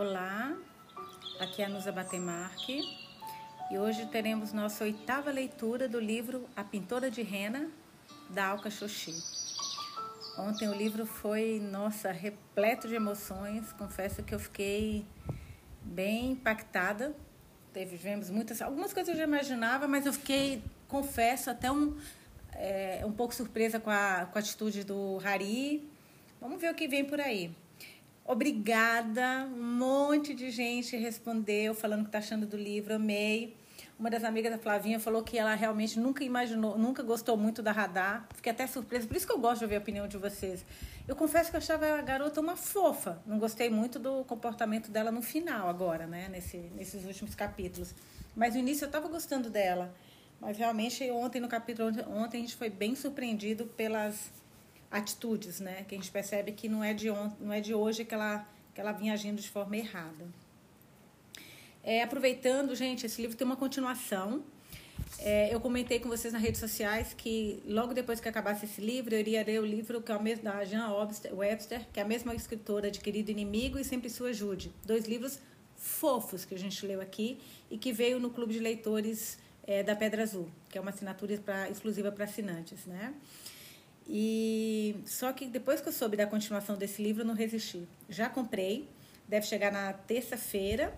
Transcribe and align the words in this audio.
Olá, 0.00 0.56
aqui 1.38 1.60
é 1.60 1.66
a 1.66 1.68
Nusa 1.68 1.92
Batemarque 1.92 2.80
e 3.70 3.78
hoje 3.78 4.06
teremos 4.06 4.50
nossa 4.50 4.84
oitava 4.84 5.30
leitura 5.30 5.86
do 5.86 6.00
livro 6.00 6.48
A 6.56 6.64
Pintora 6.64 7.10
de 7.10 7.20
Rena, 7.20 7.68
da 8.30 8.46
Alka 8.46 8.70
Xoxi. 8.70 9.12
Ontem 10.38 10.66
o 10.70 10.74
livro 10.74 11.04
foi, 11.04 11.60
nossa, 11.60 12.10
repleto 12.12 12.88
de 12.88 12.94
emoções. 12.94 13.74
Confesso 13.74 14.22
que 14.22 14.34
eu 14.34 14.38
fiquei 14.38 15.04
bem 15.82 16.30
impactada. 16.30 17.14
Tivemos 17.74 18.30
muitas, 18.30 18.62
algumas 18.62 18.94
coisas 18.94 19.12
eu 19.12 19.18
já 19.18 19.24
imaginava, 19.24 19.86
mas 19.86 20.06
eu 20.06 20.14
fiquei, 20.14 20.64
confesso, 20.88 21.50
até 21.50 21.70
um, 21.70 21.94
é, 22.54 23.02
um 23.04 23.12
pouco 23.12 23.34
surpresa 23.34 23.78
com 23.78 23.90
a, 23.90 24.26
com 24.32 24.38
a 24.38 24.40
atitude 24.40 24.82
do 24.82 25.20
Hari. 25.22 25.86
Vamos 26.40 26.58
ver 26.58 26.72
o 26.72 26.74
que 26.74 26.88
vem 26.88 27.04
por 27.04 27.20
aí. 27.20 27.54
Obrigada, 28.30 29.44
um 29.52 29.76
monte 29.76 30.32
de 30.34 30.52
gente 30.52 30.96
respondeu 30.96 31.74
falando 31.74 32.04
que 32.04 32.12
tá 32.12 32.18
achando 32.18 32.46
do 32.46 32.56
livro, 32.56 32.94
amei. 32.94 33.56
Uma 33.98 34.08
das 34.08 34.22
amigas 34.22 34.52
da 34.52 34.56
Flavinha 34.56 35.00
falou 35.00 35.24
que 35.24 35.36
ela 35.36 35.52
realmente 35.56 35.98
nunca 35.98 36.22
imaginou, 36.22 36.78
nunca 36.78 37.02
gostou 37.02 37.36
muito 37.36 37.60
da 37.60 37.72
Radar. 37.72 38.28
Fiquei 38.36 38.52
até 38.52 38.68
surpresa, 38.68 39.04
por 39.08 39.16
isso 39.16 39.26
que 39.26 39.32
eu 39.32 39.38
gosto 39.40 39.58
de 39.58 39.64
ouvir 39.64 39.74
a 39.74 39.78
opinião 39.80 40.06
de 40.06 40.16
vocês. 40.16 40.64
Eu 41.08 41.16
confesso 41.16 41.50
que 41.50 41.56
eu 41.56 41.58
achava 41.58 41.98
a 41.98 42.02
garota 42.02 42.40
uma 42.40 42.54
fofa. 42.54 43.20
Não 43.26 43.36
gostei 43.36 43.68
muito 43.68 43.98
do 43.98 44.22
comportamento 44.26 44.92
dela 44.92 45.10
no 45.10 45.22
final 45.22 45.68
agora, 45.68 46.06
né, 46.06 46.28
Nesse, 46.28 46.56
nesses 46.76 47.04
últimos 47.04 47.34
capítulos. 47.34 47.92
Mas 48.36 48.54
no 48.54 48.60
início 48.60 48.84
eu 48.84 48.90
estava 48.90 49.08
gostando 49.08 49.50
dela. 49.50 49.92
Mas 50.40 50.56
realmente 50.56 51.10
ontem 51.10 51.40
no 51.40 51.48
capítulo 51.48 51.90
ontem 52.16 52.38
a 52.38 52.40
gente 52.42 52.54
foi 52.54 52.70
bem 52.70 52.94
surpreendido 52.94 53.66
pelas 53.66 54.30
atitudes, 54.90 55.60
né? 55.60 55.84
Que 55.88 55.94
a 55.94 55.98
gente 55.98 56.10
percebe 56.10 56.52
que 56.52 56.68
não 56.68 56.82
é 56.82 56.92
de 56.92 57.10
ontem, 57.10 57.36
não 57.40 57.52
é 57.52 57.60
de 57.60 57.74
hoje 57.74 58.04
que 58.04 58.14
ela 58.14 58.46
que 58.74 58.80
ela 58.80 58.92
vinha 58.92 59.12
agindo 59.12 59.40
de 59.40 59.50
forma 59.50 59.76
errada. 59.76 60.26
É, 61.82 62.02
aproveitando, 62.02 62.74
gente, 62.74 63.06
esse 63.06 63.20
livro 63.20 63.36
tem 63.36 63.44
uma 63.44 63.56
continuação. 63.56 64.44
É, 65.18 65.52
eu 65.52 65.60
comentei 65.60 65.98
com 65.98 66.08
vocês 66.08 66.32
nas 66.32 66.40
redes 66.40 66.60
sociais 66.60 67.12
que 67.12 67.60
logo 67.66 67.92
depois 67.92 68.20
que 68.20 68.28
acabasse 68.28 68.64
esse 68.66 68.80
livro, 68.80 69.14
eu 69.14 69.20
iria 69.20 69.44
ler 69.44 69.60
o 69.60 69.66
livro 69.66 70.00
que 70.00 70.12
é 70.12 70.16
o 70.16 70.22
mesmo 70.22 70.44
da 70.44 70.64
Jean 70.64 70.88
Webster, 71.32 71.86
que 71.92 71.98
é 71.98 72.02
a 72.02 72.06
mesma 72.06 72.34
escritora 72.34 72.90
de 72.90 73.00
Querido 73.00 73.30
Inimigo 73.30 73.78
e 73.78 73.84
Sempre 73.84 74.08
Sua 74.08 74.28
Ajude. 74.28 74.72
Dois 74.84 75.06
livros 75.06 75.40
fofos 75.76 76.44
que 76.44 76.54
a 76.54 76.58
gente 76.58 76.86
leu 76.86 77.00
aqui 77.00 77.40
e 77.70 77.78
que 77.78 77.92
veio 77.92 78.20
no 78.20 78.30
Clube 78.30 78.52
de 78.52 78.60
Leitores 78.60 79.38
é, 79.66 79.82
da 79.82 79.96
Pedra 79.96 80.22
Azul, 80.22 80.48
que 80.68 80.76
é 80.76 80.80
uma 80.80 80.90
assinatura 80.90 81.36
pra, 81.38 81.68
exclusiva 81.70 82.12
para 82.12 82.24
assinantes, 82.24 82.84
né? 82.86 83.14
E 84.06 84.96
só 85.04 85.32
que 85.32 85.46
depois 85.46 85.80
que 85.80 85.88
eu 85.88 85.92
soube 85.92 86.16
da 86.16 86.26
continuação 86.26 86.76
desse 86.76 87.02
livro, 87.02 87.22
eu 87.22 87.26
não 87.26 87.34
resisti. 87.34 87.86
Já 88.08 88.28
comprei, 88.28 88.88
deve 89.28 89.46
chegar 89.46 89.70
na 89.70 89.92
terça-feira 89.92 90.92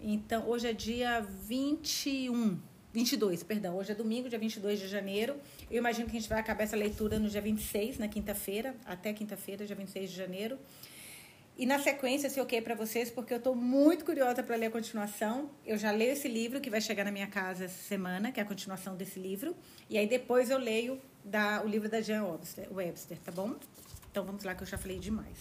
então, 0.00 0.48
hoje 0.48 0.68
é 0.68 0.72
dia 0.72 1.20
21, 1.20 2.56
22, 2.92 3.42
perdão. 3.42 3.76
Hoje 3.76 3.90
é 3.90 3.94
domingo, 3.94 4.28
dia 4.28 4.38
22 4.38 4.78
de 4.78 4.86
janeiro. 4.86 5.36
Eu 5.68 5.78
imagino 5.78 6.08
que 6.08 6.16
a 6.16 6.20
gente 6.20 6.28
vai 6.28 6.38
acabar 6.38 6.62
essa 6.62 6.76
leitura 6.76 7.18
no 7.18 7.28
dia 7.28 7.40
26, 7.40 7.98
na 7.98 8.06
quinta-feira, 8.06 8.76
até 8.84 9.12
quinta-feira, 9.12 9.66
dia 9.66 9.74
26 9.74 10.10
de 10.10 10.16
janeiro. 10.16 10.56
E 11.58 11.66
na 11.66 11.80
sequência, 11.80 12.30
se 12.30 12.40
ok 12.40 12.62
para 12.62 12.76
vocês, 12.76 13.10
porque 13.10 13.32
eu 13.32 13.38
estou 13.38 13.56
muito 13.56 14.04
curiosa 14.04 14.40
para 14.44 14.54
ler 14.54 14.66
a 14.66 14.70
continuação. 14.70 15.50
Eu 15.66 15.76
já 15.76 15.90
leio 15.90 16.12
esse 16.12 16.28
livro 16.28 16.60
que 16.60 16.70
vai 16.70 16.80
chegar 16.80 17.02
na 17.02 17.10
minha 17.10 17.26
casa 17.26 17.64
essa 17.64 17.82
semana, 17.82 18.30
que 18.30 18.38
é 18.38 18.44
a 18.44 18.46
continuação 18.46 18.96
desse 18.96 19.18
livro. 19.18 19.56
E 19.90 19.98
aí 19.98 20.06
depois 20.06 20.50
eu 20.50 20.58
leio 20.58 21.00
da, 21.28 21.62
o 21.62 21.68
livro 21.68 21.88
da 21.88 22.00
Jean 22.00 22.24
Webster, 22.24 22.68
Webster, 22.72 23.18
tá 23.18 23.30
bom? 23.30 23.54
Então 24.10 24.24
vamos 24.24 24.42
lá 24.42 24.54
que 24.54 24.62
eu 24.62 24.66
já 24.66 24.78
falei 24.78 24.98
demais. 24.98 25.38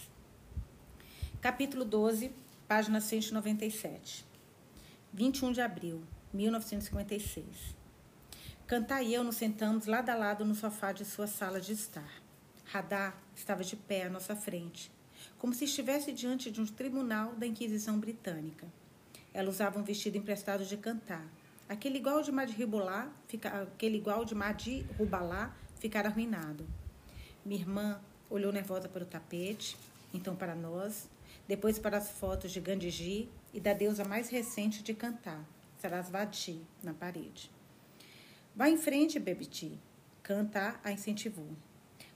Capítulo 1.42 1.86
12, 1.86 2.32
página 2.68 3.00
197. 3.00 4.26
21 5.14 5.54
de 5.54 5.62
abril, 5.62 6.04
1956. 6.34 7.46
Cantar 8.68 9.02
e 9.02 9.14
eu 9.14 9.24
nos 9.24 9.38
sentamos 9.38 9.86
lado 9.86 10.10
a 10.10 10.16
lado 10.16 10.44
no 10.44 10.54
sofá 10.54 10.92
de 10.92 11.06
sua 11.06 11.26
sala 11.26 11.62
de 11.62 11.72
estar. 11.72 12.22
Radar 12.66 13.18
estava 13.34 13.64
de 13.64 13.78
pé 13.78 14.04
à 14.04 14.10
nossa 14.10 14.36
frente, 14.36 14.92
como 15.38 15.54
se 15.54 15.64
estivesse 15.64 16.12
diante 16.12 16.52
de 16.52 16.60
um 16.60 16.66
tribunal 16.66 17.34
da 17.34 17.48
Inquisição 17.48 17.98
Britânica. 17.98 18.68
Ela 19.34 19.50
usava 19.50 19.80
um 19.80 19.84
vestido 19.84 20.18
emprestado 20.18 20.66
de 20.66 20.76
cantar, 20.76 21.26
aquele 21.70 21.98
igual 21.98 22.22
de 22.22 22.32
Madribalá, 22.32 23.10
aquele 23.64 23.98
igual 23.98 24.26
de 24.26 24.36
Madribalá 24.36 25.56
ficara 25.78 26.10
arruinado. 26.10 26.68
Minha 27.46 27.62
irmã 27.62 28.02
olhou 28.30 28.52
nervosa 28.52 28.90
para 28.90 29.04
o 29.04 29.06
tapete, 29.06 29.78
então 30.14 30.36
para 30.36 30.56
nós, 30.56 31.10
depois 31.48 31.80
para 31.80 31.98
as 31.98 32.10
fotos 32.12 32.52
de 32.52 32.60
Gandhiji 32.60 33.30
e 33.54 33.60
da 33.60 33.74
deusa 33.74 34.04
mais 34.04 34.30
recente 34.30 34.84
de 34.84 34.94
cantar, 34.94 35.46
Sarasvati, 35.80 36.62
na 36.84 36.94
parede. 36.94 37.50
Vá 38.56 38.70
em 38.70 38.78
frente, 38.78 39.20
Bebiti. 39.20 39.80
Canta 40.24 40.80
a 40.84 40.92
incentivou. 40.92 41.50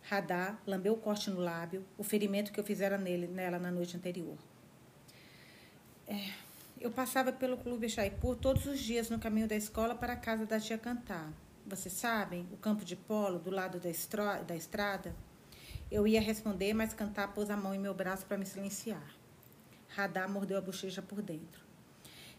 Radá 0.04 0.58
lambeu 0.66 0.94
o 0.94 0.98
corte 0.98 1.30
no 1.30 1.40
lábio, 1.40 1.86
o 1.98 2.04
ferimento 2.04 2.52
que 2.52 2.60
eu 2.60 2.64
fizera 2.64 2.98
nele, 2.98 3.28
nela 3.28 3.60
na 3.60 3.72
noite 3.72 3.96
anterior. 3.96 4.38
É, 6.08 6.32
eu 6.80 6.92
passava 6.92 7.32
pelo 7.32 7.58
Clube 7.58 7.88
Chaipur 7.88 8.36
todos 8.36 8.66
os 8.66 8.80
dias 8.80 9.10
no 9.10 9.20
caminho 9.20 9.48
da 9.48 9.56
escola 9.56 9.96
para 9.96 10.14
a 10.14 10.18
casa 10.18 10.46
da 10.46 10.60
tia 10.60 10.78
Cantar. 10.78 11.32
Vocês 11.66 11.94
sabem, 11.94 12.48
o 12.52 12.58
campo 12.58 12.84
de 12.84 12.96
polo 12.96 13.40
do 13.40 13.50
lado 13.50 13.80
da, 13.80 13.90
estro, 13.90 14.24
da 14.46 14.56
estrada? 14.56 15.16
Eu 15.92 16.08
ia 16.08 16.22
responder, 16.22 16.74
mas 16.74 16.94
Cantar 16.94 17.34
pôs 17.34 17.50
a 17.50 17.58
mão 17.58 17.74
em 17.74 17.80
meu 17.80 17.94
braço 17.94 18.26
para 18.26 18.38
me 18.38 18.46
silenciar. 18.46 19.16
Radar 19.90 20.30
mordeu 20.30 20.58
a 20.58 20.62
bochecha 20.62 21.02
por 21.02 21.22
dentro. 21.22 21.62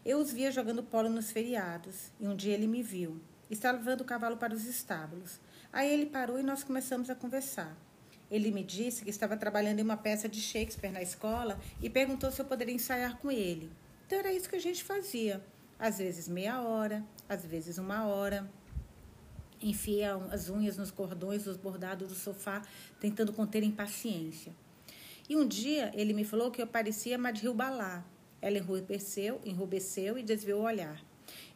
Eu 0.05 0.17
os 0.19 0.33
via 0.33 0.51
jogando 0.51 0.83
polo 0.83 1.09
nos 1.09 1.31
feriados, 1.31 2.11
e 2.19 2.27
um 2.27 2.35
dia 2.35 2.53
ele 2.53 2.67
me 2.67 2.83
viu. 2.83 3.21
Estava 3.49 3.77
levando 3.77 4.01
o 4.01 4.05
cavalo 4.05 4.37
para 4.37 4.53
os 4.53 4.65
estábulos. 4.65 5.39
Aí 5.71 5.91
ele 5.91 6.07
parou 6.07 6.39
e 6.39 6.43
nós 6.43 6.63
começamos 6.63 7.09
a 7.09 7.15
conversar. 7.15 7.77
Ele 8.29 8.51
me 8.51 8.63
disse 8.63 9.03
que 9.03 9.09
estava 9.09 9.37
trabalhando 9.37 9.79
em 9.79 9.83
uma 9.83 9.95
peça 9.95 10.27
de 10.27 10.41
Shakespeare 10.41 10.91
na 10.91 11.01
escola 11.01 11.59
e 11.81 11.89
perguntou 11.89 12.31
se 12.31 12.41
eu 12.41 12.45
poderia 12.45 12.73
ensaiar 12.73 13.17
com 13.17 13.31
ele. 13.31 13.71
Então 14.05 14.17
era 14.17 14.33
isso 14.33 14.49
que 14.49 14.55
a 14.55 14.61
gente 14.61 14.83
fazia. 14.83 15.43
Às 15.77 15.99
vezes 15.99 16.27
meia 16.27 16.61
hora, 16.61 17.03
às 17.29 17.45
vezes 17.45 17.77
uma 17.77 18.05
hora. 18.05 18.49
Enfia 19.63 20.15
as 20.29 20.49
unhas 20.49 20.75
nos 20.75 20.91
cordões 20.91 21.45
dos 21.45 21.55
bordados 21.55 22.09
do 22.09 22.15
sofá, 22.15 22.61
tentando 22.99 23.31
conter 23.31 23.63
impaciência. 23.63 24.53
E 25.29 25.37
um 25.37 25.47
dia 25.47 25.89
ele 25.95 26.13
me 26.13 26.25
falou 26.25 26.51
que 26.51 26.61
eu 26.61 26.67
parecia 26.67 27.17
Madhil 27.17 27.53
Balá. 27.53 28.03
Ela 28.41 28.57
enrubesceu, 28.57 29.39
enrubesceu 29.45 30.17
e 30.17 30.23
desviou 30.23 30.61
o 30.61 30.65
olhar. 30.65 31.01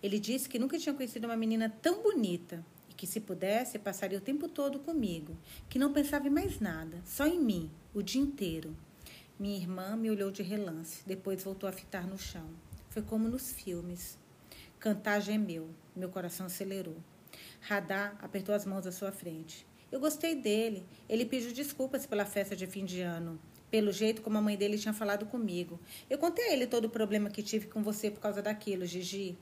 Ele 0.01 0.17
disse 0.17 0.47
que 0.47 0.57
nunca 0.57 0.79
tinha 0.79 0.96
conhecido 0.96 1.25
uma 1.25 1.35
menina 1.35 1.69
tão 1.81 2.01
bonita 2.01 2.66
e 2.90 2.94
que, 2.94 3.06
se 3.06 3.19
pudesse, 3.19 3.78
passaria 3.78 4.17
o 4.17 4.22
tempo 4.22 4.47
todo 4.47 4.79
comigo, 4.79 5.35
que 5.67 5.78
não 5.78 5.91
pensava 5.91 6.28
em 6.28 6.31
mais 6.31 6.62
nada, 6.62 7.01
só 7.06 7.28
em 7.28 7.41
mim, 7.41 7.69
o 7.94 8.01
dia 8.01 8.22
inteiro. 8.22 8.73
Minha 9.38 9.57
irmã 9.57 9.97
me 9.97 10.09
olhou 10.09 10.31
de 10.31 10.41
relance, 10.41 11.03
depois 11.06 11.44
voltou 11.44 11.67
a 11.67 11.73
fitar 11.73 12.07
no 12.07 12.17
chão. 12.17 12.50
Foi 12.90 13.01
como 13.01 13.28
nos 13.28 13.51
filmes. 13.51 14.17
Cantar 14.79 15.19
gemeu, 15.19 15.69
meu 15.94 16.07
coração 16.07 16.46
acelerou. 16.46 16.96
Radar 17.62 18.18
apertou 18.22 18.53
as 18.53 18.66
mãos 18.66 18.88
à 18.88 18.91
sua 18.91 19.12
frente. 19.12 19.66
Eu 19.91 20.00
gostei 20.00 20.35
dele. 20.35 20.85
Ele 21.07 21.25
pediu 21.25 21.53
desculpas 21.53 22.06
pela 22.06 22.25
festa 22.25 22.56
de 22.56 22.68
fim 22.68 22.85
de 22.85 23.01
ano 23.01 23.40
pelo 23.69 23.91
jeito 23.91 24.22
como 24.22 24.38
a 24.38 24.41
mãe 24.41 24.57
dele 24.57 24.78
tinha 24.78 24.94
falado 24.94 25.25
comigo. 25.25 25.79
Eu 26.09 26.17
contei 26.17 26.46
a 26.46 26.53
ele 26.53 26.67
todo 26.67 26.85
o 26.85 26.90
problema 26.90 27.29
que 27.29 27.44
tive 27.44 27.67
com 27.67 27.84
você 27.84 28.09
por 28.09 28.19
causa 28.19 28.41
daquilo, 28.41 28.85
Gigi. 28.85 29.38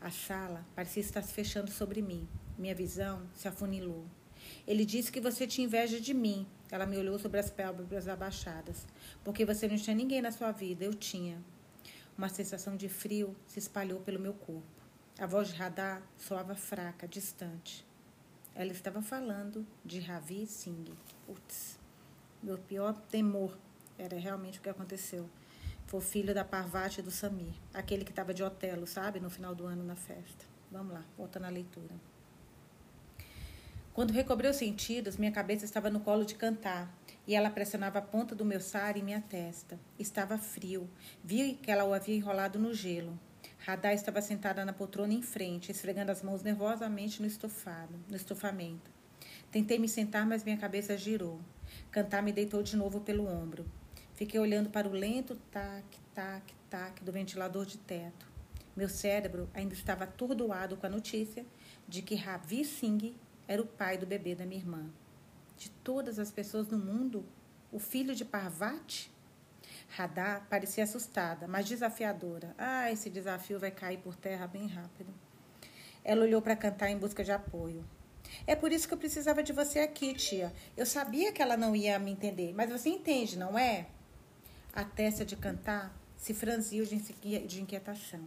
A 0.00 0.10
sala 0.10 0.64
parecia 0.74 1.00
estar 1.00 1.22
se 1.22 1.32
fechando 1.32 1.70
sobre 1.70 2.02
mim. 2.02 2.28
Minha 2.58 2.74
visão 2.74 3.22
se 3.34 3.48
afunilou. 3.48 4.04
Ele 4.66 4.84
disse 4.84 5.10
que 5.10 5.20
você 5.20 5.46
tinha 5.46 5.66
inveja 5.66 6.00
de 6.00 6.12
mim. 6.12 6.46
Ela 6.70 6.86
me 6.86 6.96
olhou 6.98 7.18
sobre 7.18 7.40
as 7.40 7.50
pálpebras 7.50 8.06
abaixadas. 8.08 8.86
Porque 9.24 9.44
você 9.44 9.66
não 9.66 9.76
tinha 9.76 9.96
ninguém 9.96 10.20
na 10.20 10.30
sua 10.30 10.52
vida. 10.52 10.84
Eu 10.84 10.94
tinha. 10.94 11.42
Uma 12.16 12.28
sensação 12.28 12.76
de 12.76 12.88
frio 12.88 13.34
se 13.46 13.58
espalhou 13.58 14.00
pelo 14.00 14.20
meu 14.20 14.34
corpo. 14.34 14.75
A 15.18 15.24
voz 15.24 15.48
de 15.48 15.54
Radar 15.54 16.02
soava 16.18 16.54
fraca, 16.54 17.08
distante. 17.08 17.86
Ela 18.54 18.70
estava 18.70 19.00
falando 19.00 19.66
de 19.82 19.98
Ravi 19.98 20.46
Singh. 20.46 20.92
Putz. 21.24 21.78
Meu 22.42 22.58
pior 22.58 22.92
temor 23.08 23.56
era 23.96 24.18
realmente 24.18 24.58
o 24.58 24.62
que 24.62 24.68
aconteceu. 24.68 25.26
Foi 25.86 26.02
filho 26.02 26.34
da 26.34 26.44
Parvati 26.44 27.00
e 27.00 27.02
do 27.02 27.10
Samir, 27.10 27.54
aquele 27.72 28.04
que 28.04 28.10
estava 28.10 28.34
de 28.34 28.42
Otelo, 28.42 28.86
sabe, 28.86 29.18
no 29.18 29.30
final 29.30 29.54
do 29.54 29.64
ano 29.64 29.82
na 29.82 29.96
festa. 29.96 30.44
Vamos 30.70 30.92
lá, 30.92 31.02
voltando 31.16 31.46
à 31.46 31.48
leitura. 31.48 31.94
Quando 33.94 34.12
recobrei 34.12 34.50
os 34.50 34.58
sentidos, 34.58 35.16
minha 35.16 35.32
cabeça 35.32 35.64
estava 35.64 35.88
no 35.88 36.00
colo 36.00 36.26
de 36.26 36.34
cantar 36.34 36.94
e 37.26 37.34
ela 37.34 37.48
pressionava 37.48 38.00
a 38.00 38.02
ponta 38.02 38.34
do 38.34 38.44
meu 38.44 38.60
sar 38.60 38.98
em 38.98 39.02
minha 39.02 39.22
testa. 39.22 39.80
Estava 39.98 40.36
frio. 40.36 40.90
Vi 41.24 41.54
que 41.54 41.70
ela 41.70 41.84
o 41.84 41.94
havia 41.94 42.16
enrolado 42.16 42.58
no 42.58 42.74
gelo. 42.74 43.18
Radar 43.58 43.94
estava 43.94 44.22
sentada 44.22 44.64
na 44.64 44.72
poltrona 44.72 45.12
em 45.12 45.22
frente, 45.22 45.72
esfregando 45.72 46.12
as 46.12 46.22
mãos 46.22 46.42
nervosamente 46.42 47.20
no 47.20 47.26
estofado, 47.26 47.94
no 48.08 48.16
estofamento. 48.16 48.90
Tentei 49.50 49.78
me 49.78 49.88
sentar, 49.88 50.26
mas 50.26 50.44
minha 50.44 50.56
cabeça 50.56 50.96
girou. 50.96 51.40
Cantar 51.90 52.22
me 52.22 52.32
deitou 52.32 52.62
de 52.62 52.76
novo 52.76 53.00
pelo 53.00 53.26
ombro. 53.26 53.66
Fiquei 54.14 54.38
olhando 54.38 54.70
para 54.70 54.88
o 54.88 54.92
lento 54.92 55.36
tac, 55.50 55.84
tac, 56.14 56.54
tac 56.70 57.02
do 57.02 57.12
ventilador 57.12 57.66
de 57.66 57.78
teto. 57.78 58.26
Meu 58.76 58.88
cérebro 58.88 59.48
ainda 59.54 59.74
estava 59.74 60.04
atordoado 60.04 60.76
com 60.76 60.86
a 60.86 60.90
notícia 60.90 61.44
de 61.88 62.02
que 62.02 62.14
Ravi 62.14 62.64
Singh 62.64 63.14
era 63.48 63.62
o 63.62 63.66
pai 63.66 63.96
do 63.96 64.06
bebê 64.06 64.34
da 64.34 64.44
minha 64.44 64.60
irmã. 64.60 64.90
De 65.56 65.70
todas 65.70 66.18
as 66.18 66.30
pessoas 66.30 66.68
no 66.68 66.78
mundo, 66.78 67.24
o 67.72 67.78
filho 67.78 68.14
de 68.14 68.24
Parvati? 68.24 69.10
Radha 69.88 70.42
parecia 70.50 70.84
assustada, 70.84 71.46
mas 71.46 71.66
desafiadora. 71.66 72.54
Ah, 72.58 72.90
esse 72.90 73.08
desafio 73.08 73.58
vai 73.58 73.70
cair 73.70 73.98
por 73.98 74.16
terra 74.16 74.46
bem 74.46 74.66
rápido. 74.66 75.12
Ela 76.04 76.24
olhou 76.24 76.42
para 76.42 76.56
cantar 76.56 76.90
em 76.90 76.98
busca 76.98 77.24
de 77.24 77.32
apoio. 77.32 77.84
É 78.46 78.54
por 78.54 78.72
isso 78.72 78.86
que 78.86 78.94
eu 78.94 78.98
precisava 78.98 79.42
de 79.42 79.52
você 79.52 79.78
aqui, 79.78 80.12
tia. 80.14 80.52
Eu 80.76 80.84
sabia 80.84 81.32
que 81.32 81.40
ela 81.40 81.56
não 81.56 81.74
ia 81.74 81.98
me 81.98 82.10
entender, 82.10 82.52
mas 82.54 82.70
você 82.70 82.88
entende, 82.88 83.38
não 83.38 83.58
é? 83.58 83.86
A 84.72 84.84
testa 84.84 85.24
de 85.24 85.36
cantar 85.36 85.96
se 86.16 86.34
franziu 86.34 86.84
de 86.84 87.60
inquietação. 87.60 88.20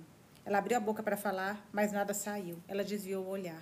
Ela 0.45 0.57
abriu 0.57 0.77
a 0.77 0.79
boca 0.79 1.03
para 1.03 1.17
falar, 1.17 1.67
mas 1.71 1.91
nada 1.91 2.13
saiu. 2.13 2.57
Ela 2.67 2.83
desviou 2.83 3.25
o 3.25 3.29
olhar. 3.29 3.61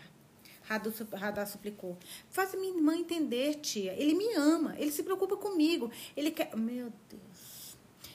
Radá 1.13 1.45
suplicou. 1.45 1.97
Faz 2.29 2.53
minha 2.53 2.75
irmã 2.75 2.95
entender, 2.95 3.55
tia. 3.55 3.93
Ele 3.93 4.13
me 4.13 4.33
ama. 4.35 4.75
Ele 4.77 4.91
se 4.91 5.03
preocupa 5.03 5.37
comigo. 5.37 5.91
Ele 6.15 6.31
quer. 6.31 6.55
Meu 6.55 6.91
Deus. 7.09 7.26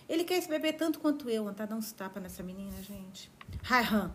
Ele 0.08 0.25
quer 0.25 0.38
esse 0.38 0.49
bebê 0.49 0.72
tanto 0.72 1.00
quanto 1.00 1.28
eu. 1.28 1.52
Tá 1.52 1.66
dando 1.66 1.78
uns 1.78 1.93
tapas 1.93 2.22
nessa 2.22 2.43
menina, 2.43 2.81
gente. 2.82 3.31
Raihan, 3.62 4.14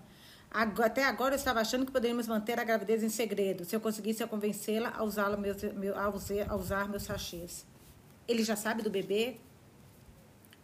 até 0.50 1.04
agora 1.04 1.36
eu 1.36 1.38
estava 1.38 1.60
achando 1.60 1.86
que 1.86 1.92
poderíamos 1.92 2.28
manter 2.28 2.60
a 2.60 2.64
gravidez 2.64 3.04
em 3.04 3.10
segredo, 3.10 3.66
se 3.66 3.76
eu 3.76 3.82
conseguisse 3.82 4.26
convencê-la 4.28 4.94
a, 4.96 5.04
usá 5.04 5.30
meu, 5.36 5.98
a, 5.98 6.10
usar, 6.10 6.50
a 6.50 6.56
usar 6.56 6.90
meus 6.90 7.04
sachês. 7.04 7.66
Ele 8.28 8.44
já 8.44 8.56
sabe 8.56 8.82
do 8.82 8.90
bebê? 8.90 9.38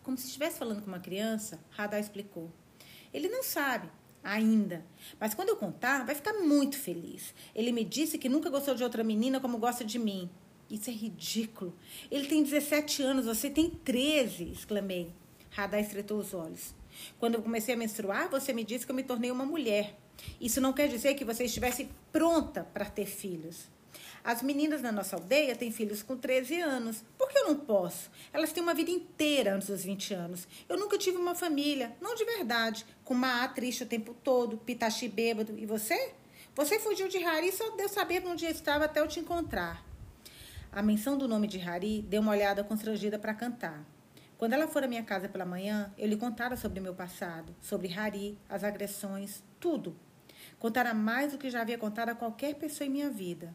Como 0.02 0.18
se 0.18 0.28
estivesse 0.28 0.58
falando 0.58 0.82
com 0.82 0.88
uma 0.88 1.00
criança, 1.00 1.60
Radha 1.70 2.00
explicou. 2.00 2.52
Ele 3.14 3.30
não 3.30 3.44
sabe 3.44 3.88
ainda, 4.24 4.84
mas 5.20 5.34
quando 5.34 5.50
eu 5.50 5.58
contar, 5.58 6.06
vai 6.06 6.16
ficar 6.16 6.34
muito 6.34 6.78
feliz. 6.78 7.34
Ele 7.54 7.72
me 7.72 7.84
disse 7.84 8.18
que 8.18 8.28
nunca 8.28 8.50
gostou 8.50 8.74
de 8.74 8.84
outra 8.84 9.04
menina 9.04 9.40
como 9.40 9.58
gosta 9.58 9.86
de 9.86 10.00
mim. 10.00 10.30
Isso 10.74 10.90
é 10.90 10.94
ridículo. 10.94 11.72
Ele 12.10 12.26
tem 12.26 12.42
17 12.42 13.04
anos, 13.04 13.28
você 13.28 13.48
tem 13.48 13.70
13, 13.70 14.46
exclamei. 14.52 15.14
Radha 15.52 15.80
estreitou 15.80 16.18
os 16.18 16.34
olhos. 16.34 16.74
Quando 17.20 17.36
eu 17.36 17.44
comecei 17.44 17.76
a 17.76 17.78
menstruar, 17.78 18.28
você 18.28 18.52
me 18.52 18.64
disse 18.64 18.84
que 18.84 18.92
eu 18.92 18.96
me 18.96 19.04
tornei 19.04 19.30
uma 19.30 19.46
mulher. 19.46 19.96
Isso 20.42 20.60
não 20.60 20.74
quer 20.74 20.88
dizer 20.88 21.14
que 21.14 21.24
você 21.24 21.44
estivesse 21.44 21.88
pronta 22.12 22.64
para 22.74 22.86
ter 22.86 23.06
filhos. 23.06 23.70
As 24.24 24.42
meninas 24.42 24.82
na 24.82 24.92
nossa 24.92 25.16
aldeia 25.16 25.56
têm 25.56 25.72
filhos 25.72 26.02
com 26.02 26.18
13 26.18 26.60
anos. 26.62 27.04
Por 27.20 27.30
que 27.30 27.38
eu 27.38 27.50
não 27.50 27.56
posso? 27.56 28.10
Elas 28.34 28.52
têm 28.52 28.64
uma 28.64 28.74
vida 28.74 28.90
inteira 28.90 29.54
antes 29.54 29.68
dos 29.68 29.84
20 29.84 30.16
anos. 30.16 30.48
Eu 30.68 30.80
nunca 30.80 30.98
tive 30.98 31.18
uma 31.18 31.36
família, 31.36 31.96
não 32.02 32.16
de 32.16 32.26
verdade, 32.26 32.84
com 33.04 33.14
uma 33.14 33.48
triste 33.50 33.84
o 33.84 33.88
tempo 33.88 34.16
todo, 34.24 34.58
pitachi 34.58 35.08
bêbado. 35.08 35.56
E 35.56 35.68
você? 35.68 36.14
Você 36.56 36.80
fugiu 36.80 37.08
de 37.08 37.24
Hari 37.24 37.50
e 37.50 37.52
só 37.52 37.70
deu 37.76 37.88
saber 37.88 38.26
onde 38.26 38.48
estava 38.48 38.86
até 38.86 39.02
eu 39.02 39.08
te 39.08 39.20
encontrar. 39.20 39.93
A 40.76 40.82
menção 40.82 41.16
do 41.16 41.28
nome 41.28 41.46
de 41.48 41.62
Hari 41.62 42.02
deu 42.02 42.20
uma 42.20 42.32
olhada 42.32 42.64
constrangida 42.64 43.20
para 43.20 43.36
cantar. 43.36 43.86
Quando 44.40 44.54
ela 44.54 44.68
for 44.68 44.84
à 44.84 44.88
minha 44.88 45.04
casa 45.04 45.30
pela 45.30 45.46
manhã, 45.46 45.94
eu 46.00 46.08
lhe 46.08 46.18
contara 46.18 46.58
sobre 46.58 46.80
meu 46.80 46.96
passado, 46.96 47.56
sobre 47.62 47.94
Hari, 47.94 48.40
as 48.50 48.64
agressões, 48.64 49.44
tudo. 49.60 49.96
Contara 50.58 50.92
mais 50.92 51.32
do 51.32 51.38
que 51.38 51.52
já 51.52 51.62
havia 51.62 51.78
contado 51.78 52.10
a 52.10 52.16
qualquer 52.16 52.56
pessoa 52.56 52.88
em 52.88 52.90
minha 52.90 53.12
vida. 53.12 53.54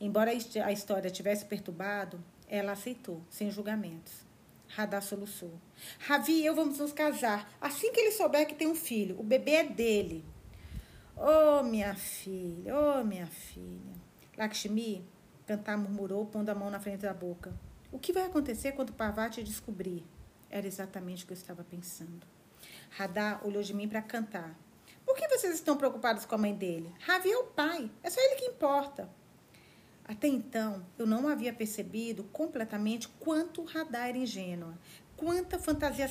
Embora 0.00 0.30
a 0.30 0.72
história 0.72 1.10
tivesse 1.10 1.44
perturbado, 1.44 2.24
ela 2.48 2.72
aceitou, 2.72 3.20
sem 3.28 3.50
julgamentos. 3.50 4.24
Radha 4.66 5.02
soluçou. 5.02 5.60
Ravi 5.98 6.40
e 6.40 6.46
eu 6.46 6.54
vamos 6.54 6.78
nos 6.78 6.90
casar. 6.90 7.52
Assim 7.60 7.92
que 7.92 8.00
ele 8.00 8.12
souber 8.12 8.46
que 8.46 8.54
tem 8.54 8.66
um 8.66 8.74
filho, 8.74 9.20
o 9.20 9.22
bebê 9.22 9.56
é 9.56 9.64
dele. 9.64 10.24
Oh, 11.14 11.62
minha 11.62 11.94
filha, 11.94 12.74
oh, 12.74 13.04
minha 13.04 13.26
filha. 13.26 13.94
Lakshmi, 14.38 15.06
cantar 15.46 15.78
murmurou, 15.78 16.26
pondo 16.26 16.48
a 16.50 16.54
mão 16.54 16.70
na 16.70 16.80
frente 16.80 17.02
da 17.02 17.14
boca. 17.14 17.54
O 17.92 17.98
que 17.98 18.12
vai 18.12 18.24
acontecer 18.24 18.72
quando 18.72 18.92
Parvati 18.92 19.42
descobrir? 19.42 20.04
Era 20.50 20.66
exatamente 20.66 21.24
o 21.24 21.26
que 21.26 21.32
eu 21.32 21.36
estava 21.36 21.62
pensando. 21.64 22.26
Radha 22.90 23.40
olhou 23.44 23.62
de 23.62 23.72
mim 23.72 23.88
para 23.88 24.02
cantar. 24.02 24.58
Por 25.04 25.14
que 25.16 25.28
vocês 25.28 25.54
estão 25.54 25.76
preocupados 25.76 26.24
com 26.24 26.34
a 26.34 26.38
mãe 26.38 26.52
dele? 26.52 26.92
Ravi 27.00 27.30
é 27.30 27.38
o 27.38 27.44
pai. 27.44 27.90
É 28.02 28.10
só 28.10 28.20
ele 28.20 28.34
que 28.36 28.46
importa. 28.46 29.08
Até 30.04 30.26
então, 30.26 30.84
eu 30.98 31.06
não 31.06 31.28
havia 31.28 31.52
percebido 31.52 32.24
completamente 32.24 33.08
quanto 33.20 33.64
Radar 33.64 34.08
era 34.08 34.18
ingênua, 34.18 34.78
quanta 35.16 35.58
fantasia 35.58 36.08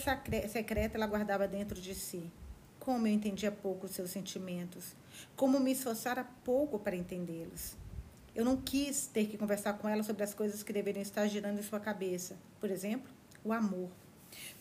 secreta 0.49 0.97
ela 0.97 1.07
guardava 1.07 1.47
dentro 1.47 1.79
de 1.79 1.93
si. 1.95 2.29
Como 2.79 3.07
eu 3.07 3.13
entendia 3.13 3.51
pouco 3.51 3.85
os 3.85 3.93
seus 3.93 4.11
sentimentos, 4.11 4.95
como 5.35 5.59
me 5.59 5.71
esforçara 5.71 6.25
pouco 6.43 6.77
para 6.77 6.95
entendê-los. 6.95 7.77
Eu 8.35 8.43
não 8.43 8.57
quis 8.57 9.07
ter 9.07 9.27
que 9.27 9.37
conversar 9.37 9.73
com 9.73 9.87
ela 9.87 10.03
sobre 10.03 10.23
as 10.23 10.33
coisas 10.33 10.61
que 10.61 10.73
deveriam 10.73 11.01
estar 11.01 11.25
girando 11.27 11.59
em 11.59 11.63
sua 11.63 11.79
cabeça. 11.79 12.35
Por 12.59 12.69
exemplo, 12.69 13.09
o 13.43 13.53
amor. 13.53 13.89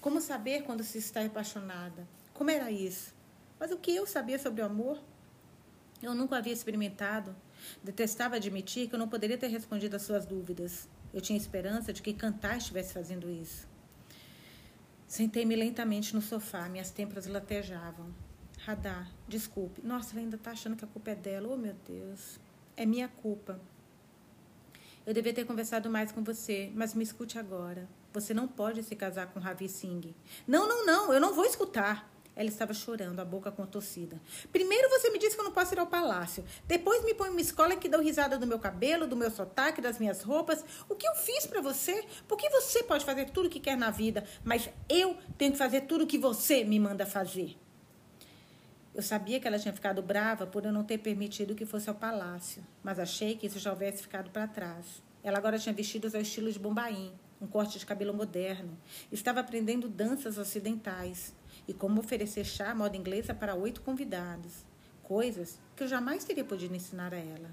Como 0.01 0.21
saber 0.21 0.63
quando 0.63 0.85
se 0.85 0.99
está 0.99 1.25
apaixonada? 1.25 2.07
Como 2.33 2.51
era 2.51 2.71
isso? 2.71 3.13
Mas 3.59 3.73
o 3.73 3.77
que 3.77 3.95
eu 3.95 4.07
sabia 4.07 4.39
sobre 4.39 4.63
o 4.63 4.65
amor? 4.65 5.03
Eu 6.01 6.15
nunca 6.15 6.37
havia 6.37 6.53
experimentado. 6.53 7.35
Detestava 7.83 8.37
admitir 8.37 8.89
que 8.89 8.95
eu 8.95 8.99
não 8.99 9.09
poderia 9.09 9.39
ter 9.39 9.49
respondido 9.49 9.97
às 9.97 10.03
suas 10.03 10.25
dúvidas. 10.25 10.89
Eu 11.13 11.21
tinha 11.21 11.37
esperança 11.37 11.93
de 11.93 12.03
que 12.03 12.13
cantar 12.13 12.59
estivesse 12.59 12.93
fazendo 12.93 13.31
isso. 13.31 13.67
Sentei-me 15.07 15.57
lentamente 15.57 16.15
no 16.15 16.21
sofá, 16.21 16.69
minhas 16.69 16.91
têmporas 16.91 17.27
latejavam. 17.27 18.13
Radar, 18.65 19.11
desculpe. 19.29 19.81
Nossa, 19.83 20.13
ela 20.13 20.21
ainda 20.21 20.37
está 20.37 20.53
achando 20.53 20.77
que 20.77 20.85
a 20.85 20.89
culpa 20.89 21.11
é 21.11 21.15
dela. 21.15 21.49
Oh, 21.53 21.57
meu 21.57 21.75
Deus. 21.87 22.39
É 22.77 22.85
minha 22.85 23.09
culpa. 23.09 23.61
Eu 25.07 25.13
devia 25.13 25.35
ter 25.35 25.45
conversado 25.45 25.91
mais 25.91 26.11
com 26.11 26.25
você, 26.25 26.73
mas 26.75 26.95
me 26.95 27.05
escute 27.05 27.39
agora. 27.39 27.89
Você 28.13 28.33
não 28.33 28.49
pode 28.49 28.83
se 28.83 28.97
casar 28.97 29.27
com 29.27 29.39
Ravi 29.39 29.69
Singh. 29.69 30.15
Não, 30.47 30.67
não, 30.67 30.87
não, 30.87 31.13
eu 31.13 31.21
não 31.21 31.35
vou 31.35 31.45
escutar. 31.45 32.11
Ela 32.37 32.49
estava 32.49 32.75
chorando, 32.75 33.21
a 33.21 33.25
boca 33.25 33.53
contorcida. 33.53 34.21
Primeiro 34.51 34.89
você 34.89 35.11
me 35.11 35.19
disse 35.19 35.37
que 35.37 35.41
eu 35.41 35.45
não 35.45 35.53
posso 35.53 35.73
ir 35.75 35.79
ao 35.79 35.87
palácio. 35.87 36.45
Depois 36.67 37.05
me 37.05 37.15
põe 37.15 37.29
uma 37.29 37.41
escola 37.41 37.77
que 37.77 37.89
deu 37.89 38.01
risada 38.01 38.37
do 38.37 38.47
meu 38.47 38.59
cabelo, 38.59 39.07
do 39.07 39.15
meu 39.15 39.31
sotaque, 39.31 39.81
das 39.81 39.99
minhas 39.99 40.23
roupas. 40.23 40.65
O 40.89 40.97
que 40.97 41.07
eu 41.07 41.15
fiz 41.15 41.47
para 41.47 41.61
você? 41.61 42.05
Porque 42.27 42.49
você 42.51 42.83
pode 42.83 43.05
fazer 43.05 43.31
tudo 43.31 43.47
o 43.47 43.51
que 43.51 43.61
quer 43.61 43.77
na 43.77 43.91
vida, 43.91 44.25
mas 44.43 44.69
eu 44.89 45.17
tenho 45.39 45.53
que 45.53 45.59
fazer 45.59 45.83
tudo 45.83 46.05
o 46.05 46.07
que 46.07 46.19
você 46.19 46.65
me 46.65 46.81
manda 46.81 47.07
fazer. 47.07 47.57
Eu 48.95 49.03
sabia 49.03 49.41
que 49.41 49.49
ela 49.49 49.59
tinha 49.59 49.75
ficado 49.75 50.01
brava 50.01 50.47
por 50.47 50.65
eu 50.65 50.71
não 50.73 50.85
ter 50.85 50.99
permitido 50.99 51.57
que 51.57 51.67
fosse 51.67 51.89
ao 51.89 51.97
palácio, 51.97 52.63
mas 52.81 53.01
achei 53.01 53.35
que 53.37 53.49
isso 53.49 53.59
já 53.59 53.71
houvesse 53.71 54.03
ficado 54.03 54.31
para 54.31 54.47
trás. 54.47 55.03
Ela 55.21 55.37
agora 55.37 55.59
tinha 55.59 55.75
vestidos 55.75 56.15
ao 56.15 56.21
estilo 56.21 56.53
de 56.53 56.61
Bombaim, 56.61 57.13
um 57.41 57.47
corte 57.47 57.77
de 57.77 57.85
cabelo 57.85 58.15
moderno. 58.15 58.79
Estava 59.11 59.41
aprendendo 59.41 59.89
danças 59.89 60.39
ocidentais 60.39 61.35
e 61.67 61.75
como 61.75 62.01
oferecer 62.01 62.45
chá 62.45 62.71
à 62.71 62.75
moda 62.75 62.97
inglesa 62.97 63.35
para 63.35 63.57
oito 63.57 63.81
convidados. 63.81 64.65
Coisas 65.03 65.59
que 65.75 65.83
eu 65.83 65.89
jamais 65.89 66.25
teria 66.25 66.45
podido 66.45 66.77
ensinar 66.77 67.13
a 67.13 67.19
ela. 67.19 67.51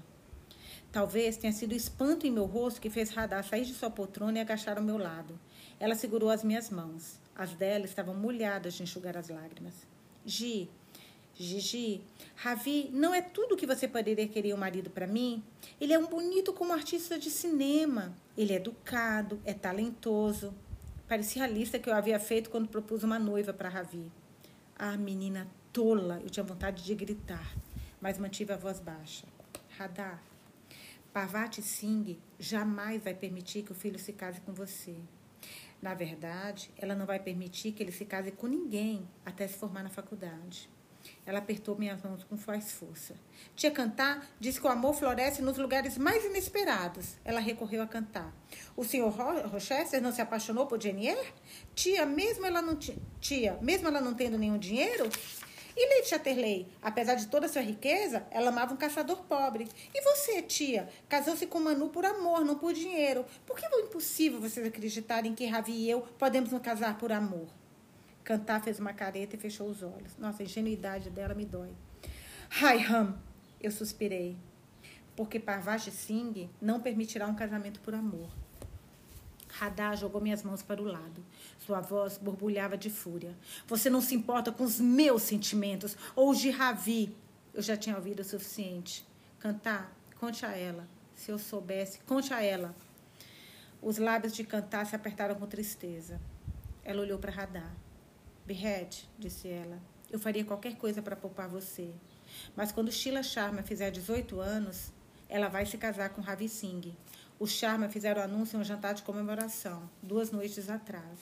Talvez 0.92 1.36
tenha 1.36 1.52
sido 1.52 1.72
o 1.72 1.76
espanto 1.76 2.24
em 2.24 2.30
meu 2.30 2.44
rosto 2.44 2.80
que 2.80 2.90
fez 2.90 3.10
Radar 3.10 3.42
sair 3.42 3.64
de 3.64 3.74
sua 3.74 3.90
poltrona 3.90 4.38
e 4.38 4.40
agachar 4.40 4.76
ao 4.76 4.84
meu 4.84 4.96
lado. 4.96 5.40
Ela 5.80 5.96
segurou 5.96 6.30
as 6.30 6.44
minhas 6.44 6.70
mãos. 6.70 7.18
As 7.34 7.52
dela 7.54 7.86
estavam 7.86 8.14
molhadas 8.14 8.74
de 8.74 8.82
enxugar 8.82 9.16
as 9.16 9.28
lágrimas. 9.28 9.74
Gi, 10.24 10.70
Gigi, 11.34 12.02
Ravi 12.36 12.90
não 12.92 13.14
é 13.14 13.22
tudo 13.22 13.54
o 13.54 13.56
que 13.56 13.66
você 13.66 13.88
poderia 13.88 14.28
querer 14.28 14.54
um 14.54 14.58
marido 14.58 14.90
para 14.90 15.06
mim. 15.06 15.42
Ele 15.80 15.92
é 15.92 15.98
um 15.98 16.06
bonito 16.06 16.52
como 16.52 16.72
artista 16.72 17.18
de 17.18 17.30
cinema. 17.30 18.14
Ele 18.36 18.52
é 18.52 18.56
educado, 18.56 19.40
é 19.44 19.54
talentoso. 19.54 20.54
Parecia 21.08 21.44
a 21.44 21.46
lista 21.46 21.78
que 21.78 21.88
eu 21.88 21.94
havia 21.94 22.18
feito 22.20 22.50
quando 22.50 22.68
propus 22.68 23.02
uma 23.02 23.18
noiva 23.18 23.52
para 23.52 23.68
Ravi. 23.68 24.10
Ah, 24.76 24.96
menina 24.96 25.48
tola! 25.72 26.20
Eu 26.22 26.30
tinha 26.30 26.44
vontade 26.44 26.84
de 26.84 26.94
gritar, 26.94 27.54
mas 28.00 28.18
mantive 28.18 28.52
a 28.52 28.56
voz 28.56 28.80
baixa. 28.80 29.26
Radar, 29.76 30.22
Parvati 31.12 31.60
Singh 31.60 32.18
jamais 32.38 33.02
vai 33.02 33.14
permitir 33.14 33.62
que 33.62 33.72
o 33.72 33.74
filho 33.74 33.98
se 33.98 34.12
case 34.12 34.40
com 34.40 34.52
você. 34.52 34.96
Na 35.80 35.94
verdade, 35.94 36.70
ela 36.76 36.94
não 36.94 37.04
vai 37.04 37.18
permitir 37.18 37.72
que 37.72 37.82
ele 37.82 37.92
se 37.92 38.04
case 38.04 38.30
com 38.32 38.46
ninguém 38.46 39.06
até 39.24 39.46
se 39.46 39.58
formar 39.58 39.82
na 39.82 39.90
faculdade. 39.90 40.70
Ela 41.24 41.38
apertou 41.38 41.78
minhas 41.78 42.02
mãos 42.02 42.24
com 42.24 42.36
mais 42.46 42.72
força. 42.72 43.14
Tia 43.54 43.70
Cantar 43.70 44.26
disse 44.40 44.60
que 44.60 44.66
o 44.66 44.70
amor 44.70 44.94
floresce 44.94 45.40
nos 45.40 45.56
lugares 45.56 45.96
mais 45.96 46.24
inesperados. 46.24 47.16
Ela 47.24 47.40
recorreu 47.40 47.82
a 47.82 47.86
cantar. 47.86 48.34
O 48.76 48.84
senhor 48.84 49.10
Rochester 49.10 50.02
não 50.02 50.12
se 50.12 50.20
apaixonou 50.20 50.66
por 50.66 50.80
Jenier? 50.80 51.32
Tia, 51.74 52.04
mesmo 52.04 52.44
ela 52.44 52.60
não 52.60 52.76
tia, 53.20 53.56
mesmo 53.60 53.88
ela 53.88 54.00
não 54.00 54.14
tendo 54.14 54.36
nenhum 54.36 54.58
dinheiro? 54.58 55.08
E 55.74 55.94
Lady 55.94 56.08
Chatterley, 56.08 56.66
apesar 56.82 57.14
de 57.14 57.28
toda 57.28 57.48
sua 57.48 57.62
riqueza, 57.62 58.26
ela 58.30 58.50
amava 58.50 58.74
um 58.74 58.76
caçador 58.76 59.22
pobre. 59.22 59.66
E 59.94 60.02
você, 60.02 60.42
tia, 60.42 60.88
casou-se 61.08 61.46
com 61.46 61.60
Manu 61.60 61.88
por 61.88 62.04
amor, 62.04 62.44
não 62.44 62.56
por 62.56 62.74
dinheiro. 62.74 63.24
Por 63.46 63.56
que 63.56 63.66
impossível 63.92 64.40
vocês 64.40 64.66
acreditarem 64.66 65.34
que 65.34 65.46
Ravi 65.46 65.72
e 65.72 65.90
eu 65.90 66.02
podemos 66.18 66.50
nos 66.50 66.62
casar 66.62 66.98
por 66.98 67.12
amor. 67.12 67.46
Cantar 68.24 68.62
fez 68.62 68.78
uma 68.78 68.92
careta 68.92 69.34
e 69.36 69.38
fechou 69.38 69.68
os 69.68 69.82
olhos. 69.82 70.16
Nossa, 70.16 70.42
a 70.42 70.46
ingenuidade 70.46 71.10
dela 71.10 71.34
me 71.34 71.44
dói. 71.44 71.70
Hai 72.60 72.78
Ram, 72.78 73.18
eu 73.60 73.70
suspirei. 73.70 74.36
Porque 75.16 75.40
Parvati 75.40 75.90
Singh 75.90 76.48
não 76.60 76.80
permitirá 76.80 77.26
um 77.26 77.34
casamento 77.34 77.80
por 77.80 77.94
amor. 77.94 78.30
Radha 79.48 79.94
jogou 79.94 80.20
minhas 80.20 80.42
mãos 80.42 80.62
para 80.62 80.80
o 80.80 80.84
lado. 80.84 81.24
Sua 81.58 81.80
voz 81.80 82.16
borbulhava 82.16 82.76
de 82.76 82.88
fúria. 82.88 83.36
Você 83.66 83.90
não 83.90 84.00
se 84.00 84.14
importa 84.14 84.50
com 84.50 84.64
os 84.64 84.80
meus 84.80 85.22
sentimentos 85.22 85.96
ou 86.16 86.30
os 86.30 86.38
de 86.38 86.50
Ravi. 86.50 87.14
Eu 87.52 87.62
já 87.62 87.76
tinha 87.76 87.96
ouvido 87.96 88.20
o 88.20 88.24
suficiente. 88.24 89.06
Cantar, 89.38 89.92
conte 90.18 90.46
a 90.46 90.56
ela. 90.56 90.88
Se 91.14 91.30
eu 91.30 91.38
soubesse, 91.38 91.98
conte 92.06 92.32
a 92.32 92.42
ela. 92.42 92.74
Os 93.82 93.98
lábios 93.98 94.32
de 94.32 94.44
Cantar 94.44 94.86
se 94.86 94.96
apertaram 94.96 95.34
com 95.34 95.46
tristeza. 95.46 96.20
Ela 96.82 97.02
olhou 97.02 97.18
para 97.18 97.30
Radha. 97.30 97.81
Behet, 98.52 99.08
disse 99.18 99.48
ela, 99.48 99.80
eu 100.10 100.18
faria 100.18 100.44
qualquer 100.44 100.76
coisa 100.76 101.00
para 101.00 101.16
poupar 101.16 101.48
você. 101.48 101.90
Mas 102.54 102.70
quando 102.70 102.92
Sheila 102.92 103.22
Sharma 103.22 103.62
fizer 103.62 103.90
18 103.90 104.38
anos, 104.40 104.92
ela 105.26 105.48
vai 105.48 105.64
se 105.64 105.78
casar 105.78 106.10
com 106.10 106.20
Ravi 106.20 106.50
Singh. 106.50 106.94
Os 107.38 107.50
Sharma 107.50 107.88
fizeram 107.88 108.20
o 108.20 108.24
anúncio 108.24 108.58
em 108.58 108.60
um 108.60 108.64
jantar 108.64 108.92
de 108.92 109.02
comemoração, 109.02 109.88
duas 110.02 110.30
noites 110.30 110.68
atrás. 110.68 111.18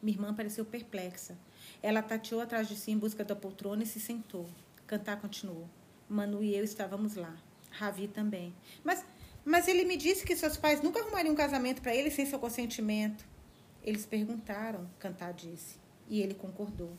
Minha 0.00 0.16
irmã 0.16 0.32
pareceu 0.32 0.64
perplexa. 0.64 1.36
Ela 1.82 2.00
tateou 2.00 2.40
atrás 2.40 2.68
de 2.68 2.76
si 2.76 2.92
em 2.92 2.98
busca 2.98 3.24
da 3.24 3.34
poltrona 3.34 3.82
e 3.82 3.86
se 3.86 3.98
sentou. 3.98 4.48
Cantar 4.86 5.20
continuou. 5.20 5.68
Manu 6.08 6.44
e 6.44 6.54
eu 6.54 6.62
estávamos 6.62 7.16
lá. 7.16 7.36
Ravi 7.72 8.06
também. 8.06 8.54
Mas, 8.84 9.04
mas 9.44 9.66
ele 9.66 9.84
me 9.84 9.96
disse 9.96 10.24
que 10.24 10.36
seus 10.36 10.56
pais 10.56 10.80
nunca 10.80 11.00
arrumariam 11.00 11.32
um 11.32 11.36
casamento 11.36 11.82
para 11.82 11.92
ele 11.92 12.08
sem 12.08 12.24
seu 12.24 12.38
consentimento. 12.38 13.24
Eles 13.82 14.06
perguntaram, 14.06 14.88
Cantar 15.00 15.32
disse. 15.32 15.87
E 16.08 16.20
ele 16.20 16.34
concordou. 16.34 16.92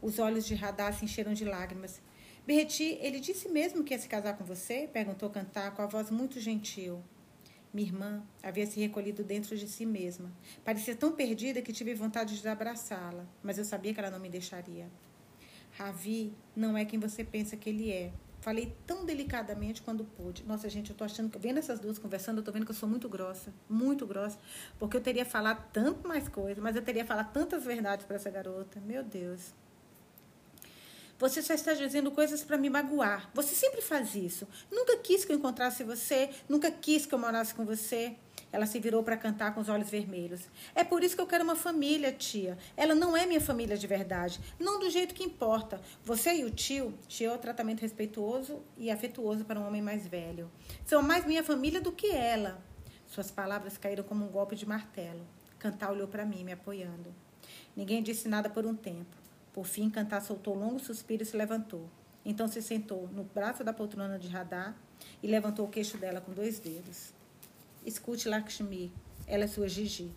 Os 0.00 0.18
olhos 0.18 0.44
de 0.44 0.54
Radar 0.54 0.92
se 0.92 1.04
encheram 1.04 1.32
de 1.32 1.44
lágrimas. 1.44 2.00
Berreti, 2.46 2.98
ele 3.00 3.20
disse 3.20 3.48
mesmo 3.48 3.84
que 3.84 3.94
ia 3.94 4.00
se 4.00 4.08
casar 4.08 4.36
com 4.36 4.44
você? 4.44 4.88
Perguntou 4.92 5.30
Cantar 5.30 5.74
com 5.74 5.82
a 5.82 5.86
voz 5.86 6.10
muito 6.10 6.40
gentil. 6.40 7.02
Minha 7.72 7.88
irmã 7.88 8.22
havia 8.42 8.66
se 8.66 8.80
recolhido 8.80 9.24
dentro 9.24 9.56
de 9.56 9.66
si 9.66 9.86
mesma. 9.86 10.30
Parecia 10.64 10.94
tão 10.94 11.12
perdida 11.12 11.62
que 11.62 11.72
tive 11.72 11.94
vontade 11.94 12.38
de 12.38 12.48
abraçá-la, 12.48 13.26
mas 13.42 13.56
eu 13.58 13.64
sabia 13.64 13.94
que 13.94 14.00
ela 14.00 14.10
não 14.10 14.18
me 14.18 14.28
deixaria. 14.28 14.90
Ravi 15.78 16.34
não 16.54 16.76
é 16.76 16.84
quem 16.84 16.98
você 16.98 17.24
pensa 17.24 17.56
que 17.56 17.70
ele 17.70 17.90
é. 17.90 18.12
Falei 18.42 18.76
tão 18.84 19.04
delicadamente 19.04 19.80
quando 19.82 20.04
pude. 20.04 20.42
Nossa, 20.44 20.68
gente, 20.68 20.90
eu 20.90 20.96
tô 20.96 21.04
achando 21.04 21.30
que, 21.30 21.38
vendo 21.38 21.58
essas 21.58 21.78
duas 21.78 21.96
conversando, 21.96 22.38
eu 22.38 22.44
tô 22.44 22.50
vendo 22.50 22.64
que 22.64 22.72
eu 22.72 22.76
sou 22.76 22.88
muito 22.88 23.08
grossa, 23.08 23.54
muito 23.68 24.04
grossa, 24.04 24.36
porque 24.80 24.96
eu 24.96 25.00
teria 25.00 25.24
falado 25.24 25.64
tanto 25.72 26.08
mais 26.08 26.28
coisa, 26.28 26.60
mas 26.60 26.74
eu 26.74 26.82
teria 26.82 27.06
falado 27.06 27.32
tantas 27.32 27.64
verdades 27.64 28.04
para 28.04 28.16
essa 28.16 28.28
garota. 28.28 28.80
Meu 28.80 29.04
Deus. 29.04 29.54
Você 31.20 31.40
só 31.40 31.54
está 31.54 31.72
dizendo 31.72 32.10
coisas 32.10 32.42
para 32.42 32.58
me 32.58 32.68
magoar. 32.68 33.30
Você 33.32 33.54
sempre 33.54 33.80
faz 33.80 34.16
isso. 34.16 34.44
Nunca 34.72 34.96
quis 34.96 35.24
que 35.24 35.30
eu 35.30 35.36
encontrasse 35.36 35.84
você, 35.84 36.30
nunca 36.48 36.68
quis 36.68 37.06
que 37.06 37.14
eu 37.14 37.20
morasse 37.20 37.54
com 37.54 37.64
você. 37.64 38.16
Ela 38.52 38.66
se 38.66 38.78
virou 38.78 39.02
para 39.02 39.16
cantar 39.16 39.54
com 39.54 39.60
os 39.60 39.68
olhos 39.68 39.88
vermelhos. 39.88 40.42
É 40.74 40.84
por 40.84 41.02
isso 41.02 41.16
que 41.16 41.22
eu 41.22 41.26
quero 41.26 41.42
uma 41.42 41.56
família, 41.56 42.12
tia. 42.12 42.58
Ela 42.76 42.94
não 42.94 43.16
é 43.16 43.24
minha 43.24 43.40
família 43.40 43.76
de 43.76 43.86
verdade. 43.86 44.38
Não 44.60 44.78
do 44.78 44.90
jeito 44.90 45.14
que 45.14 45.24
importa. 45.24 45.80
Você 46.04 46.34
e 46.34 46.44
o 46.44 46.50
tio, 46.50 46.92
tio 47.08 47.30
é 47.30 47.34
o 47.34 47.38
tratamento 47.38 47.80
respeituoso 47.80 48.62
e 48.76 48.90
afetuoso 48.90 49.44
para 49.44 49.58
um 49.58 49.66
homem 49.66 49.80
mais 49.80 50.06
velho. 50.06 50.50
São 50.84 51.02
mais 51.02 51.24
minha 51.24 51.42
família 51.42 51.80
do 51.80 51.90
que 51.90 52.10
ela. 52.10 52.62
Suas 53.06 53.30
palavras 53.30 53.78
caíram 53.78 54.04
como 54.04 54.24
um 54.24 54.28
golpe 54.28 54.54
de 54.54 54.66
martelo. 54.66 55.26
Cantar 55.58 55.90
olhou 55.90 56.08
para 56.08 56.26
mim, 56.26 56.44
me 56.44 56.52
apoiando. 56.52 57.14
Ninguém 57.74 58.02
disse 58.02 58.28
nada 58.28 58.50
por 58.50 58.66
um 58.66 58.74
tempo. 58.74 59.16
Por 59.52 59.64
fim, 59.64 59.88
Cantar 59.88 60.20
soltou 60.20 60.56
um 60.56 60.58
longo 60.58 60.78
suspiro 60.78 61.22
e 61.22 61.26
se 61.26 61.36
levantou. 61.36 61.88
Então 62.24 62.46
se 62.46 62.62
sentou 62.62 63.08
no 63.08 63.24
braço 63.24 63.64
da 63.64 63.72
poltrona 63.72 64.18
de 64.18 64.28
Radar 64.28 64.76
e 65.22 65.26
levantou 65.26 65.66
o 65.66 65.68
queixo 65.68 65.96
dela 65.96 66.20
com 66.20 66.32
dois 66.32 66.58
dedos. 66.58 67.12
Escute 67.84 68.28
Lakshmi, 68.28 68.92
ela 69.26 69.44
é 69.44 69.46
sua 69.46 69.68
Gigi. 69.68 70.12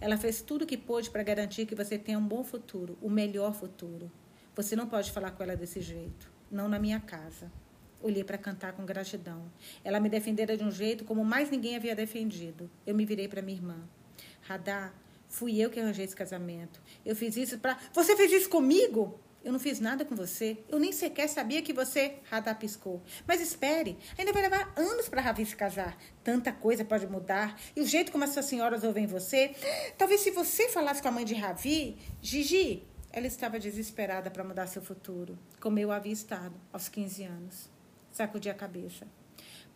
Ela 0.00 0.16
fez 0.16 0.42
tudo 0.42 0.62
o 0.62 0.66
que 0.66 0.76
pôde 0.76 1.10
para 1.10 1.22
garantir 1.22 1.66
que 1.66 1.74
você 1.74 1.98
tenha 1.98 2.18
um 2.18 2.26
bom 2.26 2.42
futuro, 2.42 2.96
o 3.00 3.10
melhor 3.10 3.54
futuro. 3.54 4.10
Você 4.54 4.74
não 4.74 4.86
pode 4.86 5.10
falar 5.10 5.30
com 5.32 5.42
ela 5.42 5.56
desse 5.56 5.80
jeito, 5.80 6.30
não 6.50 6.68
na 6.68 6.78
minha 6.78 7.00
casa. 7.00 7.50
Olhei 8.02 8.24
para 8.24 8.38
cantar 8.38 8.72
com 8.72 8.84
gratidão. 8.84 9.50
Ela 9.84 10.00
me 10.00 10.08
defendera 10.08 10.56
de 10.56 10.64
um 10.64 10.70
jeito 10.70 11.04
como 11.04 11.24
mais 11.24 11.50
ninguém 11.50 11.76
havia 11.76 11.94
defendido. 11.94 12.70
Eu 12.86 12.94
me 12.94 13.04
virei 13.04 13.28
para 13.28 13.42
minha 13.42 13.58
irmã. 13.58 13.88
Radar, 14.42 14.94
Fui 15.30 15.60
eu 15.60 15.70
que 15.70 15.78
arranjei 15.78 16.04
esse 16.04 16.16
casamento. 16.16 16.82
Eu 17.06 17.14
fiz 17.14 17.36
isso 17.36 17.56
para. 17.58 17.78
Você 17.94 18.16
fez 18.16 18.32
isso 18.32 18.50
comigo? 18.50 19.18
Eu 19.42 19.52
não 19.52 19.58
fiz 19.58 19.80
nada 19.80 20.04
com 20.04 20.14
você. 20.14 20.58
Eu 20.68 20.78
nem 20.78 20.92
sequer 20.92 21.28
sabia 21.28 21.62
que 21.62 21.72
você. 21.72 22.18
Radar 22.30 22.58
piscou. 22.58 23.02
Mas 23.26 23.40
espere, 23.40 23.96
ainda 24.18 24.32
vai 24.32 24.42
levar 24.42 24.72
anos 24.76 25.08
para 25.08 25.22
Ravi 25.22 25.46
se 25.46 25.56
casar. 25.56 25.96
Tanta 26.22 26.52
coisa 26.52 26.84
pode 26.84 27.06
mudar. 27.06 27.58
E 27.74 27.80
o 27.80 27.86
jeito 27.86 28.12
como 28.12 28.24
essas 28.24 28.44
senhoras 28.44 28.84
ouvem 28.84 29.06
você. 29.06 29.54
Talvez 29.96 30.20
se 30.20 30.30
você 30.30 30.68
falasse 30.68 31.00
com 31.00 31.08
a 31.08 31.12
mãe 31.12 31.24
de 31.24 31.34
Ravi. 31.34 31.96
Gigi, 32.20 32.86
ela 33.10 33.26
estava 33.26 33.58
desesperada 33.58 34.30
para 34.30 34.44
mudar 34.44 34.66
seu 34.66 34.82
futuro, 34.82 35.38
como 35.58 35.78
eu 35.78 35.90
havia 35.90 36.12
estado 36.12 36.54
aos 36.72 36.88
15 36.88 37.24
anos. 37.24 37.70
Sacudi 38.12 38.50
a 38.50 38.54
cabeça. 38.54 39.06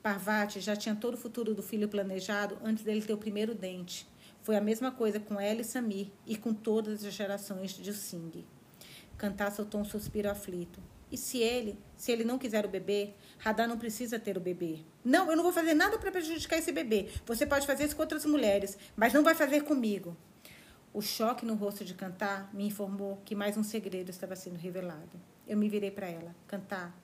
Parvati 0.03 0.61
já 0.61 0.77
tinha 0.77 0.95
todo 0.95 1.15
o 1.15 1.19
futuro 1.19 1.55
do 1.55 1.63
filho 1.63 1.89
planejado 1.89 2.59
antes 2.63 2.85
dele 2.85 3.01
ter 3.01 3.15
o 3.15 3.19
primeiro 3.19 3.55
dente. 3.55 4.07
Foi 4.43 4.57
a 4.57 4.61
mesma 4.61 4.93
coisa 4.93 5.19
com 5.19 5.41
ela 5.41 5.63
e 5.63 5.65
Samir 5.65 6.09
e 6.27 6.37
com 6.37 6.53
todas 6.53 7.03
as 7.03 7.15
gerações 7.15 7.71
de 7.71 7.95
Singh. 7.95 8.45
Cantar 9.17 9.51
soltou 9.53 9.81
um 9.81 9.85
suspiro 9.85 10.31
aflito. 10.31 10.81
E 11.11 11.17
se 11.17 11.39
ele, 11.39 11.79
se 11.97 12.11
ele 12.11 12.25
não 12.25 12.39
quiser 12.39 12.65
o 12.65 12.69
bebê, 12.69 13.15
Radar 13.39 13.69
não 13.69 13.79
precisa 13.79 14.19
ter 14.19 14.37
o 14.37 14.41
bebê. 14.41 14.81
Não, 15.05 15.31
eu 15.31 15.37
não 15.37 15.45
vou 15.45 15.53
fazer 15.53 15.75
nada 15.75 15.99
para 15.99 16.11
prejudicar 16.11 16.59
esse 16.59 16.73
bebê. 16.73 17.09
Você 17.27 17.47
pode 17.47 17.67
fazer 17.67 17.85
isso 17.85 17.95
com 17.95 18.03
outras 18.03 18.25
mulheres, 18.25 18.77
mas 18.97 19.13
não 19.13 19.23
vai 19.23 19.35
fazer 19.35 19.63
comigo. 19.63 20.17
O 20.93 21.01
choque 21.01 21.45
no 21.45 21.55
rosto 21.55 21.85
de 21.85 21.95
Cantar 21.95 22.51
me 22.53 22.67
informou 22.67 23.21
que 23.25 23.35
mais 23.35 23.57
um 23.57 23.63
segredo 23.63 24.11
estava 24.11 24.35
sendo 24.35 24.59
revelado. 24.59 25.21
Eu 25.47 25.57
me 25.57 25.69
virei 25.69 25.91
para 25.91 26.09
ela. 26.09 26.35
Cantar, 26.47 26.97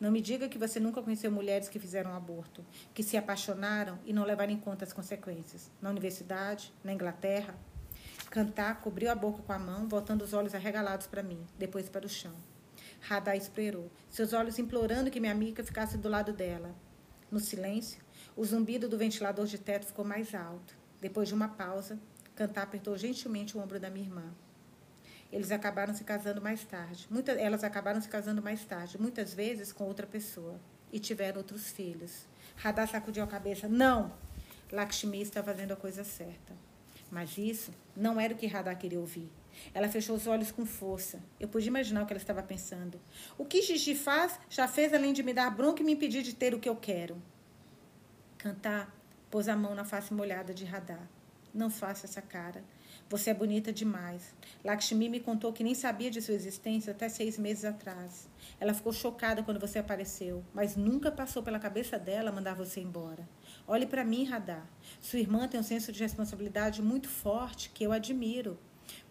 não 0.00 0.10
me 0.10 0.20
diga 0.20 0.48
que 0.48 0.58
você 0.58 0.78
nunca 0.78 1.02
conheceu 1.02 1.30
mulheres 1.30 1.68
que 1.68 1.78
fizeram 1.78 2.14
aborto, 2.14 2.64
que 2.94 3.02
se 3.02 3.16
apaixonaram 3.16 3.98
e 4.04 4.12
não 4.12 4.24
levaram 4.24 4.52
em 4.52 4.58
conta 4.58 4.84
as 4.84 4.92
consequências. 4.92 5.70
Na 5.80 5.90
universidade, 5.90 6.72
na 6.82 6.92
Inglaterra. 6.92 7.54
Cantar 8.30 8.80
cobriu 8.80 9.10
a 9.10 9.14
boca 9.14 9.42
com 9.42 9.52
a 9.52 9.58
mão, 9.58 9.88
voltando 9.88 10.22
os 10.22 10.32
olhos 10.32 10.54
arregalados 10.54 11.06
para 11.06 11.22
mim, 11.22 11.46
depois 11.58 11.88
para 11.88 12.04
o 12.04 12.08
chão. 12.08 12.34
Radar 13.00 13.36
esperou, 13.36 13.90
seus 14.10 14.32
olhos 14.32 14.58
implorando 14.58 15.10
que 15.10 15.20
minha 15.20 15.32
amiga 15.32 15.62
ficasse 15.62 15.96
do 15.96 16.08
lado 16.08 16.32
dela. 16.32 16.74
No 17.30 17.40
silêncio, 17.40 18.02
o 18.36 18.44
zumbido 18.44 18.88
do 18.88 18.98
ventilador 18.98 19.46
de 19.46 19.58
teto 19.58 19.86
ficou 19.86 20.04
mais 20.04 20.34
alto. 20.34 20.76
Depois 21.00 21.28
de 21.28 21.34
uma 21.34 21.48
pausa, 21.48 21.98
Cantar 22.34 22.64
apertou 22.64 22.96
gentilmente 22.98 23.56
o 23.56 23.60
ombro 23.60 23.80
da 23.80 23.88
minha 23.88 24.06
irmã. 24.06 24.34
Eles 25.32 25.50
acabaram 25.50 25.94
se 25.94 26.04
casando 26.04 26.40
mais 26.40 26.64
tarde. 26.64 27.06
Muitas, 27.10 27.38
elas 27.38 27.64
acabaram 27.64 28.00
se 28.00 28.08
casando 28.08 28.42
mais 28.42 28.64
tarde, 28.64 29.00
muitas 29.00 29.32
vezes 29.34 29.72
com 29.72 29.84
outra 29.84 30.06
pessoa. 30.06 30.60
E 30.92 30.98
tiveram 30.98 31.38
outros 31.38 31.70
filhos. 31.70 32.26
Radha 32.56 32.86
sacudiu 32.86 33.24
a 33.24 33.26
cabeça. 33.26 33.68
Não! 33.68 34.12
Lakshmi 34.70 35.22
está 35.22 35.42
fazendo 35.42 35.72
a 35.72 35.76
coisa 35.76 36.04
certa. 36.04 36.54
Mas 37.10 37.38
isso 37.38 37.72
não 37.96 38.20
era 38.20 38.34
o 38.34 38.36
que 38.36 38.46
Radha 38.46 38.74
queria 38.74 39.00
ouvir. 39.00 39.30
Ela 39.72 39.88
fechou 39.88 40.14
os 40.16 40.26
olhos 40.26 40.50
com 40.50 40.66
força. 40.66 41.20
Eu 41.40 41.48
pude 41.48 41.66
imaginar 41.66 42.02
o 42.02 42.06
que 42.06 42.12
ela 42.12 42.20
estava 42.20 42.42
pensando. 42.42 43.00
O 43.38 43.44
que 43.44 43.62
Gigi 43.62 43.94
faz 43.94 44.38
já 44.50 44.68
fez 44.68 44.92
além 44.92 45.12
de 45.12 45.22
me 45.22 45.32
dar 45.32 45.50
bronca 45.50 45.82
e 45.82 45.84
me 45.84 45.92
impedir 45.92 46.22
de 46.22 46.34
ter 46.34 46.54
o 46.54 46.60
que 46.60 46.68
eu 46.68 46.76
quero. 46.76 47.16
Cantar 48.36 48.94
pôs 49.30 49.48
a 49.48 49.56
mão 49.56 49.74
na 49.74 49.84
face 49.84 50.12
molhada 50.12 50.52
de 50.52 50.64
Radha. 50.64 50.98
Não 51.54 51.70
faça 51.70 52.06
essa 52.06 52.20
cara. 52.20 52.62
Você 53.08 53.30
é 53.30 53.34
bonita 53.34 53.72
demais. 53.72 54.34
Lakshmi 54.64 55.08
me 55.08 55.20
contou 55.20 55.52
que 55.52 55.62
nem 55.62 55.76
sabia 55.76 56.10
de 56.10 56.20
sua 56.20 56.34
existência 56.34 56.90
até 56.90 57.08
seis 57.08 57.38
meses 57.38 57.64
atrás. 57.64 58.28
Ela 58.58 58.74
ficou 58.74 58.92
chocada 58.92 59.44
quando 59.44 59.60
você 59.60 59.78
apareceu, 59.78 60.44
mas 60.52 60.74
nunca 60.74 61.12
passou 61.12 61.40
pela 61.40 61.60
cabeça 61.60 62.00
dela 62.00 62.32
mandar 62.32 62.54
você 62.54 62.80
embora. 62.80 63.28
Olhe 63.64 63.86
para 63.86 64.04
mim, 64.04 64.24
Radar. 64.24 64.66
Sua 65.00 65.20
irmã 65.20 65.46
tem 65.46 65.60
um 65.60 65.62
senso 65.62 65.92
de 65.92 66.02
responsabilidade 66.02 66.82
muito 66.82 67.08
forte 67.08 67.70
que 67.70 67.84
eu 67.84 67.92
admiro. 67.92 68.58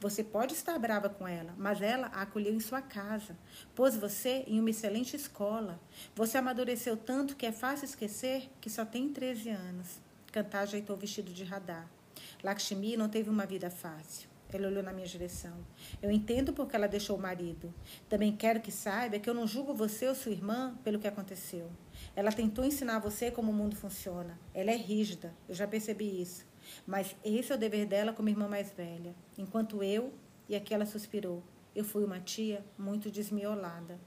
Você 0.01 0.25
pode 0.25 0.53
estar 0.53 0.77
brava 0.77 1.09
com 1.09 1.25
ela, 1.25 1.53
mas 1.57 1.81
ela 1.81 2.07
a 2.07 2.23
acolheu 2.23 2.53
em 2.53 2.59
sua 2.59 2.81
casa, 2.81 3.37
pôs 3.73 3.95
você 3.95 4.43
em 4.45 4.59
uma 4.59 4.69
excelente 4.71 5.15
escola. 5.15 5.79
Você 6.13 6.37
amadureceu 6.37 6.97
tanto 6.97 7.35
que 7.35 7.45
é 7.45 7.51
fácil 7.53 7.85
esquecer 7.85 8.49
que 8.59 8.69
só 8.69 8.83
tem 8.83 9.07
13 9.07 9.49
anos. 9.49 10.01
Cantar 10.33 10.63
ajeitou 10.63 10.97
o 10.97 10.99
vestido 10.99 11.31
de 11.31 11.45
radar. 11.45 11.94
Lakshmi 12.43 12.97
não 12.97 13.09
teve 13.09 13.29
uma 13.29 13.45
vida 13.45 13.69
fácil. 13.69 14.29
Ela 14.53 14.67
olhou 14.67 14.83
na 14.83 14.93
minha 14.93 15.07
direção. 15.07 15.57
Eu 16.01 16.09
entendo 16.09 16.53
porque 16.53 16.75
ela 16.75 16.87
deixou 16.87 17.17
o 17.17 17.21
marido. 17.21 17.73
Também 18.07 18.35
quero 18.35 18.61
que 18.61 18.71
saiba 18.71 19.19
que 19.19 19.29
eu 19.29 19.33
não 19.33 19.45
julgo 19.45 19.73
você 19.73 20.07
ou 20.07 20.15
sua 20.15 20.31
irmã 20.31 20.77
pelo 20.83 20.99
que 20.99 21.07
aconteceu. 21.07 21.69
Ela 22.15 22.31
tentou 22.31 22.63
ensinar 22.63 22.99
você 22.99 23.31
como 23.31 23.51
o 23.51 23.55
mundo 23.55 23.75
funciona. 23.75 24.39
Ela 24.53 24.71
é 24.71 24.75
rígida, 24.75 25.33
eu 25.49 25.55
já 25.55 25.67
percebi 25.67 26.21
isso. 26.21 26.45
Mas 26.85 27.15
esse 27.23 27.51
é 27.51 27.55
o 27.55 27.57
dever 27.57 27.85
dela 27.85 28.13
como 28.13 28.29
irmã 28.29 28.47
mais 28.47 28.71
velha. 28.71 29.13
Enquanto 29.37 29.83
eu, 29.83 30.13
e 30.47 30.55
aqui 30.55 30.73
ela 30.73 30.85
suspirou, 30.85 31.43
eu 31.75 31.83
fui 31.83 32.03
uma 32.03 32.19
tia 32.19 32.63
muito 32.77 33.11
desmiolada. 33.11 33.99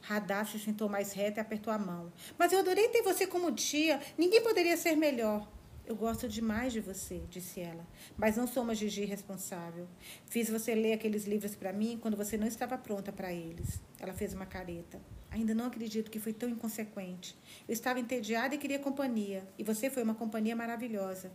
Radar 0.00 0.46
se 0.46 0.58
sentou 0.58 0.88
mais 0.88 1.12
reta 1.12 1.40
e 1.40 1.42
apertou 1.42 1.72
a 1.72 1.78
mão. 1.78 2.12
Mas 2.38 2.52
eu 2.52 2.58
adorei 2.58 2.88
ter 2.88 3.02
você 3.02 3.26
como 3.26 3.52
tia. 3.52 4.00
Ninguém 4.18 4.42
poderia 4.42 4.76
ser 4.76 4.96
melhor. 4.96 5.46
Eu 5.86 5.94
gosto 5.94 6.26
demais 6.26 6.72
de 6.72 6.80
você, 6.80 7.20
disse 7.28 7.60
ela, 7.60 7.86
mas 8.16 8.38
não 8.38 8.46
sou 8.46 8.62
uma 8.62 8.74
Gigi 8.74 9.04
responsável. 9.04 9.86
Fiz 10.24 10.48
você 10.48 10.74
ler 10.74 10.94
aqueles 10.94 11.26
livros 11.26 11.54
para 11.54 11.74
mim 11.74 11.98
quando 12.00 12.16
você 12.16 12.38
não 12.38 12.46
estava 12.46 12.78
pronta 12.78 13.12
para 13.12 13.30
eles. 13.30 13.82
Ela 14.00 14.14
fez 14.14 14.32
uma 14.32 14.46
careta. 14.46 14.98
Ainda 15.30 15.52
não 15.52 15.66
acredito 15.66 16.10
que 16.10 16.18
foi 16.18 16.32
tão 16.32 16.48
inconsequente. 16.48 17.36
Eu 17.68 17.74
estava 17.74 18.00
entediada 18.00 18.54
e 18.54 18.58
queria 18.58 18.78
companhia, 18.78 19.46
e 19.58 19.64
você 19.64 19.90
foi 19.90 20.02
uma 20.02 20.14
companhia 20.14 20.56
maravilhosa. 20.56 21.32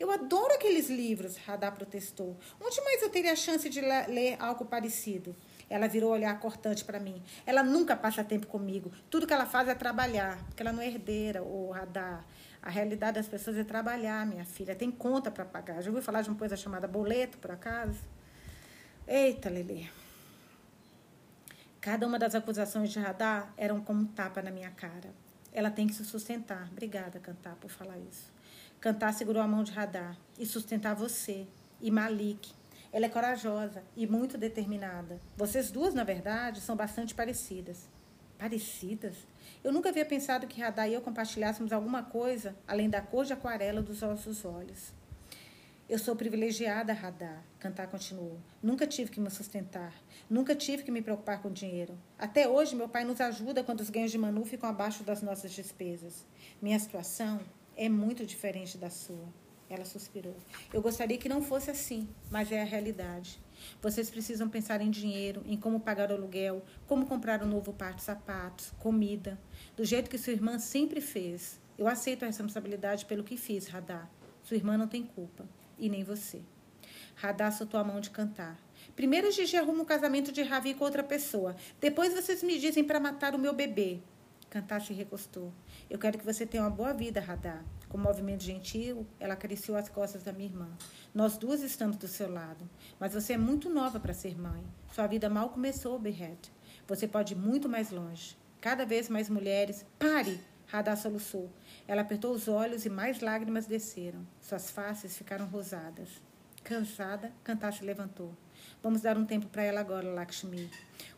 Eu 0.00 0.10
adoro 0.10 0.54
aqueles 0.54 0.88
livros, 0.88 1.36
Radar 1.36 1.72
protestou. 1.72 2.36
Onde 2.60 2.80
mais 2.80 3.02
eu 3.02 3.10
teria 3.10 3.32
a 3.32 3.36
chance 3.36 3.68
de 3.68 3.80
ler 3.80 4.36
algo 4.40 4.64
parecido? 4.64 5.36
Ela 5.68 5.86
virou 5.86 6.10
olhar 6.10 6.40
cortante 6.40 6.84
para 6.84 6.98
mim. 6.98 7.22
Ela 7.46 7.62
nunca 7.62 7.94
passa 7.94 8.24
tempo 8.24 8.46
comigo. 8.46 8.90
Tudo 9.08 9.26
que 9.26 9.34
ela 9.34 9.46
faz 9.46 9.68
é 9.68 9.74
trabalhar, 9.74 10.42
porque 10.46 10.62
ela 10.62 10.72
não 10.72 10.82
é 10.82 10.86
herdeira, 10.86 11.42
o 11.42 11.70
Radar. 11.70 12.26
A 12.62 12.70
realidade 12.70 13.16
das 13.16 13.26
pessoas 13.26 13.56
é 13.56 13.64
trabalhar, 13.64 14.24
minha 14.24 14.44
filha. 14.44 14.76
Tem 14.76 14.90
conta 14.90 15.32
para 15.32 15.44
pagar. 15.44 15.82
Já 15.82 15.90
ouviu 15.90 16.02
falar 16.02 16.22
de 16.22 16.28
uma 16.28 16.38
coisa 16.38 16.56
chamada 16.56 16.86
boleto, 16.86 17.36
por 17.38 17.50
acaso? 17.50 17.98
Eita, 19.06 19.50
Lelê. 19.50 19.86
Cada 21.80 22.06
uma 22.06 22.20
das 22.20 22.36
acusações 22.36 22.92
de 22.92 23.00
radar 23.00 23.52
eram 23.56 23.80
como 23.80 24.02
um 24.02 24.06
tapa 24.06 24.40
na 24.40 24.52
minha 24.52 24.70
cara. 24.70 25.10
Ela 25.52 25.72
tem 25.72 25.88
que 25.88 25.94
se 25.94 26.04
sustentar. 26.04 26.68
Obrigada, 26.70 27.18
Cantar, 27.18 27.56
por 27.56 27.68
falar 27.68 27.98
isso. 27.98 28.32
Cantar 28.80 29.12
segurou 29.12 29.42
a 29.42 29.48
mão 29.48 29.64
de 29.64 29.72
radar 29.72 30.16
e 30.38 30.46
sustentar 30.46 30.94
você 30.94 31.46
e 31.80 31.90
Malik. 31.90 32.52
Ela 32.92 33.06
é 33.06 33.08
corajosa 33.08 33.82
e 33.96 34.06
muito 34.06 34.38
determinada. 34.38 35.20
Vocês 35.36 35.72
duas, 35.72 35.94
na 35.94 36.04
verdade, 36.04 36.60
são 36.60 36.76
bastante 36.76 37.12
parecidas. 37.12 37.88
Parecidas? 38.38 39.16
Eu 39.64 39.72
nunca 39.72 39.90
havia 39.90 40.04
pensado 40.04 40.48
que 40.48 40.60
Radar 40.60 40.88
e 40.88 40.94
eu 40.94 41.00
compartilhássemos 41.00 41.72
alguma 41.72 42.02
coisa 42.02 42.56
além 42.66 42.90
da 42.90 43.00
cor 43.00 43.24
de 43.24 43.32
aquarela 43.32 43.80
dos 43.80 44.00
nossos 44.00 44.44
olhos. 44.44 44.92
Eu 45.88 45.98
sou 45.98 46.16
privilegiada, 46.16 46.92
Radar, 46.92 47.44
Cantar 47.60 47.86
continuou. 47.86 48.40
Nunca 48.60 48.88
tive 48.88 49.10
que 49.10 49.20
me 49.20 49.30
sustentar. 49.30 49.94
Nunca 50.28 50.56
tive 50.56 50.82
que 50.82 50.90
me 50.90 51.00
preocupar 51.00 51.40
com 51.40 51.52
dinheiro. 51.52 51.96
Até 52.18 52.48
hoje, 52.48 52.74
meu 52.74 52.88
pai 52.88 53.04
nos 53.04 53.20
ajuda 53.20 53.62
quando 53.62 53.80
os 53.80 53.90
ganhos 53.90 54.10
de 54.10 54.18
Manu 54.18 54.44
ficam 54.44 54.68
abaixo 54.68 55.04
das 55.04 55.22
nossas 55.22 55.52
despesas. 55.52 56.26
Minha 56.60 56.78
situação 56.78 57.40
é 57.76 57.88
muito 57.88 58.26
diferente 58.26 58.76
da 58.76 58.90
sua. 58.90 59.28
Ela 59.70 59.84
suspirou. 59.84 60.34
Eu 60.72 60.82
gostaria 60.82 61.18
que 61.18 61.28
não 61.28 61.40
fosse 61.40 61.70
assim, 61.70 62.08
mas 62.30 62.50
é 62.50 62.62
a 62.62 62.64
realidade. 62.64 63.38
Vocês 63.80 64.10
precisam 64.10 64.48
pensar 64.48 64.80
em 64.80 64.90
dinheiro, 64.90 65.42
em 65.46 65.56
como 65.56 65.80
pagar 65.80 66.10
o 66.10 66.14
aluguel, 66.14 66.62
como 66.86 67.06
comprar 67.06 67.42
um 67.42 67.46
novo 67.46 67.72
par 67.72 67.94
de 67.94 68.02
sapatos, 68.02 68.72
comida, 68.78 69.38
do 69.76 69.84
jeito 69.84 70.10
que 70.10 70.18
sua 70.18 70.32
irmã 70.32 70.58
sempre 70.58 71.00
fez. 71.00 71.60
Eu 71.78 71.88
aceito 71.88 72.22
a 72.22 72.26
responsabilidade 72.26 73.06
pelo 73.06 73.24
que 73.24 73.36
fiz, 73.36 73.66
Radar. 73.66 74.10
Sua 74.42 74.56
irmã 74.56 74.76
não 74.76 74.88
tem 74.88 75.02
culpa, 75.02 75.48
e 75.78 75.88
nem 75.88 76.04
você. 76.04 76.42
Radar 77.14 77.52
soltou 77.52 77.78
a 77.78 77.84
mão 77.84 78.00
de 78.00 78.10
cantar. 78.10 78.58
Primeiro 78.96 79.30
Gigi 79.30 79.56
arruma 79.56 79.82
um 79.82 79.86
casamento 79.86 80.32
de 80.32 80.42
Ravi 80.42 80.74
com 80.74 80.84
outra 80.84 81.02
pessoa. 81.02 81.54
Depois 81.80 82.12
vocês 82.12 82.42
me 82.42 82.58
dizem 82.58 82.84
para 82.84 83.00
matar 83.00 83.34
o 83.34 83.38
meu 83.38 83.52
bebê. 83.54 84.00
Cantar 84.50 84.82
se 84.82 84.92
recostou. 84.92 85.52
Eu 85.88 85.98
quero 85.98 86.18
que 86.18 86.24
você 86.24 86.44
tenha 86.44 86.62
uma 86.62 86.70
boa 86.70 86.92
vida, 86.92 87.20
Radar. 87.20 87.64
Com 87.92 87.98
um 87.98 88.00
movimento 88.00 88.42
gentil, 88.42 89.06
ela 89.20 89.34
acariciou 89.34 89.76
as 89.76 89.86
costas 89.86 90.22
da 90.22 90.32
minha 90.32 90.48
irmã. 90.48 90.66
Nós 91.14 91.36
duas 91.36 91.60
estamos 91.60 91.98
do 91.98 92.08
seu 92.08 92.32
lado. 92.32 92.66
Mas 92.98 93.12
você 93.12 93.34
é 93.34 93.36
muito 93.36 93.68
nova 93.68 94.00
para 94.00 94.14
ser 94.14 94.34
mãe. 94.34 94.64
Sua 94.94 95.06
vida 95.06 95.28
mal 95.28 95.50
começou, 95.50 95.98
Behet. 95.98 96.50
Você 96.88 97.06
pode 97.06 97.34
ir 97.34 97.36
muito 97.36 97.68
mais 97.68 97.90
longe. 97.90 98.34
Cada 98.62 98.86
vez 98.86 99.10
mais 99.10 99.28
mulheres. 99.28 99.84
Pare! 99.98 100.40
Radar 100.68 100.96
soluçou. 100.96 101.50
Ela 101.86 102.00
apertou 102.00 102.32
os 102.32 102.48
olhos 102.48 102.86
e 102.86 102.88
mais 102.88 103.20
lágrimas 103.20 103.66
desceram. 103.66 104.26
Suas 104.40 104.70
faces 104.70 105.14
ficaram 105.14 105.44
rosadas. 105.44 106.08
Cansada, 106.64 107.30
Cantar 107.44 107.74
se 107.74 107.84
levantou. 107.84 108.34
Vamos 108.82 109.02
dar 109.02 109.18
um 109.18 109.26
tempo 109.26 109.48
para 109.48 109.64
ela 109.64 109.80
agora, 109.80 110.14
Lakshmi. 110.14 110.70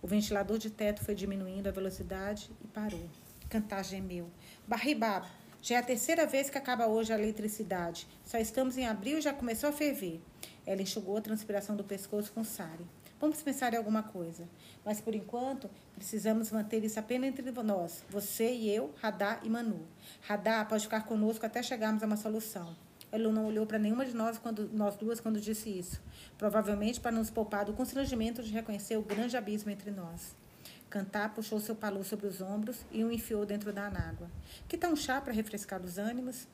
O 0.03 0.09
ventilador 0.09 0.59
de 0.59 0.71
teto 0.71 1.05
foi 1.05 1.15
diminuindo 1.15 1.69
a 1.69 1.73
velocidade 1.73 2.51
e 2.65 2.67
parou. 2.67 3.09
Cantar 3.49 3.85
gemeu. 3.85 4.29
Barribaba, 4.67 5.29
já 5.64 5.77
é 5.77 5.79
a 5.79 5.83
terceira 5.83 6.27
vez 6.27 6.50
que 6.50 6.59
acaba 6.59 6.87
hoje 6.87 7.11
a 7.11 7.18
eletricidade. 7.18 8.07
Só 8.22 8.37
estamos 8.37 8.77
em 8.77 8.87
abril 8.87 9.16
e 9.16 9.22
já 9.22 9.33
começou 9.33 9.70
a 9.70 9.72
ferver. 9.72 10.20
Ela 10.66 10.83
enxugou 10.83 11.16
a 11.16 11.22
transpiração 11.22 11.74
do 11.74 11.83
pescoço 11.83 12.31
com 12.33 12.44
Sari. 12.44 12.85
Vamos 13.18 13.40
pensar 13.40 13.72
em 13.72 13.79
alguma 13.79 14.03
coisa. 14.03 14.46
Mas, 14.85 15.00
por 15.00 15.14
enquanto, 15.14 15.70
precisamos 15.94 16.53
manter 16.53 16.85
isso 16.85 17.00
apenas 17.00 17.31
entre 17.31 17.50
nós. 17.62 18.05
Você 18.11 18.53
e 18.53 18.68
eu, 18.68 18.92
Radá 19.00 19.40
e 19.42 19.48
Manu. 19.48 19.88
Radá 20.20 20.62
pode 20.66 20.83
ficar 20.83 21.07
conosco 21.07 21.46
até 21.46 21.62
chegarmos 21.62 22.03
a 22.03 22.07
uma 22.07 22.18
solução. 22.18 22.77
Ela 23.11 23.33
não 23.33 23.46
olhou 23.46 23.64
para 23.64 23.79
nenhuma 23.79 24.05
de 24.05 24.14
nós, 24.14 24.37
quando, 24.37 24.68
nós 24.68 24.96
duas 24.96 25.18
quando 25.18 25.40
disse 25.40 25.70
isso. 25.70 25.98
Provavelmente 26.37 27.00
para 27.00 27.11
nos 27.11 27.31
poupar 27.31 27.64
do 27.64 27.72
constrangimento 27.72 28.42
de 28.42 28.53
reconhecer 28.53 28.98
o 28.98 29.03
grande 29.03 29.35
abismo 29.35 29.70
entre 29.70 29.90
nós. 29.90 30.37
Cantar 30.95 31.35
puxou 31.35 31.59
seu 31.59 31.75
palu 31.75 32.05
sobre 32.05 32.29
os 32.29 32.41
ombros 32.41 32.87
e 32.93 33.03
o 33.03 33.11
enfiou 33.11 33.45
dentro 33.45 33.73
da 33.73 33.87
anágua. 33.87 34.31
Que 34.69 34.79
tal 34.79 34.93
um 34.93 34.97
chá 34.97 35.21
para 35.21 35.33
refrescar 35.33 35.83
os 35.83 35.99
ânimos? 35.99 36.47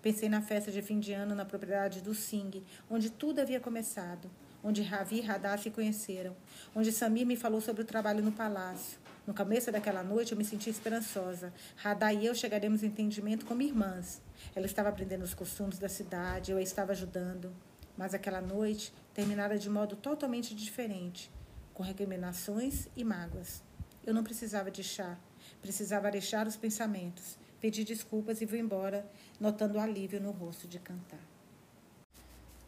Pensei 0.00 0.30
na 0.30 0.40
festa 0.40 0.72
de 0.72 0.80
fim 0.80 0.98
de 0.98 1.12
ano 1.12 1.34
na 1.34 1.44
propriedade 1.44 2.00
do 2.00 2.14
Singh, 2.14 2.64
onde 2.88 3.10
tudo 3.10 3.40
havia 3.42 3.60
começado, 3.60 4.30
onde 4.64 4.80
Ravi 4.80 5.18
e 5.18 5.20
Radha 5.20 5.58
se 5.58 5.68
conheceram, 5.68 6.34
onde 6.74 6.90
Samir 6.90 7.26
me 7.26 7.36
falou 7.36 7.60
sobre 7.60 7.82
o 7.82 7.84
trabalho 7.84 8.24
no 8.24 8.32
palácio. 8.32 8.98
No 9.26 9.34
começo 9.34 9.70
daquela 9.70 10.02
noite 10.02 10.32
eu 10.32 10.38
me 10.38 10.44
senti 10.46 10.70
esperançosa. 10.70 11.52
Radha 11.76 12.14
e 12.14 12.24
eu 12.24 12.34
chegaremos 12.34 12.82
em 12.82 12.86
entendimento 12.86 13.44
como 13.44 13.60
irmãs. 13.60 14.22
Ela 14.56 14.64
estava 14.64 14.88
aprendendo 14.88 15.22
os 15.22 15.34
costumes 15.34 15.78
da 15.78 15.90
cidade, 15.90 16.50
eu 16.50 16.56
a 16.56 16.62
estava 16.62 16.92
ajudando. 16.92 17.52
Mas 17.94 18.14
aquela 18.14 18.40
noite 18.40 18.90
terminara 19.12 19.58
de 19.58 19.68
modo 19.68 19.96
totalmente 19.96 20.54
diferente, 20.54 21.30
com 21.74 21.82
recriminações 21.82 22.88
e 22.96 23.04
mágoas. 23.04 23.62
Eu 24.04 24.12
não 24.12 24.24
precisava 24.24 24.68
de 24.68 24.82
chá. 24.82 25.16
Precisava 25.60 26.08
areixar 26.08 26.48
os 26.48 26.56
pensamentos. 26.56 27.38
Pedi 27.60 27.84
desculpas 27.84 28.40
e 28.40 28.46
fui 28.48 28.58
embora, 28.58 29.08
notando 29.38 29.78
alívio 29.78 30.20
no 30.20 30.32
rosto 30.32 30.66
de 30.66 30.80
cantar. 30.80 31.20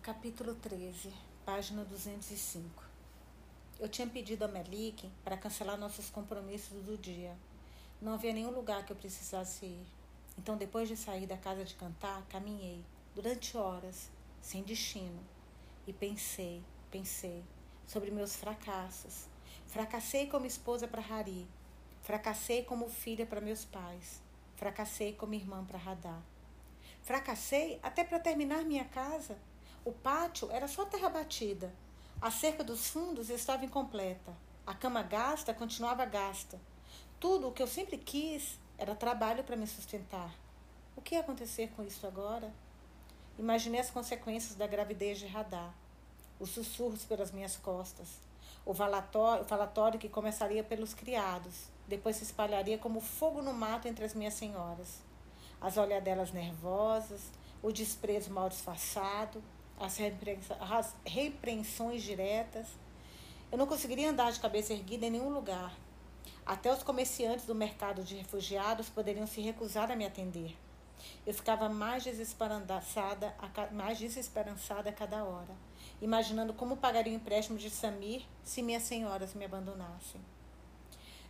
Capítulo 0.01 0.55
13, 0.55 1.12
página 1.44 1.85
205. 1.85 2.85
Eu 3.81 3.88
tinha 3.88 4.07
pedido 4.07 4.44
a 4.44 4.49
Melik 4.49 5.11
para 5.25 5.37
cancelar 5.37 5.77
nossos 5.77 6.09
compromissos 6.09 6.81
do 6.85 6.97
dia. 6.97 7.37
Não 8.01 8.14
havia 8.14 8.33
nenhum 8.33 8.51
lugar 8.51 8.87
que 8.87 8.92
eu 8.92 8.97
precisasse 8.97 9.66
ir. 9.66 9.87
Então, 10.38 10.57
depois 10.57 10.88
de 10.88 10.97
sair 10.97 11.27
da 11.27 11.37
casa 11.37 11.64
de 11.64 11.75
cantar, 11.75 12.25
caminhei, 12.29 12.85
durante 13.12 13.57
horas, 13.57 14.09
sem 14.40 14.62
destino. 14.62 15.20
E 15.85 15.92
pensei, 15.92 16.62
pensei, 16.92 17.42
sobre 17.88 18.12
meus 18.12 18.37
fracassos, 18.37 19.27
Fracassei 19.75 20.29
como 20.29 20.47
esposa 20.47 20.87
para 20.87 21.03
Hari. 21.03 21.49
Fracassei 22.01 22.63
como 22.63 22.89
filha 22.89 23.27
para 23.27 23.41
meus 23.41 23.65
pais. 23.65 24.23
Fracassei 24.55 25.15
como 25.15 25.35
irmã 25.35 25.65
para 25.65 25.77
Radar. 25.77 26.23
Fracassei 27.03 27.81
até 27.83 28.05
para 28.05 28.21
terminar 28.21 28.65
minha 28.65 28.85
casa. 28.85 29.37
O 29.85 29.91
pátio 29.91 30.49
era 30.53 30.69
só 30.69 30.85
terra 30.85 31.09
batida. 31.09 31.75
A 32.23 32.31
cerca 32.31 32.63
dos 32.63 32.87
fundos 32.87 33.31
estava 33.31 33.65
incompleta. 33.65 34.33
A 34.65 34.75
cama 34.75 35.03
gasta 35.03 35.53
continuava 35.53 36.05
gasta. 36.05 36.61
Tudo 37.19 37.49
o 37.49 37.53
que 37.53 37.61
eu 37.61 37.67
sempre 37.67 37.99
quis 37.99 38.61
era 38.79 38.95
trabalho 38.95 39.43
para 39.43 39.57
me 39.57 39.67
sustentar. 39.67 40.33
O 40.95 41.03
que 41.03 41.17
ia 41.17 41.21
acontecer 41.21 41.73
com 41.75 41.83
isso 41.83 42.07
agora? 42.07 42.55
Imaginei 43.37 43.81
as 43.81 43.91
consequências 43.91 44.55
da 44.55 44.69
gravidez 44.69 45.19
de 45.19 45.27
Radar. 45.27 45.75
Os 46.39 46.51
sussurros 46.51 47.05
pelas 47.05 47.33
minhas 47.33 47.57
costas 47.57 48.23
o 48.66 48.72
falatório, 48.72 49.44
o 49.44 49.46
falatório 49.46 49.98
que 49.98 50.09
começaria 50.09 50.64
pelos 50.64 50.94
criados, 50.94 51.68
depois 51.87 52.16
se 52.16 52.24
espalharia 52.24 52.79
como 52.79 53.00
fogo 53.00 53.42
no 53.42 53.53
mato 53.53 53.87
entre 53.87 54.05
as 54.05 54.14
minhas 54.14 54.35
senhoras. 54.35 55.03
As 55.61 55.77
olhadelas 55.77 56.33
nervosas, 56.33 57.20
o 57.62 57.70
desprezo 57.70 58.31
mal 58.31 58.48
disfarçado, 58.48 59.42
as, 59.79 59.98
as 60.61 60.94
repreensões 61.05 62.03
diretas. 62.03 62.66
Eu 63.53 63.59
não 63.59 63.66
conseguiria 63.66 64.11
andar 64.11 64.33
de 64.33 64.40
cabeça 64.40 64.72
erguida 64.72 65.07
em 65.07 65.11
nenhum 65.11 65.31
lugar. 65.31 65.74
Até 66.46 66.72
os 66.72 66.83
comerciantes 66.83 67.46
do 67.46 67.55
mercado 67.55 68.03
de 68.03 68.16
refugiados 68.16 68.88
poderiam 68.88 69.27
se 69.27 69.40
recusar 69.40 69.90
a 69.90 69.96
me 69.96 70.07
atender. 70.07 70.57
Eu 71.27 71.35
ficava 71.35 71.68
mais 71.68 72.05
desesperançada, 72.05 73.35
mais 73.72 73.98
desesperançada 73.98 74.88
a 74.88 74.92
cada 74.92 75.22
hora 75.22 75.55
imaginando 76.00 76.52
como 76.52 76.76
pagaria 76.76 77.12
o 77.12 77.16
empréstimo 77.16 77.59
de 77.59 77.70
Samir 77.70 78.22
se 78.42 78.62
minhas 78.62 78.83
senhoras 78.83 79.35
me 79.35 79.44
abandonassem. 79.44 80.20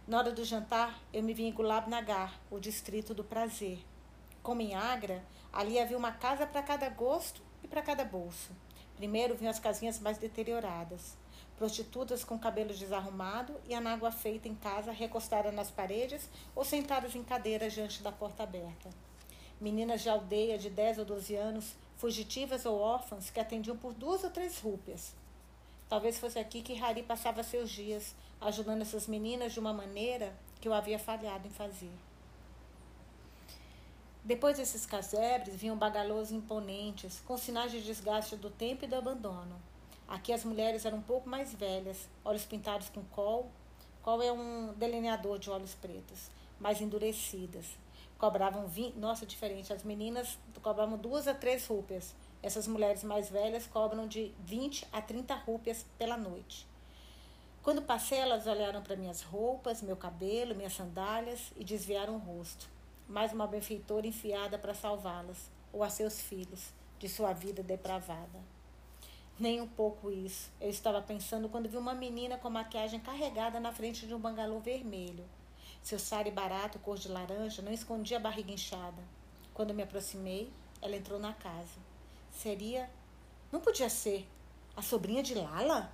Na 0.06 0.18
hora 0.18 0.32
do 0.32 0.44
jantar, 0.44 1.00
eu 1.12 1.22
me 1.22 1.32
vi 1.32 1.44
em 1.44 1.52
Gulab 1.52 1.88
Nagar, 1.88 2.38
o 2.50 2.58
distrito 2.58 3.14
do 3.14 3.24
prazer. 3.24 3.78
Como 4.42 4.60
em 4.60 4.74
Agra, 4.74 5.24
ali 5.50 5.78
havia 5.78 5.96
uma 5.96 6.12
casa 6.12 6.46
para 6.46 6.62
cada 6.62 6.88
gosto 6.90 7.40
e 7.62 7.68
para 7.68 7.80
cada 7.80 8.04
bolso. 8.04 8.50
Primeiro 8.96 9.34
vinham 9.34 9.50
as 9.50 9.58
casinhas 9.58 9.98
mais 9.98 10.18
deterioradas. 10.18 11.16
Prostitutas 11.56 12.22
com 12.22 12.38
cabelo 12.38 12.74
desarrumado 12.74 13.54
e 13.68 13.74
anágua 13.74 14.10
feita 14.10 14.48
em 14.48 14.54
casa, 14.54 14.92
recostada 14.92 15.50
nas 15.50 15.70
paredes 15.70 16.28
ou 16.54 16.64
sentadas 16.64 17.14
em 17.14 17.22
cadeiras 17.22 17.72
diante 17.72 18.02
da 18.02 18.12
porta 18.12 18.42
aberta. 18.42 18.90
Meninas 19.60 20.02
de 20.02 20.08
aldeia 20.08 20.58
de 20.58 20.68
10 20.68 20.98
ou 20.98 21.04
12 21.04 21.34
anos, 21.34 21.76
fugitivas 21.96 22.66
ou 22.66 22.78
órfãs, 22.78 23.30
que 23.30 23.40
atendiam 23.40 23.76
por 23.76 23.92
duas 23.92 24.24
ou 24.24 24.30
três 24.30 24.60
rúpias. 24.60 25.14
Talvez 25.88 26.18
fosse 26.18 26.38
aqui 26.38 26.62
que 26.62 26.82
Hari 26.82 27.02
passava 27.02 27.42
seus 27.42 27.70
dias, 27.70 28.14
ajudando 28.40 28.82
essas 28.82 29.06
meninas 29.06 29.52
de 29.52 29.60
uma 29.60 29.72
maneira 29.72 30.34
que 30.60 30.68
eu 30.68 30.74
havia 30.74 30.98
falhado 30.98 31.46
em 31.46 31.50
fazer. 31.50 31.92
Depois 34.24 34.56
desses 34.56 34.86
casebres 34.86 35.54
vinham 35.54 35.76
bagalôs 35.76 36.32
imponentes, 36.32 37.20
com 37.26 37.36
sinais 37.36 37.70
de 37.70 37.82
desgaste 37.82 38.36
do 38.36 38.48
tempo 38.48 38.84
e 38.84 38.88
do 38.88 38.96
abandono. 38.96 39.60
Aqui 40.08 40.32
as 40.32 40.44
mulheres 40.44 40.84
eram 40.84 40.98
um 40.98 41.02
pouco 41.02 41.28
mais 41.28 41.54
velhas, 41.54 42.08
olhos 42.24 42.44
pintados 42.44 42.88
com 42.88 43.02
col. 43.04 43.50
Col 44.02 44.22
é 44.22 44.32
um 44.32 44.72
delineador 44.74 45.38
de 45.38 45.50
olhos 45.50 45.74
pretos, 45.74 46.30
mais 46.58 46.80
endurecidas. 46.80 47.66
Cobravam 48.24 48.66
20, 48.66 48.96
nossa, 48.96 49.26
diferente. 49.26 49.70
As 49.70 49.84
meninas 49.84 50.38
cobravam 50.62 50.96
duas 50.96 51.28
a 51.28 51.34
três 51.34 51.66
rúpias. 51.66 52.14
Essas 52.42 52.66
mulheres 52.66 53.04
mais 53.04 53.28
velhas 53.28 53.66
cobram 53.66 54.08
de 54.08 54.32
20 54.46 54.88
a 54.90 55.02
30 55.02 55.34
rúpias 55.34 55.84
pela 55.98 56.16
noite. 56.16 56.66
Quando 57.62 57.82
passei, 57.82 58.16
elas 58.16 58.46
olharam 58.46 58.82
para 58.82 58.96
minhas 58.96 59.20
roupas, 59.20 59.82
meu 59.82 59.94
cabelo, 59.94 60.54
minhas 60.54 60.72
sandálias 60.72 61.52
e 61.54 61.64
desviaram 61.64 62.14
o 62.14 62.18
rosto 62.18 62.66
mais 63.06 63.30
uma 63.30 63.46
benfeitora 63.46 64.06
enfiada 64.06 64.58
para 64.58 64.72
salvá-las, 64.72 65.50
ou 65.70 65.82
a 65.84 65.90
seus 65.90 66.22
filhos, 66.22 66.72
de 66.98 67.06
sua 67.06 67.34
vida 67.34 67.62
depravada. 67.62 68.40
Nem 69.38 69.60
um 69.60 69.68
pouco 69.68 70.10
isso. 70.10 70.50
Eu 70.58 70.70
estava 70.70 71.02
pensando 71.02 71.50
quando 71.50 71.68
vi 71.68 71.76
uma 71.76 71.94
menina 71.94 72.38
com 72.38 72.48
maquiagem 72.48 73.00
carregada 73.00 73.60
na 73.60 73.70
frente 73.70 74.06
de 74.06 74.14
um 74.14 74.18
bangalô 74.18 74.60
vermelho. 74.60 75.26
Seu 75.84 76.00
sari 76.00 76.32
barato, 76.32 76.80
cor 76.80 76.98
de 76.98 77.08
laranja, 77.08 77.62
não 77.62 77.72
escondia 77.72 78.16
a 78.16 78.20
barriga 78.20 78.50
inchada. 78.50 79.00
Quando 79.52 79.72
me 79.72 79.84
aproximei, 79.84 80.52
ela 80.82 80.96
entrou 80.96 81.20
na 81.20 81.32
casa. 81.32 81.78
Seria. 82.32 82.90
Não 83.52 83.60
podia 83.60 83.88
ser. 83.88 84.28
A 84.76 84.82
sobrinha 84.82 85.22
de 85.22 85.36
Lala? 85.36 85.92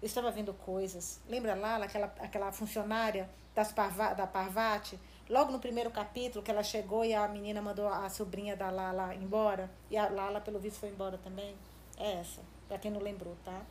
Eu 0.00 0.06
estava 0.06 0.30
vendo 0.30 0.54
coisas. 0.54 1.18
Lembra 1.28 1.56
Lala, 1.56 1.86
aquela, 1.86 2.14
aquela 2.20 2.52
funcionária 2.52 3.28
das 3.52 3.72
Parva, 3.72 4.14
da 4.14 4.28
Parvati, 4.28 4.96
Logo 5.30 5.52
no 5.52 5.60
primeiro 5.60 5.92
capítulo, 5.92 6.42
que 6.42 6.50
ela 6.50 6.64
chegou 6.64 7.04
e 7.04 7.14
a 7.14 7.28
menina 7.28 7.62
mandou 7.62 7.86
a 7.86 8.10
sobrinha 8.10 8.56
da 8.56 8.68
Lala 8.68 9.14
embora, 9.14 9.70
e 9.88 9.96
a 9.96 10.08
Lala, 10.08 10.40
pelo 10.40 10.58
visto, 10.58 10.80
foi 10.80 10.88
embora 10.88 11.16
também. 11.18 11.54
É 11.96 12.14
essa, 12.14 12.40
para 12.66 12.78
quem 12.78 12.90
não 12.90 13.00
lembrou, 13.00 13.36
tá? 13.44 13.62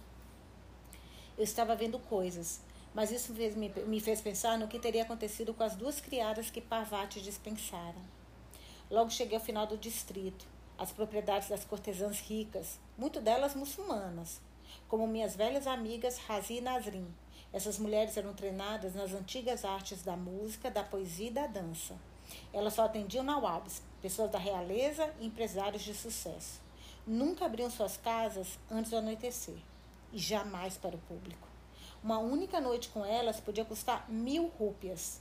Eu 1.38 1.43
estava 1.43 1.75
vendo 1.75 1.99
coisas, 1.99 2.62
mas 2.93 3.12
isso 3.12 3.34
fez, 3.34 3.56
me, 3.56 3.69
me 3.69 3.99
fez 3.99 4.21
pensar 4.21 4.58
no 4.58 4.67
que 4.67 4.80
teria 4.80 5.04
acontecido 5.04 5.54
com 5.54 5.63
as 5.63 5.75
duas 5.75 5.99
criadas 5.99 6.49
que 6.49 6.62
Parvati 6.62 7.21
dispensara. 7.21 7.97
Logo 8.89 9.12
cheguei 9.12 9.38
ao 9.38 9.43
final 9.43 9.67
do 9.67 9.78
distrito, 9.78 10.45
as 10.78 10.91
propriedades 10.91 11.49
das 11.49 11.63
cortesãs 11.63 12.19
ricas, 12.21 12.80
muito 12.97 13.19
delas 13.19 13.56
muçulmanas, 13.56 14.41
como 14.88 15.08
minhas 15.08 15.36
velhas 15.36 15.67
amigas 15.67 16.17
Razi 16.17 16.56
e 16.56 16.62
Nazrin, 16.62 17.08
essas 17.52 17.80
mulheres 17.80 18.15
eram 18.15 18.34
treinadas 18.34 18.93
nas 18.93 19.12
antigas 19.12 19.65
artes 19.65 20.04
da 20.04 20.15
música, 20.15 20.69
da 20.69 20.84
poesia 20.84 21.30
e 21.30 21.34
da 21.34 21.47
dança. 21.47 21.97
Elas 22.54 22.75
só 22.75 22.86
atendiam 22.86 23.23
nawabs, 23.23 23.82
pessoas 24.02 24.30
da 24.30 24.38
realeza 24.38 25.12
e 25.19 25.25
empresários 25.25 25.82
de 25.82 25.95
sucesso. 25.95 26.62
Nunca 27.08 27.45
abriam 27.45 27.71
suas 27.71 27.97
casas 27.97 28.60
antes 28.69 28.91
do 28.91 28.97
anoitecer, 28.97 29.58
e 30.13 30.19
jamais 30.19 30.78
para 30.78 30.95
o 30.95 30.99
público. 30.99 31.48
Uma 32.01 32.17
única 32.17 32.62
noite 32.62 32.88
com 32.89 33.05
elas 33.05 33.41
podia 33.41 33.65
custar 33.65 34.09
mil 34.09 34.47
rúpias. 34.47 35.19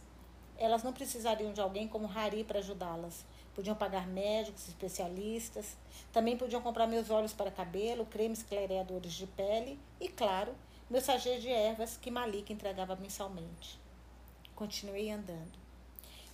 Elas 0.56 0.84
não 0.84 0.92
precisariam 0.92 1.52
de 1.52 1.60
alguém 1.60 1.88
como 1.88 2.08
Hari 2.08 2.44
para 2.44 2.60
ajudá-las. 2.60 3.24
Podiam 3.52 3.74
pagar 3.74 4.06
médicos, 4.06 4.68
especialistas. 4.68 5.76
Também 6.12 6.36
podiam 6.36 6.62
comprar 6.62 6.86
meus 6.86 7.10
óleos 7.10 7.32
para 7.32 7.50
cabelo, 7.50 8.06
cremes 8.06 8.44
clareadores 8.44 9.12
de 9.12 9.26
pele 9.26 9.78
e, 10.00 10.08
claro, 10.08 10.54
meu 10.88 11.00
sachê 11.00 11.38
de 11.38 11.48
ervas 11.48 11.96
que 11.96 12.12
Malik 12.12 12.52
entregava 12.52 12.94
mensalmente. 12.94 13.80
Continuei 14.54 15.10
andando. 15.10 15.58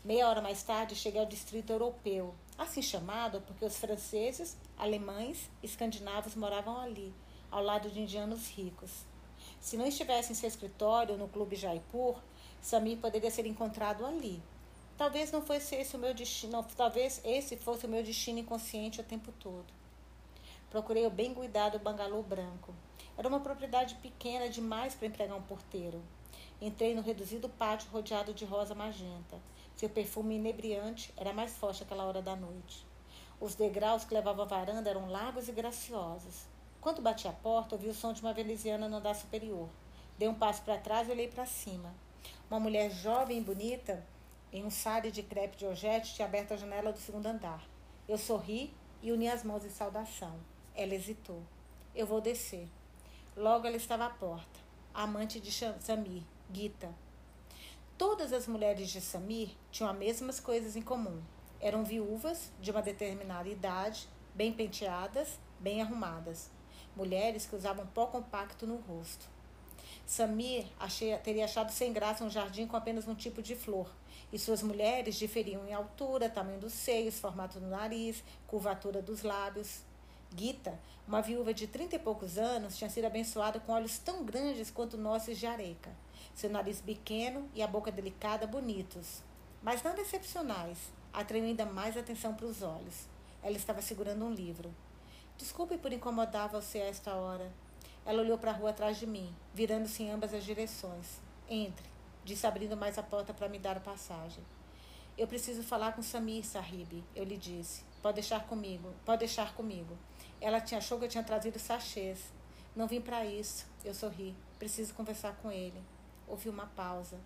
Meia 0.05 0.29
hora 0.29 0.43
mais 0.43 0.63
tarde, 0.63 0.95
cheguei 0.95 1.19
ao 1.19 1.27
distrito 1.27 1.71
europeu, 1.71 2.35
assim 2.59 2.83
chamado 2.83 3.41
porque 3.41 3.65
os 3.65 3.79
franceses, 3.79 4.59
alemães 4.77 5.51
e 5.63 5.67
escandinavos 5.67 6.35
moravam 6.35 6.79
ali, 6.79 7.15
ao 7.51 7.63
lado 7.63 7.89
de 7.91 8.03
indianos 8.03 8.51
ricos. 8.51 9.07
Se 9.65 9.79
não 9.79 9.87
estivesse 9.87 10.31
em 10.31 10.35
seu 10.35 10.47
escritório 10.47 11.17
no 11.17 11.27
Clube 11.27 11.57
Jaipur, 11.57 12.19
Samir 12.61 12.99
poderia 12.99 13.31
ser 13.31 13.47
encontrado 13.47 14.05
ali. 14.05 14.43
Talvez 14.95 15.33
não 15.33 15.41
fosse 15.41 15.75
esse 15.75 15.97
o 15.97 15.99
meu 15.99 16.13
destino, 16.13 16.63
talvez 16.77 17.19
esse 17.25 17.57
fosse 17.57 17.87
o 17.87 17.89
meu 17.89 18.03
destino 18.03 18.41
inconsciente 18.41 19.01
o 19.01 19.05
tempo 19.05 19.33
todo. 19.41 19.65
Procurei 20.69 21.07
o 21.07 21.11
bem 21.11 21.33
cuidado 21.33 21.79
bangalô 21.79 22.23
branco. 22.23 22.75
Era 23.17 23.27
uma 23.27 23.41
propriedade 23.41 23.95
pequena 24.03 24.51
demais 24.51 24.95
para 24.95 25.07
empregar 25.07 25.39
um 25.39 25.43
porteiro. 25.43 26.03
Entrei 26.61 26.95
no 26.95 27.01
reduzido 27.01 27.49
pátio 27.49 27.89
rodeado 27.91 28.35
de 28.35 28.45
rosa 28.45 28.75
magenta. 28.75 29.41
Seu 29.77 29.89
perfume 29.89 30.35
inebriante 30.35 31.11
era 31.17 31.33
mais 31.33 31.57
forte 31.57 31.83
aquela 31.83 32.05
hora 32.05 32.21
da 32.21 32.37
noite. 32.37 32.85
Os 33.41 33.55
degraus 33.55 34.05
que 34.05 34.13
levavam 34.13 34.45
à 34.45 34.47
varanda 34.47 34.91
eram 34.91 35.09
largos 35.09 35.49
e 35.49 35.53
graciosos. 35.53 36.53
Quando 36.85 37.01
bati 37.01 37.27
a 37.27 37.33
porta, 37.33 37.77
ouvi 37.77 37.89
o 37.89 37.95
som 37.95 38.13
de 38.13 38.21
uma 38.21 38.35
veneziana 38.35 38.91
no 38.91 38.99
andar 38.99 39.15
superior. 39.15 39.71
Dei 40.19 40.29
um 40.29 40.35
passo 40.35 40.61
para 40.61 40.77
trás 40.77 41.09
e 41.09 41.13
olhei 41.13 41.29
para 41.29 41.47
cima. 41.47 41.95
Uma 42.51 42.61
mulher 42.61 42.91
jovem 42.91 43.39
e 43.39 43.41
bonita, 43.41 44.05
em 44.53 44.63
um 44.67 44.71
sari 44.71 45.11
de 45.11 45.23
crepe 45.23 45.57
de 45.57 45.65
ojete, 45.65 46.15
tinha 46.15 46.29
aberto 46.29 46.53
a 46.53 46.59
janela 46.59 46.93
do 46.93 46.99
segundo 46.99 47.25
andar. 47.25 47.67
Eu 48.07 48.19
sorri 48.19 48.71
e 49.03 49.11
uni 49.11 49.27
as 49.27 49.43
mãos 49.43 49.65
em 49.65 49.71
saudação. 49.71 50.39
Ela 50.75 50.95
hesitou. 50.95 51.43
Eu 51.95 52.07
vou 52.07 52.21
descer. 52.21 52.69
Logo 53.35 53.67
ela 53.67 53.79
estava 53.79 54.05
à 54.05 54.11
porta, 54.11 54.61
amante 54.93 55.41
de 55.41 55.51
Samir, 55.51 56.23
Gita. 56.53 56.95
Todas 57.97 58.31
as 58.31 58.47
mulheres 58.47 58.91
de 58.91 59.01
Samir 59.01 59.49
tinham 59.71 59.91
as 59.91 59.97
mesmas 59.97 60.39
coisas 60.39 60.77
em 60.77 60.83
comum. 60.83 61.23
Eram 61.63 61.83
viúvas 61.83 62.53
de 62.61 62.71
uma 62.71 62.83
determinada 62.83 63.49
idade, 63.49 64.07
bem 64.35 64.53
penteadas, 64.53 65.41
bem 65.59 65.81
arrumadas. 65.81 66.53
Mulheres 66.97 67.47
que 67.47 67.57
usavam 67.57 67.87
pó 67.89 68.07
compacto 68.07 68.67
no 68.67 68.77
rosto. 68.77 69.27
Samir 70.07 70.67
achei, 70.79 71.17
teria 71.19 71.47
achado 71.47 71.73
sem 71.73 71.93
graça 71.93 72.25
um 72.25 72.31
jardim 72.31 72.67
com 72.67 72.77
apenas 72.77 73.09
um 73.09 73.15
tipo 73.15 73.43
de 73.43 73.57
flor, 73.57 73.91
e 74.33 74.39
suas 74.39 74.63
mulheres 74.63 75.17
diferiam 75.17 75.67
em 75.67 75.73
altura, 75.73 76.29
tamanho 76.29 76.61
dos 76.61 76.73
seios, 76.73 77.19
formato 77.19 77.59
do 77.59 77.67
nariz, 77.67 78.23
curvatura 78.47 79.01
dos 79.01 79.23
lábios. 79.23 79.83
Gita, 80.37 80.79
uma 81.07 81.23
viúva 81.23 81.55
de 81.55 81.67
trinta 81.67 81.97
e 81.97 81.99
poucos 81.99 82.39
anos, 82.39 82.77
tinha 82.77 82.91
sido 82.91 83.07
abençoada 83.07 83.61
com 83.61 83.73
olhos 83.73 83.99
tão 83.99 84.25
grandes 84.25 84.71
quanto 84.71 84.99
nossos 84.99 85.39
de 85.39 85.47
areca, 85.47 85.91
seu 86.35 86.51
nariz 86.51 86.81
pequeno 86.81 87.49
e 87.55 87.63
a 87.63 87.67
boca 87.67 87.91
delicada 87.91 88.47
bonitos, 88.47 89.23
mas 89.63 89.83
nada 89.83 90.01
excepcionais, 90.01 90.79
atraindo 91.13 91.47
ainda 91.47 91.65
mais 91.65 91.97
atenção 91.97 92.35
para 92.35 92.47
os 92.47 92.63
olhos. 92.63 93.07
Ela 93.43 93.57
estava 93.57 93.81
segurando 93.81 94.25
um 94.25 94.33
livro. 94.33 94.75
Desculpe 95.37 95.77
por 95.79 95.93
incomodar 95.93 96.49
você 96.49 96.79
a 96.79 96.87
esta 96.87 97.15
hora. 97.15 97.53
Ela 98.07 98.23
olhou 98.23 98.39
para 98.39 98.51
a 98.51 98.55
rua 98.55 98.71
atrás 98.71 98.99
de 98.99 99.07
mim, 99.07 99.35
virando-se 99.53 100.03
em 100.03 100.11
ambas 100.11 100.33
as 100.33 100.45
direções. 100.45 101.21
Entre, 101.49 101.87
disse 102.25 102.47
abrindo 102.47 102.77
mais 102.77 102.99
a 102.99 103.03
porta 103.03 103.35
para 103.35 103.49
me 103.49 103.59
dar 103.59 103.81
passagem. 103.81 104.45
Eu 105.17 105.27
preciso 105.27 105.63
falar 105.63 105.93
com 105.93 106.03
Samir, 106.03 106.45
Sahib, 106.45 107.05
eu 107.15 107.25
lhe 107.25 107.37
disse. 107.37 107.83
Pode 108.03 108.17
deixar 108.17 108.47
comigo, 108.47 108.93
pode 109.05 109.21
deixar 109.21 109.55
comigo. 109.55 109.97
Ela 110.41 110.61
tinha, 110.61 110.79
achou 110.79 110.99
que 110.99 111.07
eu 111.07 111.09
tinha 111.09 111.25
trazido 111.25 111.59
sachês. 111.59 112.33
Não 112.77 112.87
vim 112.87 113.01
para 113.01 113.25
isso. 113.25 113.67
Eu 113.85 113.95
sorri. 113.95 114.37
Preciso 114.59 114.93
conversar 114.95 115.37
com 115.37 115.51
ele. 115.51 115.83
Houve 116.27 116.49
uma 116.49 116.67
pausa. 116.67 117.19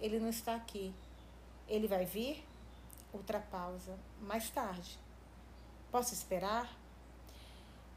Ele 0.00 0.18
não 0.18 0.28
está 0.28 0.54
aqui. 0.54 0.92
Ele 1.68 1.86
vai 1.86 2.04
vir? 2.04 2.44
Outra 3.12 3.38
pausa. 3.38 3.98
Mais 4.20 4.50
tarde. 4.50 4.98
Posso 5.92 6.14
esperar? 6.14 6.68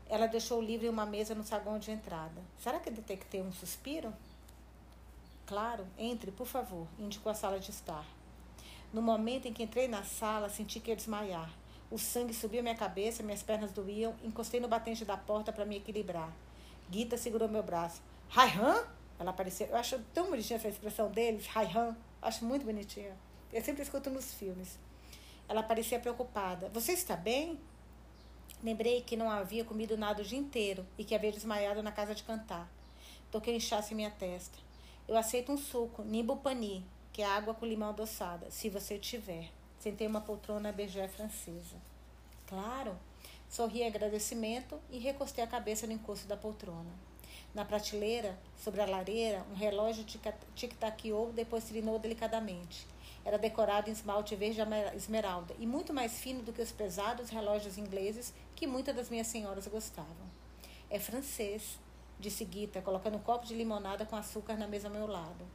Ela 0.10 0.28
deixou 0.28 0.64
em 0.64 0.90
uma 0.90 1.06
mesa 1.06 1.36
no 1.36 1.44
saguão 1.44 1.78
de 1.78 1.92
entrada. 1.92 2.42
Será 2.58 2.80
que 2.80 2.90
detectei 2.90 3.42
um 3.42 3.52
suspiro? 3.52 4.12
Claro, 5.46 5.86
entre, 5.98 6.32
por 6.32 6.48
favor, 6.48 6.88
indicou 6.98 7.32
a 7.32 7.36
sala 7.36 7.60
de 7.60 7.70
estar. 7.70 8.06
No 8.92 9.02
momento 9.04 9.48
em 9.48 9.54
que 9.54 9.64
entrei 9.64 9.88
na 9.88 10.04
sala, 10.04 10.50
senti 10.50 10.80
que 10.80 10.90
ia 10.90 10.96
desmaiar. 10.96 11.52
O 11.92 11.98
sangue 11.98 12.34
subiu 12.34 12.62
minha 12.64 12.76
cabeça, 12.76 13.24
minhas 13.24 13.44
pernas 13.44 13.72
doíam. 13.72 14.16
Encostei 14.24 14.60
no 14.60 14.68
batente 14.68 15.06
da 15.06 15.16
porta 15.16 15.54
para 15.54 15.66
me 15.66 15.78
equilibrar. 15.78 16.32
Gita 16.92 17.18
segurou 17.18 17.48
meu 17.48 17.62
braço. 17.62 18.02
Raihan? 18.30 18.84
Ela 19.20 19.32
apareceu. 19.32 19.68
Eu 19.68 19.78
acho 19.78 20.00
tão 20.14 20.30
bonitinha 20.30 20.58
essa 20.58 20.70
expressão 20.70 21.12
deles, 21.12 21.46
Raihan. 21.48 21.96
Acho 22.22 22.46
muito 22.46 22.66
bonitinha. 22.66 23.16
Eu 23.52 23.64
sempre 23.64 23.84
escuto 23.84 24.10
nos 24.10 24.34
filmes. 24.34 24.78
Ela 25.48 25.64
parecia 25.64 26.00
preocupada. 26.00 26.70
Você 26.70 26.94
está 26.94 27.16
bem? 27.16 27.60
Lembrei 28.64 29.02
que 29.02 29.16
não 29.16 29.30
havia 29.30 29.64
comido 29.64 29.98
nada 29.98 30.22
o 30.22 30.26
dia 30.26 30.38
inteiro 30.38 30.86
e 30.98 31.04
que 31.04 31.16
havia 31.16 31.32
desmaiado 31.32 31.82
na 31.82 31.92
casa 31.92 32.14
de 32.14 32.24
cantar. 32.24 32.70
Toquei 33.32 33.56
inchaço 33.56 33.94
em 33.94 33.96
minha 33.96 34.12
testa. 34.12 34.58
Eu 35.08 35.18
aceito 35.18 35.52
um 35.52 35.58
suco, 35.58 36.04
nimbupani, 36.04 36.86
que 37.14 37.22
é 37.22 37.26
água 37.26 37.54
com 37.54 37.66
limão 37.66 37.90
adoçada, 37.90 38.52
se 38.52 38.70
você 38.70 38.98
tiver. 38.98 39.50
Sentei 39.80 40.08
uma 40.08 40.22
poltrona 40.22 40.72
berger 40.72 41.10
francesa. 41.10 41.78
Claro. 42.48 42.98
Sorri 43.50 43.82
em 43.82 43.88
agradecimento 43.88 44.80
e 44.92 45.00
recostei 45.00 45.44
a 45.44 45.48
cabeça 45.48 45.88
no 45.88 45.94
encosto 45.94 46.28
da 46.28 46.38
poltrona. 46.38 46.92
Na 47.54 47.66
prateleira, 47.66 48.38
sobre 48.64 48.82
a 48.82 48.86
lareira, 48.86 49.44
um 49.52 49.56
relógio 49.56 50.06
tic-taqueou, 50.56 51.32
depois 51.32 51.64
trinou 51.64 51.98
delicadamente. 51.98 52.86
Era 53.26 53.38
decorado 53.38 53.90
em 53.90 53.94
esmalte 53.94 54.36
verde 54.36 54.62
esmeralda 54.96 55.54
e 55.60 55.68
muito 55.68 55.94
mais 55.94 56.20
fino 56.20 56.42
do 56.42 56.54
que 56.54 56.62
os 56.62 56.72
pesados 56.72 57.30
relógios 57.30 57.78
ingleses 57.78 58.34
que 58.56 58.66
muitas 58.66 58.96
das 58.96 59.10
minhas 59.10 59.28
senhoras 59.28 59.68
gostavam. 59.68 60.30
É 60.90 61.00
francês, 61.00 61.78
disse 62.20 62.44
Guita, 62.44 62.82
colocando 62.82 63.18
um 63.18 63.22
copo 63.22 63.46
de 63.46 63.54
limonada 63.54 64.06
com 64.06 64.16
açúcar 64.16 64.58
na 64.58 64.68
mesa 64.68 64.88
ao 64.88 64.94
meu 64.94 65.06
lado. 65.06 65.46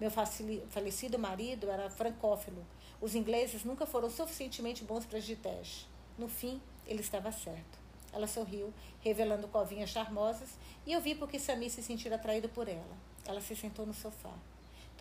Meu 0.00 0.10
falecido 0.10 1.18
marido 1.18 1.70
era 1.70 1.88
francófilo. 1.88 2.66
Os 3.00 3.14
ingleses 3.14 3.64
nunca 3.64 3.86
foram 3.86 4.10
suficientemente 4.10 4.84
bons 4.84 5.04
para 5.04 5.20
Gitesh. 5.20 5.86
No 6.18 6.28
fim, 6.28 6.60
ele 6.86 7.00
estava 7.00 7.30
certo. 7.32 7.80
Ela 8.12 8.26
sorriu, 8.26 8.74
revelando 9.00 9.48
covinhas 9.48 9.90
charmosas, 9.90 10.50
e 10.84 10.92
eu 10.92 11.00
vi 11.00 11.14
porque 11.14 11.38
Sami 11.38 11.70
se 11.70 11.82
sentir 11.82 12.12
atraído 12.12 12.48
por 12.48 12.68
ela. 12.68 12.96
Ela 13.24 13.40
se 13.40 13.56
sentou 13.56 13.86
no 13.86 13.94
sofá. 13.94 14.34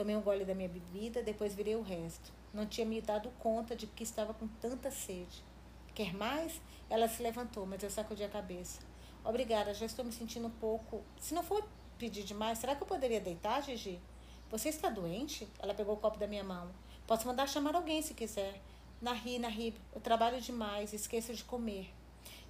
Tomei 0.01 0.15
um 0.15 0.21
gole 0.21 0.43
da 0.43 0.55
minha 0.55 0.67
bebida, 0.67 1.21
depois 1.21 1.53
virei 1.53 1.75
o 1.75 1.83
resto. 1.83 2.33
Não 2.51 2.65
tinha 2.65 2.87
me 2.87 2.99
dado 2.99 3.29
conta 3.37 3.75
de 3.75 3.85
que 3.85 4.01
estava 4.01 4.33
com 4.33 4.47
tanta 4.47 4.89
sede. 4.89 5.43
Quer 5.93 6.11
mais? 6.11 6.59
Ela 6.89 7.07
se 7.07 7.21
levantou, 7.21 7.67
mas 7.67 7.83
eu 7.83 7.89
sacudi 7.91 8.23
a 8.23 8.27
cabeça. 8.27 8.79
Obrigada, 9.23 9.75
já 9.75 9.85
estou 9.85 10.03
me 10.03 10.11
sentindo 10.11 10.47
um 10.47 10.57
pouco. 10.59 11.03
Se 11.19 11.35
não 11.35 11.43
for 11.43 11.63
pedir 11.99 12.23
demais, 12.23 12.57
será 12.57 12.73
que 12.73 12.81
eu 12.81 12.87
poderia 12.87 13.21
deitar, 13.21 13.61
Gigi? 13.61 14.01
Você 14.49 14.69
está 14.69 14.89
doente? 14.89 15.47
Ela 15.59 15.75
pegou 15.75 15.93
o 15.93 15.99
copo 15.99 16.17
da 16.17 16.25
minha 16.25 16.43
mão. 16.43 16.71
Posso 17.05 17.27
mandar 17.27 17.47
chamar 17.47 17.75
alguém 17.75 18.01
se 18.01 18.15
quiser. 18.15 18.59
Nahi, 18.99 19.37
Nahib, 19.37 19.77
eu 19.93 20.01
trabalho 20.01 20.41
demais, 20.41 20.93
esqueço 20.93 21.31
de 21.35 21.43
comer. 21.43 21.93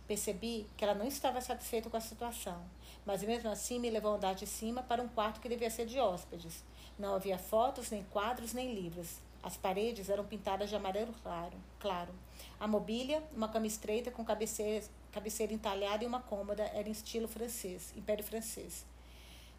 Percebi 0.08 0.68
que 0.78 0.86
ela 0.86 0.96
não 0.96 1.06
estava 1.06 1.42
satisfeita 1.42 1.90
com 1.90 1.98
a 1.98 2.02
situação, 2.02 2.64
mas 3.06 3.24
mesmo 3.24 3.50
assim 3.50 3.80
me 3.80 3.90
levou 3.90 4.14
a 4.14 4.16
andar 4.16 4.36
de 4.36 4.46
cima 4.46 4.84
para 4.84 5.02
um 5.02 5.08
quarto 5.08 5.40
que 5.40 5.50
devia 5.50 5.70
ser 5.70 5.86
de 5.86 6.00
hóspedes. 6.00 6.64
Não 6.98 7.16
havia 7.16 7.38
fotos, 7.38 7.90
nem 7.90 8.04
quadros, 8.06 8.54
nem 8.54 8.74
livros. 8.74 9.20
As 9.44 9.58
paredes 9.58 10.10
eram 10.10 10.26
pintadas 10.26 10.70
de 10.70 10.76
amarelo 10.76 11.14
claro. 11.24 11.58
claro. 11.80 12.14
A 12.60 12.68
mobília, 12.68 13.24
uma 13.36 13.48
cama 13.48 13.66
estreita 13.66 14.12
com 14.12 14.24
cabeceira, 14.24 14.86
cabeceira 15.12 15.52
entalhada 15.52 16.04
e 16.04 16.08
uma 16.08 16.22
cômoda, 16.22 16.64
era 16.64 16.88
em 16.88 16.92
estilo 16.92 17.28
francês, 17.28 17.92
império 17.98 18.24
francês. 18.24 18.86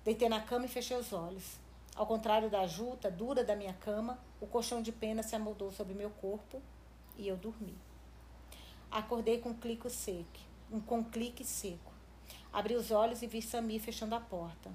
Deitei 0.04 0.28
na 0.28 0.40
cama 0.40 0.66
e 0.66 0.68
fechei 0.68 0.96
os 0.96 1.12
olhos. 1.12 1.58
Ao 1.94 2.06
contrário 2.06 2.48
da 2.48 2.66
juta 2.66 3.10
dura 3.10 3.44
da 3.44 3.54
minha 3.54 3.74
cama, 3.74 4.18
o 4.40 4.46
colchão 4.46 4.80
de 4.80 4.92
pena 4.92 5.22
se 5.22 5.36
amoldou 5.36 5.70
sobre 5.70 5.94
meu 5.94 6.10
corpo 6.10 6.62
e 7.16 7.28
eu 7.28 7.36
dormi. 7.36 7.76
Acordei 8.90 9.38
com 9.38 9.50
um 9.50 9.54
clique 9.54 9.90
seco, 9.90 10.38
um 10.70 10.80
com 10.80 11.04
clique 11.04 11.44
seco. 11.44 11.91
Abri 12.52 12.74
os 12.74 12.90
olhos 12.90 13.22
e 13.22 13.26
vi 13.26 13.40
Sami 13.40 13.78
fechando 13.78 14.14
a 14.14 14.20
porta. 14.20 14.70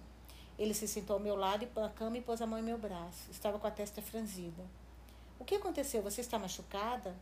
Ele 0.58 0.74
se 0.74 0.88
sentou 0.88 1.16
ao 1.16 1.20
meu 1.20 1.36
lado 1.36 1.68
na 1.76 1.90
cama 1.90 2.18
e 2.18 2.22
pôs 2.22 2.42
a 2.42 2.48
mão 2.48 2.58
em 2.58 2.64
meu 2.64 2.78
braço. 2.78 3.30
Estava 3.30 3.60
com 3.60 3.68
a 3.68 3.72
testa 3.72 4.02
franzida. 4.02 4.66
O 5.40 5.46
que 5.46 5.56
aconteceu? 5.56 6.02
Você 6.02 6.22
está 6.22 6.40
machucada? 6.40 7.16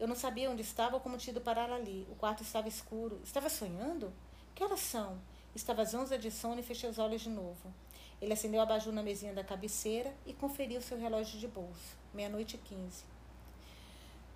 Eu 0.00 0.08
não 0.08 0.16
sabia 0.16 0.50
onde 0.50 0.62
estava 0.62 0.96
ou 0.96 1.00
como 1.00 1.16
tinha 1.16 1.30
ido 1.30 1.40
parar 1.40 1.70
ali. 1.70 2.06
O 2.10 2.16
quarto 2.16 2.42
estava 2.42 2.66
escuro. 2.66 3.20
Estava 3.22 3.48
sonhando? 3.48 4.12
Que 4.54 4.64
horas 4.64 4.80
são? 4.80 5.18
Estava 5.54 5.84
zonza 5.84 6.18
de 6.18 6.30
sono 6.30 6.58
e 6.58 6.64
fechei 6.64 6.90
os 6.90 6.98
olhos 6.98 7.22
de 7.22 7.30
novo. 7.30 7.72
Ele 8.20 8.32
acendeu 8.32 8.60
a 8.60 8.64
abajur 8.64 8.92
na 8.92 9.02
mesinha 9.02 9.32
da 9.32 9.44
cabeceira 9.44 10.12
e 10.26 10.32
conferiu 10.32 10.82
seu 10.82 10.98
relógio 10.98 11.38
de 11.38 11.46
bolso. 11.46 11.96
Meia-noite 12.12 12.56
e 12.56 12.58
quinze. 12.58 13.04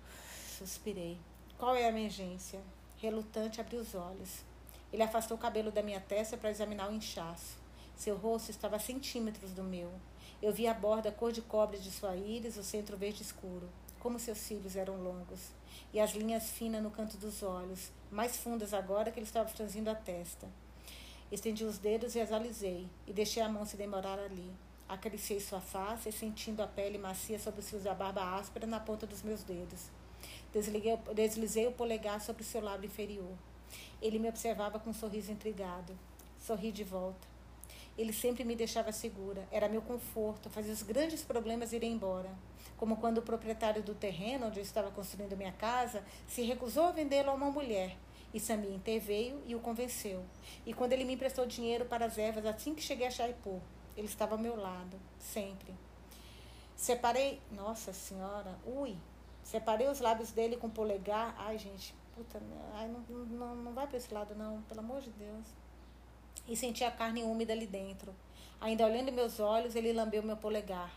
Suspirei. 0.57 1.17
Qual 1.57 1.75
é 1.75 1.85
a 1.85 1.89
emergência? 1.89 2.61
Relutante, 2.97 3.59
abri 3.59 3.75
os 3.75 3.93
olhos. 3.93 4.43
Ele 4.91 5.03
afastou 5.03 5.37
o 5.37 5.39
cabelo 5.39 5.71
da 5.71 5.81
minha 5.81 5.99
testa 5.99 6.37
para 6.37 6.49
examinar 6.49 6.89
o 6.89 6.93
inchaço. 6.93 7.57
Seu 7.95 8.17
rosto 8.17 8.51
estava 8.51 8.75
a 8.75 8.79
centímetros 8.79 9.51
do 9.51 9.63
meu. 9.63 9.91
Eu 10.41 10.51
vi 10.51 10.67
a 10.67 10.73
borda 10.73 11.11
cor 11.11 11.31
de 11.31 11.41
cobre 11.41 11.77
de 11.77 11.91
sua 11.91 12.15
íris, 12.15 12.57
o 12.57 12.63
centro 12.63 12.97
verde 12.97 13.21
escuro. 13.21 13.69
Como 13.99 14.19
seus 14.19 14.39
cílios 14.39 14.75
eram 14.75 15.01
longos. 15.01 15.51
E 15.93 15.99
as 15.99 16.11
linhas 16.11 16.49
finas 16.49 16.81
no 16.81 16.89
canto 16.89 17.15
dos 17.17 17.43
olhos, 17.43 17.91
mais 18.09 18.37
fundas 18.37 18.73
agora 18.73 19.11
que 19.11 19.19
ele 19.19 19.25
estava 19.25 19.47
franzindo 19.47 19.89
a 19.89 19.95
testa. 19.95 20.47
Estendi 21.31 21.63
os 21.63 21.77
dedos 21.77 22.15
e 22.15 22.19
as 22.19 22.31
alisei, 22.31 22.89
e 23.07 23.13
deixei 23.13 23.41
a 23.41 23.47
mão 23.47 23.65
se 23.65 23.77
demorar 23.77 24.19
ali. 24.19 24.51
Acariciei 24.89 25.39
sua 25.39 25.61
face, 25.61 26.11
sentindo 26.11 26.61
a 26.61 26.67
pele 26.67 26.97
macia 26.97 27.39
sob 27.39 27.59
os 27.59 27.69
fios 27.69 27.83
da 27.83 27.93
barba 27.93 28.35
áspera 28.35 28.67
na 28.67 28.79
ponta 28.79 29.07
dos 29.07 29.21
meus 29.21 29.43
dedos. 29.43 29.89
Desliguei, 30.51 30.97
deslizei 31.15 31.67
o 31.67 31.71
polegar 31.71 32.19
sobre 32.19 32.43
seu 32.43 32.61
lábio 32.61 32.87
inferior. 32.87 33.37
Ele 34.01 34.19
me 34.19 34.29
observava 34.29 34.79
com 34.79 34.89
um 34.89 34.93
sorriso 34.93 35.31
intrigado. 35.31 35.97
Sorri 36.39 36.71
de 36.71 36.83
volta. 36.83 37.27
Ele 37.97 38.13
sempre 38.13 38.43
me 38.43 38.55
deixava 38.55 38.91
segura, 38.91 39.47
era 39.51 39.67
meu 39.67 39.81
conforto, 39.81 40.49
fazia 40.49 40.73
os 40.73 40.81
grandes 40.81 41.21
problemas 41.21 41.73
irem 41.73 41.91
embora. 41.91 42.29
Como 42.77 42.97
quando 42.97 43.19
o 43.19 43.21
proprietário 43.21 43.83
do 43.83 43.93
terreno 43.93 44.47
onde 44.47 44.59
eu 44.59 44.63
estava 44.63 44.89
construindo 44.89 45.37
minha 45.37 45.51
casa 45.51 46.03
se 46.27 46.41
recusou 46.41 46.85
a 46.85 46.91
vendê-lo 46.91 47.29
a 47.29 47.33
uma 47.33 47.51
mulher. 47.51 47.97
E 48.33 48.39
Samir 48.39 48.71
interveio 48.71 49.41
e 49.45 49.53
o 49.55 49.59
convenceu. 49.59 50.23
E 50.65 50.73
quando 50.73 50.93
ele 50.93 51.03
me 51.03 51.13
emprestou 51.13 51.45
dinheiro 51.45 51.85
para 51.85 52.05
as 52.05 52.17
ervas 52.17 52.45
assim 52.45 52.73
que 52.73 52.81
cheguei 52.81 53.07
a 53.07 53.09
Jaipur, 53.09 53.59
ele 53.95 54.07
estava 54.07 54.35
ao 54.35 54.41
meu 54.41 54.55
lado, 54.55 54.97
sempre. 55.19 55.73
Separei. 56.75 57.41
Nossa 57.51 57.91
Senhora, 57.91 58.57
ui, 58.65 58.95
Separei 59.43 59.87
os 59.87 59.99
lábios 59.99 60.31
dele 60.31 60.57
com 60.57 60.67
o 60.67 60.71
polegar. 60.71 61.35
Ai, 61.37 61.57
gente, 61.57 61.93
puta, 62.15 62.41
ai, 62.73 62.87
não, 62.87 63.01
não, 63.25 63.55
não 63.55 63.73
vai 63.73 63.87
para 63.87 63.97
esse 63.97 64.13
lado, 64.13 64.35
não, 64.35 64.61
pelo 64.63 64.79
amor 64.79 65.01
de 65.01 65.09
Deus. 65.11 65.45
E 66.47 66.55
senti 66.55 66.83
a 66.83 66.91
carne 66.91 67.23
úmida 67.23 67.53
ali 67.53 67.67
dentro. 67.67 68.13
Ainda 68.59 68.85
olhando 68.85 69.11
meus 69.11 69.39
olhos, 69.39 69.75
ele 69.75 69.93
lambeu 69.93 70.21
meu 70.23 70.37
polegar. 70.37 70.93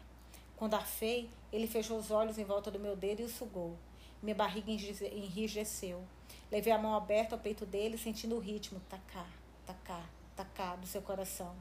Quando 0.56 0.74
arfei, 0.74 1.30
ele 1.52 1.66
fechou 1.66 1.98
os 1.98 2.10
olhos 2.10 2.38
em 2.38 2.44
volta 2.44 2.70
do 2.70 2.78
meu 2.78 2.96
dedo 2.96 3.20
e 3.20 3.24
o 3.24 3.28
sugou. 3.28 3.76
Minha 4.22 4.34
barriga 4.34 4.70
enrijeceu. 4.70 6.02
Levei 6.50 6.72
a 6.72 6.78
mão 6.78 6.94
aberta 6.94 7.34
ao 7.34 7.40
peito 7.40 7.66
dele, 7.66 7.98
sentindo 7.98 8.36
o 8.36 8.40
ritmo, 8.40 8.80
tacá, 8.88 9.26
tacá, 9.66 10.02
tacá, 10.36 10.76
do 10.76 10.86
seu 10.86 11.02
coração. 11.02 11.54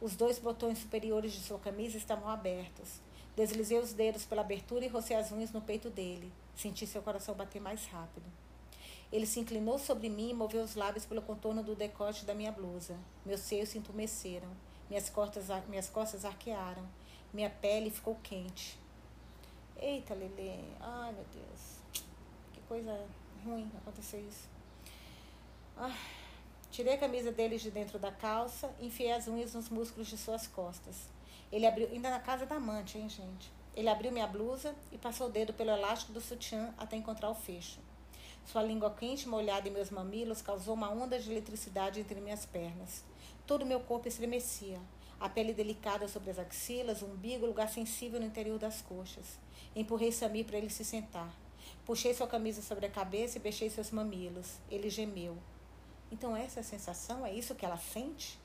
Os 0.00 0.14
dois 0.14 0.38
botões 0.38 0.78
superiores 0.78 1.32
de 1.32 1.40
sua 1.40 1.58
camisa 1.58 1.96
estavam 1.96 2.28
abertos. 2.28 3.00
Deslizei 3.34 3.78
os 3.78 3.92
dedos 3.92 4.24
pela 4.24 4.40
abertura 4.40 4.84
e 4.84 4.88
rocei 4.88 5.16
as 5.16 5.30
unhas 5.30 5.52
no 5.52 5.60
peito 5.60 5.90
dele. 5.90 6.32
Senti 6.54 6.86
seu 6.86 7.02
coração 7.02 7.34
bater 7.34 7.60
mais 7.60 7.84
rápido. 7.86 8.24
Ele 9.16 9.24
se 9.24 9.40
inclinou 9.40 9.78
sobre 9.78 10.10
mim 10.10 10.28
e 10.28 10.34
moveu 10.34 10.62
os 10.62 10.74
lábios 10.74 11.06
pelo 11.06 11.22
contorno 11.22 11.62
do 11.62 11.74
decote 11.74 12.26
da 12.26 12.34
minha 12.34 12.52
blusa. 12.52 12.98
Meus 13.24 13.40
seios 13.40 13.70
se 13.70 13.78
entumeceram. 13.78 14.46
Minhas 14.90 15.08
costas, 15.08 15.46
minhas 15.68 15.88
costas 15.88 16.22
arquearam. 16.26 16.86
Minha 17.32 17.48
pele 17.48 17.88
ficou 17.88 18.14
quente. 18.22 18.78
Eita, 19.74 20.12
Lelê. 20.12 20.58
Ai, 20.78 21.14
meu 21.14 21.24
Deus. 21.32 22.04
Que 22.52 22.60
coisa 22.68 23.06
ruim 23.42 23.72
acontecer 23.78 24.20
isso. 24.20 24.50
Ah, 25.78 25.96
tirei 26.70 26.92
a 26.92 26.98
camisa 26.98 27.32
dele 27.32 27.56
de 27.56 27.70
dentro 27.70 27.98
da 27.98 28.12
calça 28.12 28.70
e 28.78 28.88
enfiei 28.88 29.12
as 29.12 29.26
unhas 29.26 29.54
nos 29.54 29.70
músculos 29.70 30.08
de 30.08 30.18
suas 30.18 30.46
costas. 30.46 31.08
Ele 31.50 31.66
abriu, 31.66 31.88
ainda 31.88 32.10
na 32.10 32.20
casa 32.20 32.44
da 32.44 32.56
amante, 32.56 32.98
hein, 32.98 33.08
gente? 33.08 33.50
Ele 33.74 33.88
abriu 33.88 34.12
minha 34.12 34.26
blusa 34.26 34.74
e 34.92 34.98
passou 34.98 35.28
o 35.28 35.30
dedo 35.30 35.54
pelo 35.54 35.70
elástico 35.70 36.12
do 36.12 36.20
sutiã 36.20 36.74
até 36.76 36.96
encontrar 36.96 37.30
o 37.30 37.34
fecho. 37.34 37.85
Sua 38.46 38.62
língua 38.62 38.90
quente 38.90 39.28
molhada 39.28 39.68
em 39.68 39.72
meus 39.72 39.90
mamilos 39.90 40.40
causou 40.40 40.74
uma 40.74 40.88
onda 40.88 41.18
de 41.18 41.28
eletricidade 41.28 41.98
entre 41.98 42.20
minhas 42.20 42.46
pernas. 42.46 43.02
Todo 43.44 43.66
meu 43.66 43.80
corpo 43.80 44.06
estremecia. 44.06 44.80
A 45.18 45.28
pele 45.28 45.52
delicada 45.52 46.06
sobre 46.06 46.30
as 46.30 46.38
axilas, 46.38 47.02
umbigo, 47.02 47.44
lugar 47.44 47.68
sensível 47.68 48.20
no 48.20 48.26
interior 48.26 48.56
das 48.56 48.80
coxas. 48.80 49.36
Empurrei 49.74 50.12
Samir 50.12 50.44
para 50.44 50.58
ele 50.58 50.70
se 50.70 50.84
sentar. 50.84 51.34
Puxei 51.84 52.14
sua 52.14 52.28
camisa 52.28 52.62
sobre 52.62 52.86
a 52.86 52.90
cabeça 52.90 53.36
e 53.36 53.40
beijei 53.40 53.68
seus 53.68 53.90
mamilos. 53.90 54.58
Ele 54.70 54.88
gemeu. 54.88 55.36
Então 56.12 56.36
essa 56.36 56.60
é 56.60 56.62
sensação? 56.62 57.26
É 57.26 57.34
isso 57.34 57.56
que 57.56 57.66
ela 57.66 57.76
sente? 57.76 58.38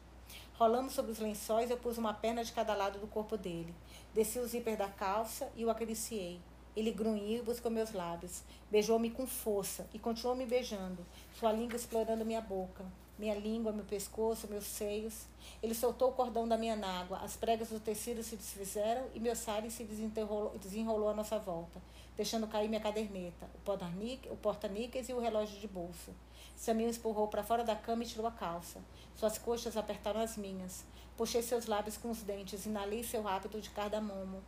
Rolamos 0.53 0.93
sobre 0.93 1.11
os 1.11 1.19
lençóis, 1.19 1.69
eu 1.69 1.77
pus 1.77 1.99
uma 1.99 2.13
perna 2.13 2.43
de 2.43 2.51
cada 2.53 2.73
lado 2.73 2.97
do 2.97 3.05
corpo 3.05 3.37
dele. 3.37 3.73
Desci 4.15 4.39
o 4.39 4.47
zíper 4.47 4.77
da 4.77 4.87
calça 4.87 5.51
e 5.55 5.63
o 5.63 5.69
acariciei. 5.69 6.41
Ele 6.75 6.91
grunhiu 6.91 7.39
e 7.39 7.41
buscou 7.41 7.69
meus 7.69 7.91
lábios. 7.91 8.43
Beijou-me 8.69 9.09
com 9.09 9.27
força 9.27 9.87
e 9.93 9.99
continuou 9.99 10.35
me 10.35 10.45
beijando, 10.45 11.05
sua 11.37 11.51
língua 11.51 11.75
explorando 11.75 12.25
minha 12.25 12.41
boca. 12.41 12.85
minha 13.21 13.35
língua, 13.35 13.71
meu 13.71 13.85
pescoço, 13.85 14.47
meus 14.47 14.63
seios. 14.65 15.27
Ele 15.61 15.75
soltou 15.75 16.09
o 16.09 16.13
cordão 16.13 16.47
da 16.47 16.57
minha 16.57 16.75
nágua, 16.75 17.19
as 17.19 17.35
pregas 17.35 17.69
do 17.69 17.79
tecido 17.79 18.23
se 18.23 18.35
desfizeram 18.35 19.05
e 19.13 19.19
meu 19.19 19.35
sari 19.35 19.69
se 19.69 19.83
desenrolou, 19.83 21.09
à 21.09 21.13
nossa 21.13 21.37
volta, 21.37 21.79
deixando 22.17 22.47
cair 22.47 22.67
minha 22.67 22.81
caderneta, 22.81 23.47
o 23.55 24.35
porta-níqueis 24.37 25.07
e 25.07 25.13
o 25.13 25.19
relógio 25.19 25.59
de 25.59 25.67
bolso. 25.67 26.11
Samir 26.55 26.89
empurrou 26.89 27.27
para 27.27 27.43
fora 27.43 27.63
da 27.63 27.75
cama 27.75 28.03
e 28.03 28.07
tirou 28.07 28.25
a 28.25 28.31
calça. 28.31 28.79
Suas 29.15 29.37
coxas 29.37 29.77
apertaram 29.77 30.21
as 30.21 30.35
minhas. 30.35 30.83
Puxei 31.15 31.43
seus 31.43 31.67
lábios 31.67 31.97
com 31.97 32.09
os 32.09 32.23
dentes, 32.23 32.65
inalei 32.65 33.03
seu 33.03 33.27
hábito 33.27 33.61
de 33.61 33.69
cardamomo. 33.69 34.41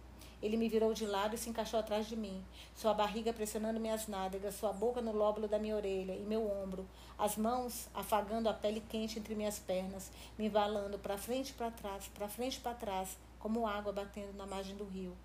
Ele 0.43 0.57
me 0.57 0.67
virou 0.67 0.93
de 0.93 1.05
lado 1.05 1.35
e 1.35 1.37
se 1.37 1.49
encaixou 1.49 1.79
atrás 1.79 2.05
de 2.05 2.17
mim, 2.17 2.43
sua 2.75 2.93
barriga 2.93 3.31
pressionando 3.31 3.79
minhas 3.79 4.07
nádegas, 4.07 4.55
sua 4.55 4.73
boca 4.73 5.01
no 5.01 5.13
lóbulo 5.13 5.47
da 5.47 5.57
minha 5.57 5.73
orelha 5.73 6.13
e 6.13 6.19
meu 6.19 6.51
ombro, 6.51 6.85
as 7.17 7.37
mãos 7.37 7.87
afagando 7.93 8.49
a 8.49 8.53
pele 8.53 8.83
quente 8.89 9.17
entre 9.17 9.35
minhas 9.35 9.57
pernas, 9.57 10.11
me 10.37 10.47
embalando 10.47 10.99
para 10.99 11.17
frente 11.17 11.51
e 11.51 11.53
para 11.53 11.71
trás, 11.71 12.09
para 12.09 12.27
frente 12.27 12.57
e 12.57 12.59
para 12.59 12.73
trás, 12.73 13.17
como 13.39 13.65
água 13.65 13.93
batendo 13.93 14.33
na 14.33 14.45
margem 14.45 14.75
do 14.75 14.83
rio. 14.83 15.15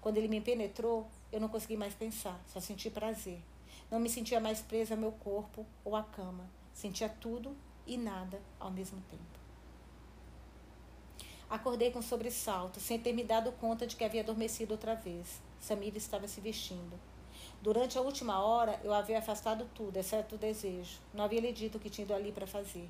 Quando 0.00 0.16
ele 0.16 0.28
me 0.28 0.40
penetrou, 0.40 1.08
eu 1.32 1.40
não 1.40 1.48
consegui 1.48 1.76
mais 1.76 1.94
pensar, 1.94 2.40
só 2.46 2.60
senti 2.60 2.88
prazer. 2.88 3.42
Não 3.90 3.98
me 3.98 4.08
sentia 4.08 4.38
mais 4.38 4.60
presa 4.60 4.94
ao 4.94 5.00
meu 5.00 5.10
corpo 5.10 5.66
ou 5.84 5.96
à 5.96 6.04
cama. 6.04 6.48
Sentia 6.72 7.08
tudo 7.08 7.56
e 7.84 7.96
nada 7.96 8.40
ao 8.60 8.70
mesmo 8.70 9.02
tempo. 9.10 9.37
Acordei 11.50 11.90
com 11.90 12.02
sobressalto, 12.02 12.78
sem 12.78 12.98
ter 12.98 13.14
me 13.14 13.24
dado 13.24 13.52
conta 13.52 13.86
de 13.86 13.96
que 13.96 14.04
havia 14.04 14.20
adormecido 14.20 14.72
outra 14.72 14.94
vez. 14.94 15.40
Samir 15.58 15.96
estava 15.96 16.28
se 16.28 16.42
vestindo. 16.42 17.00
Durante 17.62 17.96
a 17.96 18.02
última 18.02 18.38
hora, 18.38 18.78
eu 18.84 18.92
havia 18.92 19.18
afastado 19.18 19.66
tudo, 19.74 19.96
exceto 19.96 20.34
o 20.34 20.38
desejo. 20.38 21.00
Não 21.14 21.24
havia 21.24 21.40
lhe 21.40 21.50
dito 21.50 21.78
o 21.78 21.80
que 21.80 21.88
tinha 21.88 22.04
ido 22.04 22.12
ali 22.12 22.32
para 22.32 22.46
fazer. 22.46 22.88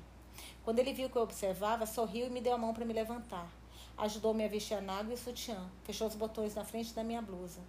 Quando 0.63 0.79
ele 0.79 0.91
viu 0.91 1.09
que 1.09 1.15
eu 1.15 1.21
observava, 1.21 1.85
sorriu 1.85 2.27
e 2.27 2.29
me 2.29 2.41
deu 2.41 2.53
a 2.53 2.57
mão 2.57 2.73
para 2.73 2.83
me 2.83 2.93
levantar. 2.93 3.49
Ajudou-me 3.97 4.43
a 4.43 4.49
vestir 4.49 4.75
a 4.75 4.81
nágua 4.81 5.11
e 5.11 5.15
o 5.15 5.17
sutiã. 5.17 5.69
Fechou 5.83 6.07
os 6.07 6.15
botões 6.15 6.53
na 6.53 6.65
frente 6.65 6.93
da 6.93 7.03
minha 7.03 7.21
blusa. 7.21 7.61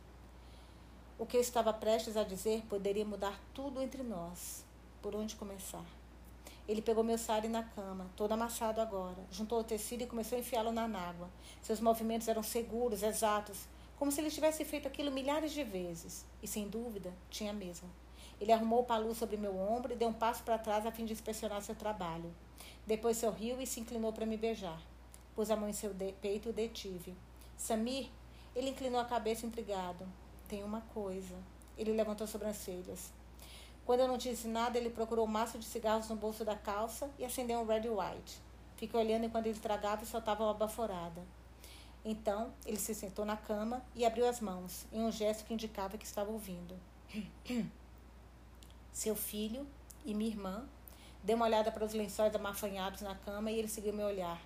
O 1.17 1.25
que 1.25 1.37
eu 1.37 1.41
estava 1.41 1.73
prestes 1.73 2.17
a 2.17 2.25
dizer 2.25 2.63
poderia 2.69 3.05
mudar 3.05 3.39
tudo 3.55 3.81
entre 3.81 4.03
nós. 4.03 4.65
Por 5.01 5.15
onde 5.15 5.37
começar? 5.37 6.00
Ele 6.71 6.81
pegou 6.81 7.03
meu 7.03 7.19
sari 7.19 7.49
na 7.49 7.65
cama, 7.65 8.09
todo 8.15 8.31
amassado 8.31 8.81
agora, 8.81 9.19
juntou 9.29 9.59
o 9.59 9.65
tecido 9.65 10.05
e 10.05 10.07
começou 10.07 10.39
a 10.39 10.41
enfiá-lo 10.41 10.71
na 10.71 10.85
água. 10.85 11.29
Seus 11.61 11.81
movimentos 11.81 12.29
eram 12.29 12.45
seguros, 12.45 13.03
exatos, 13.03 13.67
como 13.99 14.13
se 14.13 14.21
ele 14.21 14.31
tivesse 14.31 14.65
feito 14.65 14.87
aquilo 14.87 15.11
milhares 15.11 15.51
de 15.51 15.65
vezes. 15.65 16.25
E 16.41 16.47
sem 16.47 16.69
dúvida, 16.69 17.13
tinha 17.29 17.53
mesmo. 17.53 17.91
Ele 18.41 18.53
arrumou 18.53 18.83
o 18.83 18.85
palu 18.85 19.13
sobre 19.17 19.37
meu 19.37 19.59
ombro 19.59 19.93
e 19.93 19.97
deu 19.97 20.11
um 20.11 20.13
passo 20.13 20.45
para 20.45 20.59
trás 20.59 20.87
a 20.87 20.93
fim 20.93 21.05
de 21.05 21.13
inspecionar 21.13 21.61
seu 21.61 21.75
trabalho. 21.75 22.33
Depois 22.87 23.17
sorriu 23.17 23.61
e 23.61 23.67
se 23.67 23.81
inclinou 23.81 24.13
para 24.13 24.25
me 24.25 24.37
beijar. 24.37 24.81
Pus 25.35 25.51
a 25.51 25.57
mão 25.57 25.69
em 25.69 25.73
seu 25.73 25.93
peito 26.23 26.47
e 26.47 26.51
o 26.51 26.55
detive. 26.55 27.17
Samir, 27.57 28.09
ele 28.55 28.71
inclinou 28.71 29.01
a 29.01 29.05
cabeça 29.05 29.45
intrigado. 29.45 30.07
Tem 30.47 30.63
uma 30.63 30.83
coisa. 30.95 31.35
Ele 31.77 31.93
levantou 31.93 32.27
as 32.27 32.31
sobrancelhas. 32.31 33.11
Quando 33.91 34.03
eu 34.03 34.07
não 34.07 34.17
disse 34.17 34.47
nada, 34.47 34.79
ele 34.79 34.89
procurou 34.89 35.25
um 35.25 35.29
maço 35.29 35.59
de 35.59 35.65
cigarros 35.65 36.09
no 36.09 36.15
bolso 36.15 36.45
da 36.45 36.55
calça 36.55 37.11
e 37.19 37.25
acendeu 37.25 37.59
um 37.59 37.67
Red 37.67 37.89
White. 37.89 38.39
Fiquei 38.77 39.01
olhando 39.01 39.25
enquanto 39.25 39.47
ele 39.47 39.59
tragava 39.59 40.05
e 40.05 40.07
soltava 40.07 40.45
uma 40.45 40.55
baforada. 40.55 41.21
Então, 42.05 42.55
ele 42.65 42.77
se 42.77 42.95
sentou 42.95 43.25
na 43.25 43.37
cama 43.37 43.85
e 43.97 44.07
abriu 44.07 44.29
as 44.29 44.41
mãos, 44.41 44.87
em 44.93 45.03
um 45.03 45.11
gesto 45.11 45.45
que 45.45 45.53
indicava 45.53 45.99
que 45.99 46.07
estava 46.07 46.31
ouvindo. 46.31 46.79
Seu 48.93 49.17
filho 49.17 49.67
e 50.05 50.15
minha 50.15 50.31
irmã 50.31 50.69
deu 51.25 51.35
uma 51.35 51.47
olhada 51.47 51.73
para 51.73 51.85
os 51.85 51.93
lençóis 51.93 52.33
amafanhados 52.33 53.01
na 53.01 53.17
cama 53.17 53.51
e 53.51 53.59
ele 53.59 53.67
seguiu 53.67 53.93
meu 53.93 54.07
olhar. 54.07 54.41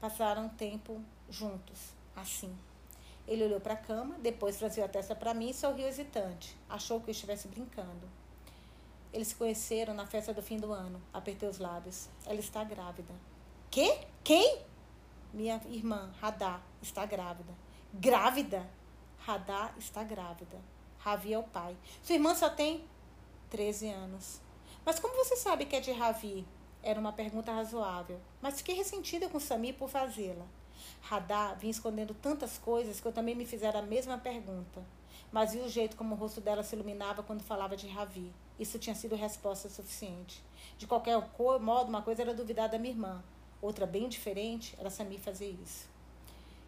Passaram 0.00 0.48
tempo 0.48 1.02
juntos, 1.28 1.92
assim. 2.14 2.56
Ele 3.26 3.46
olhou 3.46 3.58
para 3.58 3.74
a 3.74 3.76
cama, 3.76 4.14
depois 4.20 4.56
franziu 4.56 4.84
a 4.84 4.88
testa 4.88 5.12
para 5.12 5.34
mim 5.34 5.50
e 5.50 5.54
sorriu 5.54 5.88
hesitante. 5.88 6.56
Achou 6.68 7.00
que 7.00 7.10
eu 7.10 7.12
estivesse 7.12 7.48
brincando. 7.48 8.22
Eles 9.14 9.28
se 9.28 9.36
conheceram 9.36 9.94
na 9.94 10.04
festa 10.08 10.34
do 10.34 10.42
fim 10.42 10.58
do 10.58 10.72
ano. 10.72 11.00
Apertei 11.12 11.48
os 11.48 11.58
lábios. 11.58 12.08
Ela 12.26 12.40
está 12.40 12.64
grávida. 12.64 13.14
Quê? 13.70 13.96
Quem? 14.24 14.58
Minha 15.32 15.62
irmã, 15.66 16.12
Radá, 16.20 16.60
está 16.82 17.06
grávida. 17.06 17.54
Grávida? 17.92 18.68
Radá 19.18 19.72
está 19.78 20.02
grávida. 20.02 20.60
Ravi 20.98 21.32
é 21.32 21.38
o 21.38 21.44
pai. 21.44 21.76
Sua 22.02 22.16
irmã 22.16 22.34
só 22.34 22.50
tem 22.50 22.84
13 23.50 23.88
anos. 23.90 24.40
Mas 24.84 24.98
como 24.98 25.14
você 25.14 25.36
sabe 25.36 25.64
que 25.64 25.76
é 25.76 25.80
de 25.80 25.92
Ravi? 25.92 26.44
Era 26.82 26.98
uma 26.98 27.12
pergunta 27.12 27.52
razoável, 27.52 28.20
mas 28.42 28.56
fiquei 28.56 28.74
ressentida 28.74 29.28
com 29.28 29.38
Sami 29.38 29.72
por 29.72 29.88
fazê-la. 29.88 30.44
Radá 31.02 31.54
vinha 31.54 31.70
escondendo 31.70 32.14
tantas 32.14 32.58
coisas 32.58 33.00
que 33.00 33.06
eu 33.06 33.12
também 33.12 33.36
me 33.36 33.46
fizeram 33.46 33.78
a 33.78 33.82
mesma 33.84 34.18
pergunta. 34.18 34.82
Mas 35.34 35.52
vi 35.52 35.58
o 35.58 35.68
jeito 35.68 35.96
como 35.96 36.14
o 36.14 36.16
rosto 36.16 36.40
dela 36.40 36.62
se 36.62 36.76
iluminava 36.76 37.20
quando 37.20 37.42
falava 37.42 37.76
de 37.76 37.88
Ravi. 37.88 38.32
Isso 38.56 38.78
tinha 38.78 38.94
sido 38.94 39.16
resposta 39.16 39.68
suficiente. 39.68 40.40
De 40.78 40.86
qualquer 40.86 41.20
modo, 41.60 41.88
uma 41.88 42.02
coisa 42.02 42.22
era 42.22 42.32
duvidar 42.32 42.68
da 42.68 42.78
minha 42.78 42.94
irmã, 42.94 43.20
outra 43.60 43.84
bem 43.84 44.08
diferente 44.08 44.76
era 44.78 44.88
Samir 44.88 45.18
fazer 45.18 45.50
isso. 45.60 45.88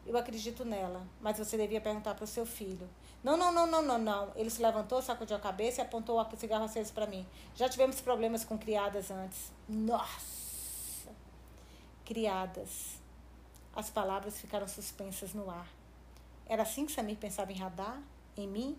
Eu 0.05 0.17
acredito 0.17 0.65
nela, 0.65 1.07
mas 1.21 1.39
você 1.39 1.57
devia 1.57 1.81
perguntar 1.81 2.17
para 2.17 2.25
o 2.25 2.27
seu 2.27 2.45
filho. 2.45 2.91
Não, 3.23 3.37
não, 3.37 3.53
não, 3.53 3.69
não, 3.69 3.83
não, 3.83 3.99
não. 3.99 4.33
Ele 4.35 4.51
se 4.51 4.61
levantou, 4.61 5.01
sacudiu 5.01 5.37
a 5.37 5.41
cabeça 5.41 5.81
e 5.81 5.85
apontou 5.85 6.21
o 6.21 6.37
cigarro 6.37 6.65
aceso 6.65 6.93
para 6.93 7.07
mim. 7.07 7.25
Já 7.55 7.69
tivemos 7.69 8.01
problemas 8.01 8.45
com 8.45 8.59
criadas 8.59 9.13
antes. 9.13 9.53
Nossa! 9.69 11.13
Criadas. 12.05 13.01
As 13.77 13.91
palavras 13.91 14.41
ficaram 14.41 14.67
suspensas 14.67 15.33
no 15.35 15.49
ar. 15.49 15.69
Era 16.49 16.65
assim 16.65 16.85
que 16.85 16.91
Samir 16.91 17.17
pensava 17.17 17.53
em 17.53 17.57
radar? 17.57 18.03
Em 18.37 18.47
mim? 18.47 18.77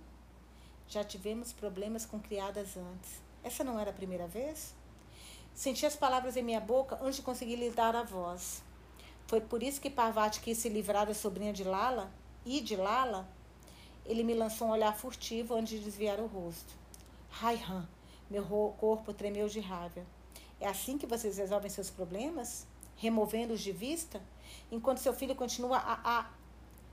Já 0.87 1.03
tivemos 1.03 1.51
problemas 1.51 2.05
com 2.05 2.19
criadas 2.19 2.77
antes. 2.77 3.23
Essa 3.43 3.63
não 3.63 3.79
era 3.79 3.89
a 3.89 3.93
primeira 3.93 4.27
vez? 4.27 4.75
Senti 5.51 5.83
as 5.83 5.95
palavras 5.95 6.37
em 6.37 6.43
minha 6.43 6.59
boca 6.59 6.95
antes 7.01 7.15
de 7.15 7.23
conseguir 7.23 7.55
lhe 7.55 7.71
dar 7.71 7.95
a 7.95 8.03
voz. 8.03 8.61
Foi 9.25 9.41
por 9.41 9.63
isso 9.63 9.81
que 9.81 9.89
Parvati 9.89 10.41
quis 10.41 10.59
se 10.59 10.69
livrar 10.69 11.07
da 11.07 11.13
sobrinha 11.15 11.51
de 11.51 11.63
Lala 11.63 12.11
e 12.45 12.61
de 12.61 12.75
Lala. 12.75 13.27
Ele 14.05 14.21
me 14.21 14.35
lançou 14.35 14.67
um 14.67 14.71
olhar 14.71 14.95
furtivo 14.95 15.55
antes 15.55 15.79
de 15.79 15.85
desviar 15.85 16.19
o 16.19 16.27
rosto. 16.27 16.75
Raihan, 17.31 17.89
meu 18.29 18.45
corpo 18.77 19.11
tremeu 19.11 19.49
de 19.49 19.59
raiva. 19.59 20.05
É 20.59 20.67
assim 20.67 20.99
que 20.99 21.07
vocês 21.07 21.39
resolvem 21.39 21.71
seus 21.71 21.89
problemas? 21.89 22.67
Removendo-os 22.95 23.61
de 23.61 23.71
vista? 23.71 24.21
Enquanto 24.71 24.99
seu 24.99 25.13
filho 25.13 25.33
continua 25.33 25.77
a. 25.77 26.19
a... 26.19 26.29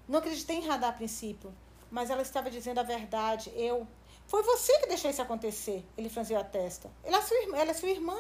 Não 0.09 0.19
acreditei 0.19 0.57
em 0.57 0.67
Radar 0.67 0.91
a 0.91 0.95
princípio 0.95 1.53
mas 1.95 2.11
ela 2.11 2.23
estava 2.23 2.51
dizendo 2.51 2.81
a 2.81 2.83
verdade. 2.83 3.53
Eu. 3.55 3.87
Foi 4.27 4.43
você 4.43 4.77
que 4.81 4.89
deixou 4.89 5.09
isso 5.09 5.23
acontecer. 5.23 5.87
Ele 5.97 6.09
franziu 6.09 6.37
a 6.37 6.43
testa. 6.43 6.91
Ela 7.05 7.19
é 7.19 7.23
sua 7.23 7.37
irmã. 7.41 7.57
Ela 7.57 7.71
é 7.71 7.75
sua 7.75 7.89
irmã. 7.89 8.19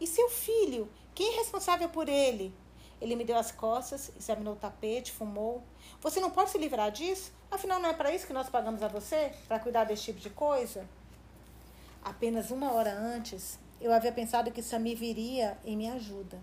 E 0.00 0.06
seu 0.06 0.28
filho? 0.28 0.90
Quem 1.14 1.34
é 1.34 1.36
responsável 1.36 1.88
por 1.88 2.08
ele? 2.08 2.52
Ele 3.00 3.14
me 3.14 3.24
deu 3.24 3.36
as 3.36 3.52
costas, 3.52 4.10
examinou 4.18 4.54
o 4.54 4.56
tapete, 4.56 5.12
fumou. 5.12 5.62
Você 6.00 6.18
não 6.18 6.32
pode 6.32 6.50
se 6.50 6.58
livrar 6.58 6.90
disso? 6.90 7.32
Afinal, 7.48 7.78
não 7.78 7.88
é 7.88 7.94
para 7.94 8.12
isso 8.12 8.26
que 8.26 8.32
nós 8.32 8.48
pagamos 8.48 8.82
a 8.82 8.88
você? 8.88 9.32
Para 9.46 9.60
cuidar 9.60 9.84
desse 9.84 10.02
tipo 10.02 10.18
de 10.18 10.30
coisa? 10.30 10.84
Apenas 12.02 12.50
uma 12.50 12.72
hora 12.72 12.92
antes, 12.92 13.60
eu 13.80 13.92
havia 13.92 14.10
pensado 14.10 14.50
que 14.50 14.60
Sami 14.60 14.96
viria 14.96 15.56
em 15.64 15.76
minha 15.76 15.94
ajuda. 15.94 16.40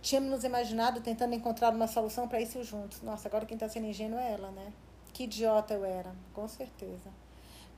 Tínhamos 0.00 0.30
nos 0.30 0.44
imaginado 0.44 1.00
tentando 1.00 1.34
encontrar 1.34 1.74
uma 1.74 1.88
solução 1.88 2.28
para 2.28 2.40
isso 2.40 2.62
juntos. 2.62 3.02
Nossa, 3.02 3.26
agora 3.26 3.44
quem 3.44 3.56
está 3.56 3.68
sendo 3.68 3.86
ingênuo 3.86 4.20
é 4.20 4.34
ela, 4.34 4.52
né? 4.52 4.72
Que 5.12 5.24
idiota 5.24 5.74
eu 5.74 5.84
era, 5.84 6.14
com 6.32 6.46
certeza. 6.46 7.10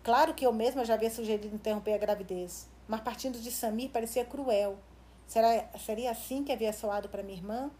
Claro 0.03 0.35
que 0.35 0.47
eu 0.47 0.53
mesma 0.53 0.85
já 0.85 0.95
havia 0.95 1.11
sugerido 1.11 1.55
interromper 1.55 1.95
a 1.95 1.99
gravidez, 1.99 2.69
mas 2.89 3.01
partindo 3.01 3.39
de 3.39 3.51
Samir 3.51 3.91
parecia 3.91 4.25
cruel. 4.25 4.79
Será, 5.27 5.69
seria 5.79 6.11
assim 6.11 6.43
que 6.43 6.53
havia 6.53 6.73
soado 6.73 7.09
para 7.09 7.23
minha 7.23 7.37
irmã? 7.37 7.71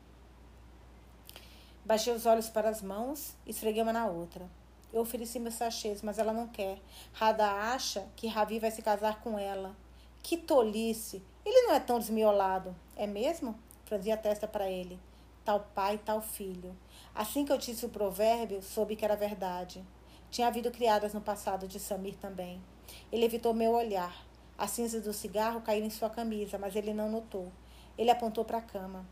Baixei 1.85 2.13
os 2.13 2.27
olhos 2.27 2.49
para 2.49 2.69
as 2.69 2.83
mãos 2.83 3.35
e 3.47 3.51
esfreguei 3.51 3.83
uma 3.83 3.93
na 3.93 4.07
outra. 4.07 4.49
Eu 4.93 5.01
ofereci 5.03 5.39
meus 5.39 5.55
sachês, 5.55 6.03
mas 6.03 6.19
ela 6.19 6.33
não 6.33 6.47
quer. 6.47 6.79
Rada 7.13 7.51
acha 7.51 8.07
que 8.17 8.27
Ravi 8.27 8.59
vai 8.59 8.71
se 8.71 8.83
casar 8.83 9.21
com 9.21 9.39
ela. 9.39 9.75
Que 10.23 10.37
tolice! 10.37 11.23
Ele 11.45 11.63
não 11.63 11.75
é 11.75 11.81
tão 11.81 11.99
desmiolado, 11.99 12.77
é 12.97 13.07
mesmo? 13.07 13.59
Franzi 13.85 14.13
a 14.13 14.17
testa 14.17 14.47
para 14.47 14.69
ele. 14.69 15.01
Tal 15.45 15.61
pai, 15.75 15.99
tal 15.99 16.21
filho. 16.21 16.77
Assim 17.15 17.45
que 17.45 17.53
eu 17.53 17.59
disse 17.59 17.85
o 17.87 17.89
provérbio, 17.89 18.63
soube 18.63 18.97
que 18.97 19.05
era 19.05 19.17
verdade. 19.17 19.85
Tinha 20.31 20.47
havido 20.47 20.71
criadas 20.71 21.13
no 21.13 21.21
passado 21.21 21.67
de 21.67 21.81
Samir 21.81 22.17
também. 22.17 22.63
Ele 23.11 23.25
evitou 23.25 23.53
meu 23.53 23.73
olhar. 23.73 24.15
As 24.57 24.71
cinzas 24.71 25.03
do 25.03 25.13
cigarro 25.13 25.63
caíram 25.63 25.87
em 25.87 25.91
sua 25.91 26.11
camisa, 26.11 26.59
mas 26.59 26.77
ele 26.77 26.93
não 26.93 27.11
notou. 27.11 27.51
Ele 27.97 28.11
apontou 28.11 28.45
para 28.45 28.59
a 28.59 28.63
cama. 28.63 29.07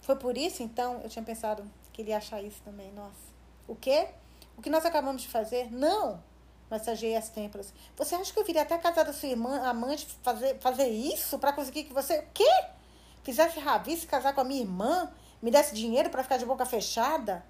Foi 0.00 0.16
por 0.16 0.36
isso, 0.36 0.62
então, 0.62 1.00
eu 1.02 1.08
tinha 1.08 1.24
pensado 1.24 1.64
que 1.92 2.02
ele 2.02 2.10
ia 2.10 2.16
achar 2.16 2.42
isso 2.42 2.62
também. 2.62 2.90
Nossa. 2.92 3.32
O 3.68 3.76
quê? 3.76 4.08
O 4.56 4.62
que 4.62 4.70
nós 4.70 4.84
acabamos 4.84 5.22
de 5.22 5.28
fazer? 5.28 5.70
Não! 5.70 6.22
Massageei 6.70 7.16
as 7.16 7.28
têmporas. 7.28 7.72
Você 7.96 8.14
acha 8.14 8.32
que 8.32 8.38
eu 8.38 8.44
viria 8.44 8.62
até 8.62 8.74
a 8.74 8.78
casa 8.78 9.04
da 9.04 9.12
sua 9.12 9.28
irmã, 9.28 9.62
amante, 9.62 10.06
fazer, 10.22 10.58
fazer 10.58 10.88
isso 10.88 11.38
para 11.38 11.52
conseguir 11.52 11.84
que 11.84 11.92
você. 11.92 12.20
O 12.20 12.26
quê? 12.32 12.64
Fizesse 13.22 13.60
Ravi 13.60 13.96
se 13.96 14.06
casar 14.06 14.34
com 14.34 14.40
a 14.40 14.44
minha 14.44 14.62
irmã? 14.62 15.12
Me 15.42 15.50
desse 15.50 15.74
dinheiro 15.74 16.08
para 16.08 16.22
ficar 16.22 16.36
de 16.36 16.46
boca 16.46 16.64
fechada? 16.64 17.44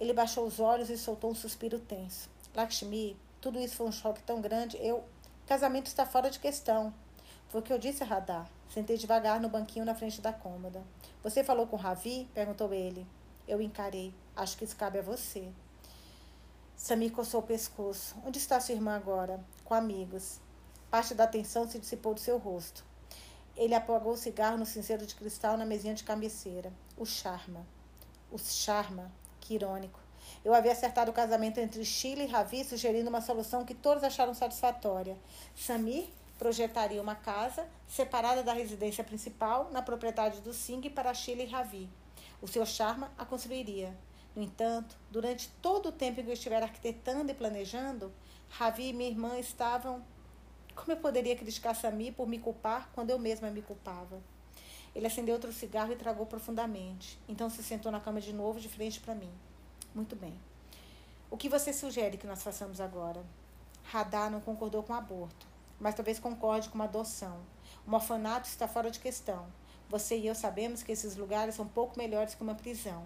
Ele 0.00 0.12
baixou 0.12 0.44
os 0.44 0.58
olhos 0.58 0.90
e 0.90 0.98
soltou 0.98 1.30
um 1.30 1.34
suspiro 1.34 1.78
tenso. 1.78 2.28
Lakshmi, 2.52 3.16
tudo 3.40 3.60
isso 3.60 3.76
foi 3.76 3.86
um 3.86 3.92
choque 3.92 4.20
tão 4.24 4.40
grande. 4.40 4.76
Eu. 4.84 5.04
Casamento 5.46 5.86
está 5.86 6.04
fora 6.04 6.28
de 6.28 6.40
questão. 6.40 6.92
Foi 7.48 7.60
o 7.60 7.62
que 7.62 7.72
eu 7.72 7.78
disse 7.78 8.02
a 8.02 8.06
Radar. 8.06 8.50
Sentei 8.68 8.96
devagar 8.96 9.40
no 9.40 9.48
banquinho 9.48 9.84
na 9.84 9.94
frente 9.94 10.20
da 10.20 10.32
cômoda. 10.32 10.82
Você 11.22 11.44
falou 11.44 11.68
com 11.68 11.76
Ravi? 11.76 12.28
perguntou 12.34 12.74
ele. 12.74 13.06
Eu 13.46 13.62
encarei. 13.62 14.12
Acho 14.34 14.56
que 14.56 14.64
isso 14.64 14.74
cabe 14.74 14.98
a 14.98 15.02
você. 15.02 15.48
Samir 16.74 17.12
coçou 17.12 17.38
o 17.38 17.44
pescoço. 17.44 18.16
Onde 18.26 18.38
está 18.38 18.58
sua 18.58 18.74
irmã 18.74 18.96
agora? 18.96 19.38
Com 19.64 19.74
amigos. 19.74 20.40
Parte 20.90 21.14
da 21.14 21.22
atenção 21.22 21.68
se 21.68 21.78
dissipou 21.78 22.12
do 22.12 22.18
seu 22.18 22.38
rosto. 22.38 22.84
Ele 23.56 23.74
apagou 23.74 24.14
o 24.14 24.16
cigarro 24.16 24.58
no 24.58 24.66
cinzeiro 24.66 25.06
de 25.06 25.14
cristal 25.14 25.56
na 25.56 25.64
mesinha 25.64 25.94
de 25.94 26.02
cabeceira. 26.02 26.72
O 26.96 27.04
charma. 27.04 27.66
O 28.30 28.38
charma. 28.38 29.10
Que 29.40 29.54
irônico. 29.54 29.98
Eu 30.44 30.54
havia 30.54 30.72
acertado 30.72 31.10
o 31.10 31.14
casamento 31.14 31.58
entre 31.58 31.84
Sheila 31.84 32.22
e 32.22 32.26
Ravi, 32.26 32.64
sugerindo 32.64 33.10
uma 33.10 33.20
solução 33.20 33.64
que 33.64 33.74
todos 33.74 34.04
acharam 34.04 34.32
satisfatória. 34.32 35.18
Samir 35.56 36.06
projetaria 36.38 37.02
uma 37.02 37.16
casa 37.16 37.66
separada 37.88 38.42
da 38.42 38.52
residência 38.52 39.02
principal 39.02 39.70
na 39.72 39.82
propriedade 39.82 40.40
do 40.40 40.52
Singh 40.52 40.88
para 40.90 41.12
Sheila 41.12 41.42
e 41.42 41.46
Ravi. 41.46 41.90
O 42.40 42.46
seu 42.46 42.64
charma 42.64 43.10
a 43.18 43.24
construiria. 43.24 43.96
No 44.36 44.42
entanto, 44.42 44.96
durante 45.10 45.48
todo 45.60 45.88
o 45.88 45.92
tempo 45.92 46.20
em 46.20 46.24
que 46.24 46.30
eu 46.30 46.34
estiver 46.34 46.62
arquitetando 46.62 47.30
e 47.30 47.34
planejando, 47.34 48.12
Ravi 48.50 48.90
e 48.90 48.92
minha 48.92 49.10
irmã 49.10 49.38
estavam. 49.38 50.04
Como 50.76 50.92
eu 50.92 50.96
poderia 50.96 51.36
criticar 51.36 51.74
Sami 51.74 52.12
por 52.12 52.28
me 52.28 52.38
culpar 52.38 52.88
quando 52.92 53.10
eu 53.10 53.18
mesma 53.18 53.50
me 53.50 53.62
culpava? 53.62 54.20
Ele 54.94 55.06
acendeu 55.06 55.34
outro 55.34 55.52
cigarro 55.52 55.92
e 55.92 55.96
tragou 55.96 56.24
profundamente. 56.24 57.18
Então 57.28 57.50
se 57.50 57.62
sentou 57.62 57.90
na 57.90 58.00
cama 58.00 58.20
de 58.20 58.32
novo, 58.32 58.60
de 58.60 58.68
frente 58.68 59.00
para 59.00 59.14
mim. 59.14 59.30
Muito 59.94 60.14
bem. 60.14 60.38
O 61.30 61.36
que 61.36 61.48
você 61.48 61.72
sugere 61.72 62.16
que 62.16 62.26
nós 62.26 62.42
façamos 62.42 62.80
agora? 62.80 63.24
Radar 63.84 64.30
não 64.30 64.40
concordou 64.40 64.82
com 64.82 64.92
o 64.92 64.96
aborto, 64.96 65.46
mas 65.80 65.94
talvez 65.94 66.18
concorde 66.18 66.68
com 66.68 66.76
uma 66.76 66.84
adoção. 66.84 67.40
Um 67.86 67.94
orfanato 67.94 68.48
está 68.48 68.68
fora 68.68 68.90
de 68.90 69.00
questão. 69.00 69.46
Você 69.88 70.16
e 70.16 70.26
eu 70.26 70.34
sabemos 70.34 70.82
que 70.82 70.92
esses 70.92 71.16
lugares 71.16 71.54
são 71.54 71.66
pouco 71.66 71.98
melhores 71.98 72.34
que 72.34 72.42
uma 72.42 72.54
prisão. 72.54 73.04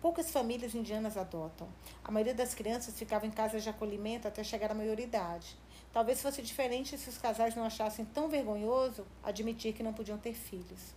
Poucas 0.00 0.30
famílias 0.30 0.74
indianas 0.74 1.16
adotam. 1.16 1.66
A 2.04 2.10
maioria 2.10 2.34
das 2.34 2.54
crianças 2.54 2.94
ficava 2.94 3.26
em 3.26 3.30
casas 3.30 3.62
de 3.62 3.70
acolhimento 3.70 4.28
até 4.28 4.44
chegar 4.44 4.70
à 4.70 4.74
maioridade. 4.74 5.56
Talvez 5.92 6.20
fosse 6.20 6.42
diferente 6.42 6.98
se 6.98 7.08
os 7.08 7.18
casais 7.18 7.54
não 7.54 7.64
achassem 7.64 8.04
tão 8.04 8.28
vergonhoso 8.28 9.06
admitir 9.22 9.72
que 9.72 9.82
não 9.82 9.94
podiam 9.94 10.18
ter 10.18 10.34
filhos. 10.34 10.92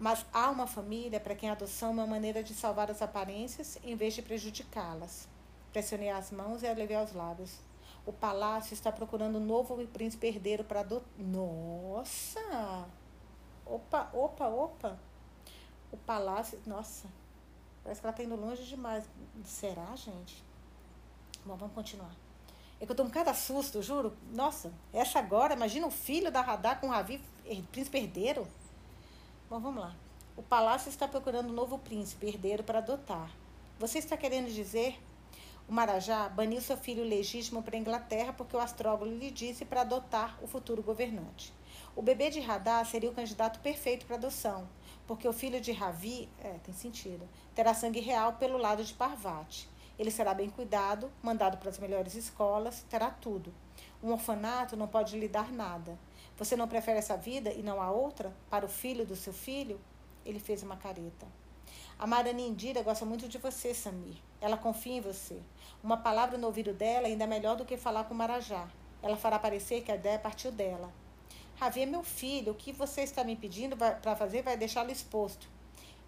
Mas 0.00 0.24
há 0.32 0.48
uma 0.48 0.66
família 0.66 1.20
para 1.20 1.34
quem 1.34 1.50
a 1.50 1.52
adoção 1.52 1.90
é 1.90 1.92
uma 1.92 2.06
maneira 2.06 2.42
de 2.42 2.54
salvar 2.54 2.90
as 2.90 3.02
aparências 3.02 3.78
em 3.84 3.94
vez 3.94 4.14
de 4.14 4.22
prejudicá-las. 4.22 5.28
Pressionei 5.70 6.08
as 6.08 6.30
mãos 6.30 6.62
e 6.62 6.66
alevei 6.66 6.96
os 6.96 7.12
lábios. 7.12 7.58
O 8.06 8.12
palácio 8.12 8.72
está 8.72 8.90
procurando 8.90 9.36
um 9.36 9.44
novo 9.44 9.76
príncipe 9.88 10.26
herdeiro 10.26 10.64
para 10.64 10.80
adotar. 10.80 11.06
Nossa! 11.18 12.88
Opa, 13.66 14.08
opa, 14.14 14.48
opa! 14.48 14.98
O 15.92 15.98
palácio. 15.98 16.58
Nossa! 16.64 17.06
Parece 17.84 18.00
que 18.00 18.06
ela 18.06 18.12
está 18.14 18.24
indo 18.24 18.36
longe 18.36 18.62
demais. 18.62 19.04
Será, 19.44 19.94
gente? 19.96 20.42
Bom, 21.44 21.56
vamos 21.56 21.74
continuar. 21.74 22.16
É 22.80 22.86
que 22.86 22.92
eu 22.92 22.96
tô 22.96 23.04
com 23.04 23.10
cada 23.10 23.34
susto, 23.34 23.82
juro. 23.82 24.16
Nossa, 24.32 24.72
essa 24.94 25.18
agora, 25.18 25.52
imagina 25.52 25.86
o 25.86 25.90
filho 25.90 26.32
da 26.32 26.40
Radar 26.40 26.80
com 26.80 26.86
o 26.86 26.90
Ravi, 26.90 27.22
príncipe 27.70 27.98
herdeiro. 27.98 28.48
Bom, 29.50 29.58
vamos 29.58 29.82
lá. 29.82 29.96
O 30.36 30.44
palácio 30.44 30.88
está 30.88 31.08
procurando 31.08 31.48
um 31.48 31.52
novo 31.52 31.76
príncipe 31.76 32.28
herdeiro 32.28 32.62
para 32.62 32.78
adotar. 32.78 33.28
Você 33.80 33.98
está 33.98 34.16
querendo 34.16 34.48
dizer? 34.48 35.02
O 35.68 35.72
Marajá 35.72 36.28
baniu 36.28 36.60
seu 36.60 36.76
filho 36.76 37.02
legítimo 37.02 37.60
para 37.60 37.74
a 37.74 37.80
Inglaterra 37.80 38.32
porque 38.32 38.54
o 38.54 38.60
astrólogo 38.60 39.06
lhe 39.06 39.28
disse 39.28 39.64
para 39.64 39.80
adotar 39.80 40.38
o 40.40 40.46
futuro 40.46 40.84
governante. 40.84 41.52
O 41.96 42.00
bebê 42.00 42.30
de 42.30 42.38
Radar 42.38 42.86
seria 42.86 43.10
o 43.10 43.12
candidato 43.12 43.58
perfeito 43.58 44.06
para 44.06 44.14
adoção, 44.14 44.68
porque 45.04 45.26
o 45.26 45.32
filho 45.32 45.60
de 45.60 45.72
Ravi, 45.72 46.28
é, 46.38 46.50
tem 46.62 46.72
sentido, 46.72 47.28
terá 47.52 47.74
sangue 47.74 47.98
real 47.98 48.34
pelo 48.34 48.56
lado 48.56 48.84
de 48.84 48.94
Parvati. 48.94 49.68
Ele 49.98 50.12
será 50.12 50.32
bem 50.32 50.48
cuidado, 50.48 51.10
mandado 51.20 51.56
para 51.56 51.70
as 51.70 51.78
melhores 51.80 52.14
escolas, 52.14 52.86
terá 52.88 53.10
tudo. 53.10 53.52
Um 54.00 54.12
orfanato 54.12 54.76
não 54.76 54.86
pode 54.86 55.18
lhe 55.18 55.26
dar 55.26 55.50
nada. 55.50 55.98
Você 56.40 56.56
não 56.56 56.66
prefere 56.66 56.98
essa 56.98 57.18
vida 57.18 57.52
e 57.52 57.62
não 57.62 57.82
a 57.82 57.90
outra 57.90 58.32
para 58.48 58.64
o 58.64 58.68
filho 58.68 59.04
do 59.04 59.14
seu 59.14 59.30
filho? 59.30 59.78
Ele 60.24 60.40
fez 60.40 60.62
uma 60.62 60.74
careta. 60.74 61.26
A 61.98 62.06
Marani 62.06 62.48
Indira 62.48 62.82
gosta 62.82 63.04
muito 63.04 63.28
de 63.28 63.36
você, 63.36 63.74
Samir. 63.74 64.16
Ela 64.40 64.56
confia 64.56 64.94
em 64.94 65.02
você. 65.02 65.38
Uma 65.84 65.98
palavra 65.98 66.38
no 66.38 66.46
ouvido 66.46 66.72
dela 66.72 67.06
é 67.06 67.10
ainda 67.10 67.26
melhor 67.26 67.56
do 67.56 67.66
que 67.66 67.76
falar 67.76 68.04
com 68.04 68.14
o 68.14 68.16
Marajá. 68.16 68.66
Ela 69.02 69.18
fará 69.18 69.38
parecer 69.38 69.82
que 69.82 69.92
a 69.92 69.96
ideia 69.96 70.18
partiu 70.18 70.50
dela. 70.50 70.90
Ravi 71.56 71.82
é 71.82 71.86
meu 71.86 72.02
filho, 72.02 72.52
o 72.52 72.56
que 72.56 72.72
você 72.72 73.02
está 73.02 73.22
me 73.22 73.36
pedindo 73.36 73.76
para 73.76 74.16
fazer 74.16 74.40
vai 74.40 74.56
deixá-lo 74.56 74.90
exposto. 74.90 75.46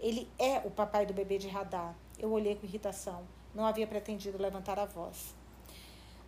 Ele 0.01 0.27
é 0.39 0.63
o 0.65 0.71
papai 0.71 1.05
do 1.05 1.13
bebê 1.13 1.37
de 1.37 1.49
radar. 1.49 1.95
Eu 2.19 2.33
olhei 2.33 2.57
com 2.57 2.65
irritação. 2.65 3.23
Não 3.55 3.67
havia 3.67 3.87
pretendido 3.87 4.41
levantar 4.41 4.79
a 4.79 4.87
voz. 4.87 5.35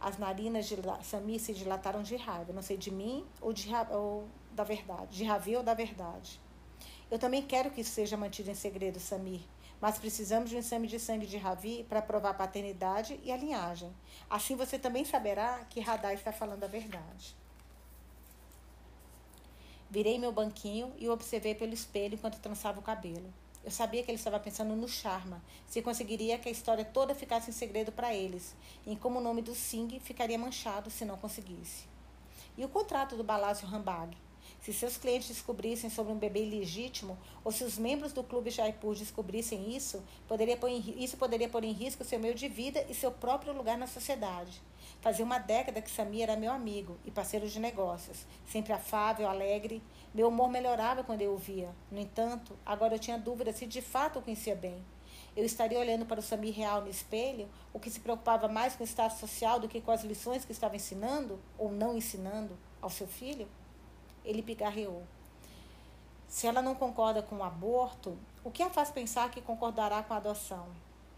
As 0.01 0.19
narinas 0.19 0.67
de 0.67 0.77
Sami 1.03 1.39
se 1.39 1.55
dilataram 1.55 2.03
de 2.03 2.17
raiva. 2.17 2.53
Não 2.53 2.63
sei 2.63 2.77
de 2.77 2.91
mim 2.91 3.25
ou, 3.41 3.53
de, 3.53 3.69
ou 3.91 4.29
da 4.53 4.65
verdade. 4.65 5.17
De 5.17 5.25
Ravi 5.25 5.57
ou 5.57 5.63
da 5.63 5.75
verdade. 5.75 6.41
Eu 7.11 7.19
também 7.19 7.43
quero 7.43 7.71
que 7.71 7.81
isso 7.81 7.93
seja 7.93 8.17
mantido 8.17 8.51
em 8.51 8.55
segredo, 8.55 8.99
Samir. 8.99 9.41
Mas 9.81 9.99
precisamos 9.99 10.49
de 10.51 10.57
um 10.57 10.59
exame 10.59 10.87
de 10.87 10.99
sangue 10.99 11.27
de 11.27 11.37
Ravi 11.37 11.85
para 11.89 12.01
provar 12.01 12.31
a 12.31 12.35
paternidade 12.35 13.21
e 13.23 13.31
a 13.31 13.37
linhagem. 13.37 13.95
Assim 14.31 14.57
você 14.57 14.79
também 14.79 15.05
saberá 15.05 15.65
que 15.69 15.81
Radar 15.81 16.15
está 16.15 16.33
falando 16.33 16.65
a 16.65 16.69
verdade. 16.69 17.37
Virei 19.91 20.19
meu 20.19 20.33
banquinho 20.33 20.93
e 20.99 21.09
observei 21.09 21.55
pelo 21.55 21.73
espelho 21.73 22.15
enquanto 22.15 22.41
trançava 22.41 22.81
o 22.81 22.83
cabelo. 22.83 23.33
Eu 23.65 23.71
sabia 23.71 24.03
que 24.03 24.11
ele 24.11 24.19
estava 24.19 24.39
pensando 24.39 24.77
no 24.77 24.87
Charma, 24.87 25.43
se 25.67 25.81
conseguiria 25.81 26.39
que 26.39 26.51
a 26.51 26.53
história 26.53 26.85
toda 26.85 27.15
ficasse 27.15 27.49
em 27.49 27.53
segredo 27.55 27.91
para 27.91 28.15
eles, 28.15 28.55
e 28.87 28.95
como 28.95 29.19
o 29.19 29.23
nome 29.23 29.41
do 29.41 29.55
Singh 29.55 29.99
ficaria 30.01 30.39
manchado 30.39 30.91
se 30.91 31.05
não 31.05 31.17
conseguisse. 31.17 31.87
E 32.59 32.65
o 32.65 32.69
contrato 32.69 33.17
do 33.17 33.25
Balácio 33.25 33.67
Rambag? 33.67 34.15
Se 34.61 34.73
seus 34.73 34.97
clientes 34.97 35.29
descobrissem 35.29 35.91
sobre 35.91 36.13
um 36.13 36.19
bebê 36.19 36.43
ilegítimo, 36.45 37.19
ou 37.45 37.53
se 37.53 37.65
os 37.65 37.77
membros 37.77 38.13
do 38.13 38.23
Clube 38.23 38.51
Jaipur 38.51 38.95
descobrissem 38.95 39.75
isso, 39.75 40.03
poderia 40.27 40.59
em, 40.69 41.03
isso 41.03 41.17
poderia 41.17 41.49
pôr 41.49 41.65
em 41.65 41.73
risco 41.73 42.05
seu 42.05 42.19
meio 42.19 42.35
de 42.35 42.49
vida 42.49 42.85
e 42.89 42.95
seu 42.95 43.11
próprio 43.11 43.53
lugar 43.53 43.77
na 43.77 43.87
sociedade. 43.87 44.63
Fazia 45.01 45.25
uma 45.25 45.39
década 45.39 45.83
que 45.83 45.91
Samir 45.91 46.23
era 46.23 46.37
meu 46.37 46.51
amigo 46.51 46.97
e 47.05 47.11
parceiro 47.11 47.47
de 47.47 47.61
negócios, 47.61 48.25
sempre 48.47 48.73
afável, 48.73 49.29
alegre. 49.29 49.83
Meu 50.15 50.29
humor 50.29 50.49
melhorava 50.49 51.03
quando 51.03 51.23
eu 51.23 51.35
o 51.35 51.37
via. 51.37 51.75
No 51.91 51.99
entanto, 51.99 52.57
agora 52.65 52.95
eu 52.95 53.01
tinha 53.01 53.19
dúvida 53.19 53.53
se 53.53 53.67
de 53.67 53.83
fato 53.83 54.21
o 54.21 54.23
conhecia 54.23 54.55
bem. 54.55 54.81
Eu 55.37 55.45
estaria 55.45 55.77
olhando 55.77 56.07
para 56.07 56.21
o 56.21 56.23
Samir 56.23 56.55
real 56.55 56.83
no 56.83 56.89
espelho, 56.89 57.49
o 57.73 57.81
que 57.81 57.91
se 57.91 57.99
preocupava 57.99 58.47
mais 58.47 58.77
com 58.77 58.85
o 58.85 58.87
status 58.87 59.19
social 59.19 59.59
do 59.59 59.67
que 59.69 59.81
com 59.81 59.91
as 59.91 60.05
lições 60.05 60.45
que 60.45 60.53
estava 60.53 60.77
ensinando, 60.77 61.41
ou 61.59 61.73
não 61.73 61.97
ensinando, 61.97 62.57
ao 62.81 62.89
seu 62.89 63.09
filho? 63.09 63.49
Ele 64.25 64.41
pigarreou. 64.41 65.03
Se 66.29 66.47
ela 66.47 66.63
não 66.63 66.77
concorda 66.77 67.21
com 67.21 67.39
o 67.39 67.43
aborto, 67.43 68.17
o 68.45 68.53
que 68.53 68.63
a 68.63 68.71
faz 68.71 68.93
pensar 68.93 69.33
que 69.33 69.41
concordará 69.41 70.01
com 70.05 70.15
a 70.15 70.19
adoção? 70.19 70.69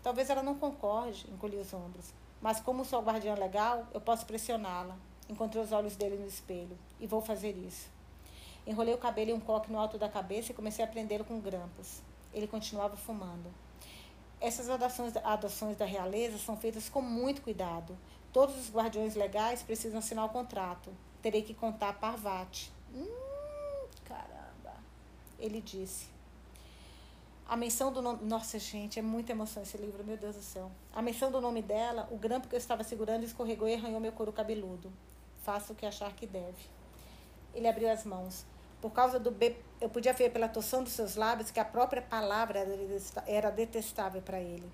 Talvez 0.03 0.31
ela 0.31 0.43
não 0.43 0.55
concorde, 0.55 1.27
encolhi 1.31 1.59
os 1.59 1.75
ombros. 1.75 2.15
Mas 2.41 2.61
como 2.61 2.83
sou 2.83 3.03
guardiã 3.03 3.35
legal, 3.35 3.87
eu 3.93 4.01
posso 4.01 4.25
pressioná-la. 4.25 4.97
Encontrei 5.29 5.63
os 5.63 5.73
olhos 5.73 5.97
dele 5.97 6.17
no 6.17 6.27
espelho. 6.27 6.79
E 6.99 7.07
vou 7.07 7.21
fazer 7.21 7.55
isso. 7.59 7.96
Enrolei 8.67 8.95
o 8.95 8.99
cabelo 8.99 9.31
em 9.31 9.35
um 9.35 9.41
coque 9.41 9.71
no 9.71 9.79
alto 9.79 9.97
da 9.97 10.09
cabeça 10.09 10.51
e 10.51 10.55
comecei 10.55 10.85
a 10.85 10.89
prendê-lo 10.89 11.25
com 11.25 11.41
grampos. 11.41 12.03
Ele 12.35 12.47
continuava 12.47 12.97
fumando. 12.97 13.53
Essas 14.41 14.69
adoções, 14.69 15.17
adoções 15.17 15.77
da 15.77 15.85
realeza 15.85 16.37
são 16.39 16.57
feitas 16.57 16.89
com 16.89 17.01
muito 17.01 17.43
cuidado. 17.43 17.97
Todos 18.33 18.57
os 18.57 18.71
guardiões 18.71 19.15
legais 19.15 19.63
precisam 19.63 19.99
assinar 19.99 20.27
o 20.27 20.29
contrato. 20.29 20.91
Terei 21.23 21.43
que 21.43 21.55
contar 21.55 21.95
Parvati. 21.95 22.71
Hum, 22.95 23.87
caramba. 24.05 24.75
Ele 25.39 25.61
disse. 25.61 26.09
A 27.49 27.57
menção 27.57 27.93
do 27.93 28.03
nome. 28.03 28.25
Nossa, 28.25 28.59
gente, 28.59 28.99
é 28.99 29.03
muita 29.03 29.33
emoção 29.33 29.63
esse 29.63 29.79
livro, 29.79 30.05
meu 30.05 30.17
Deus 30.17 30.35
do 30.35 30.43
céu. 30.43 30.71
A 30.93 31.01
menção 31.01 31.31
do 31.31 31.41
nome 31.41 31.63
dela, 31.63 32.09
o 32.11 32.17
grampo 32.17 32.49
que 32.49 32.55
eu 32.57 32.59
estava 32.59 32.83
segurando 32.83 33.23
escorregou 33.23 33.69
e 33.69 33.75
arranhou 33.75 34.01
meu 34.01 34.13
couro 34.13 34.33
cabeludo. 34.33 34.93
Faça 35.45 35.73
o 35.73 35.77
que 35.77 35.87
achar 35.87 36.13
que 36.13 36.27
deve. 36.27 36.69
Ele 37.55 37.69
abriu 37.69 37.89
as 37.89 38.05
mãos. 38.05 38.45
Por 38.81 38.93
causa 38.93 39.19
do 39.19 39.31
B, 39.31 39.57
eu 39.81 39.89
podia 39.89 40.13
ver 40.13 40.31
pela 40.31 40.49
torção 40.49 40.83
dos 40.83 40.93
seus 40.93 41.17
lábios 41.17 41.51
que 41.51 41.61
a 41.61 41.65
própria 41.65 42.03
palavra 42.03 42.67
era 43.27 43.51
detestável 43.51 44.23
para 44.23 44.41
ele. 44.41 44.71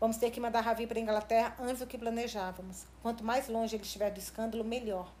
Vamos 0.00 0.16
ter 0.16 0.30
que 0.30 0.40
mandar 0.40 0.60
Ravi 0.60 0.86
para 0.86 0.98
a 0.98 1.02
Inglaterra 1.02 1.56
antes 1.58 1.80
do 1.80 1.86
que 1.86 1.98
planejávamos. 1.98 2.86
Quanto 3.02 3.24
mais 3.24 3.48
longe 3.48 3.74
ele 3.74 3.82
estiver 3.82 4.10
do 4.10 4.18
escândalo, 4.18 4.64
melhor. 4.64 5.12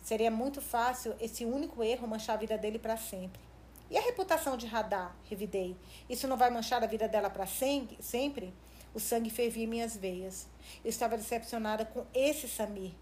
Seria 0.00 0.30
muito 0.30 0.60
fácil 0.60 1.14
esse 1.20 1.44
único 1.44 1.82
erro 1.82 2.06
manchar 2.06 2.36
a 2.36 2.38
vida 2.38 2.56
dele 2.56 2.78
para 2.78 2.96
sempre. 2.96 3.40
E 3.90 3.98
a 3.98 4.00
reputação 4.00 4.56
de 4.56 4.66
Radar? 4.66 5.14
Revidei. 5.24 5.76
Isso 6.08 6.26
não 6.26 6.36
vai 6.36 6.50
manchar 6.50 6.82
a 6.82 6.86
vida 6.86 7.08
dela 7.08 7.28
para 7.28 7.46
sempre? 7.46 8.54
O 8.94 9.00
sangue 9.00 9.28
fervia 9.28 9.64
em 9.64 9.66
minhas 9.66 9.96
veias. 9.96 10.46
Eu 10.84 10.90
estava 10.90 11.16
decepcionada 11.16 11.84
com 11.84 12.06
esse 12.14 12.48
Samir 12.48 12.92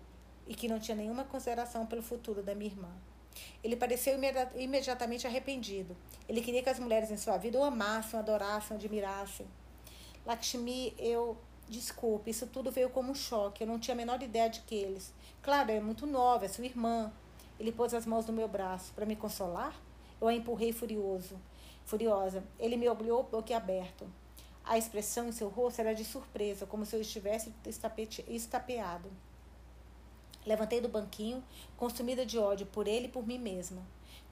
e 0.46 0.54
que 0.54 0.68
não 0.68 0.80
tinha 0.80 0.96
nenhuma 0.96 1.24
consideração 1.24 1.86
pelo 1.86 2.02
futuro 2.02 2.42
da 2.42 2.54
minha 2.54 2.70
irmã. 2.70 2.90
Ele 3.62 3.76
pareceu 3.76 4.18
imediatamente 4.56 5.26
arrependido. 5.26 5.96
Ele 6.28 6.40
queria 6.40 6.62
que 6.62 6.68
as 6.68 6.78
mulheres 6.78 7.10
em 7.10 7.16
sua 7.16 7.36
vida 7.36 7.58
o 7.58 7.64
amassem, 7.64 8.18
o 8.18 8.22
adorassem, 8.22 8.76
o 8.76 8.78
admirassem. 8.78 9.46
Lakshmi, 10.26 10.94
eu. 10.98 11.36
Desculpe, 11.68 12.30
isso 12.30 12.48
tudo 12.48 12.72
veio 12.72 12.90
como 12.90 13.12
um 13.12 13.14
choque. 13.14 13.62
Eu 13.62 13.68
não 13.68 13.78
tinha 13.78 13.94
a 13.94 13.96
menor 13.96 14.20
ideia 14.20 14.50
de 14.50 14.60
que 14.62 14.74
eles. 14.74 15.12
Claro, 15.40 15.70
é 15.70 15.78
muito 15.78 16.04
nova, 16.04 16.44
é 16.44 16.48
sua 16.48 16.64
irmã. 16.64 17.12
Ele 17.60 17.70
pôs 17.70 17.94
as 17.94 18.06
mãos 18.06 18.26
no 18.26 18.32
meu 18.32 18.48
braço 18.48 18.92
para 18.92 19.06
me 19.06 19.14
consolar. 19.14 19.80
Eu 20.20 20.26
a 20.26 20.34
empurrei 20.34 20.72
furioso, 20.72 21.40
furiosa. 21.84 22.42
Ele 22.58 22.76
me 22.76 22.88
olhou 22.88 23.22
boquiaberto. 23.22 24.04
A 24.64 24.76
expressão 24.78 25.28
em 25.28 25.32
seu 25.32 25.48
rosto 25.48 25.80
era 25.80 25.94
de 25.94 26.04
surpresa, 26.04 26.66
como 26.66 26.84
se 26.84 26.96
eu 26.96 27.00
estivesse 27.00 27.52
estapeado. 28.28 29.10
Levantei 30.46 30.80
do 30.80 30.88
banquinho, 30.88 31.44
consumida 31.76 32.24
de 32.24 32.38
ódio 32.38 32.66
por 32.66 32.88
ele 32.88 33.06
e 33.06 33.10
por 33.10 33.26
mim 33.26 33.38
mesma. 33.38 33.82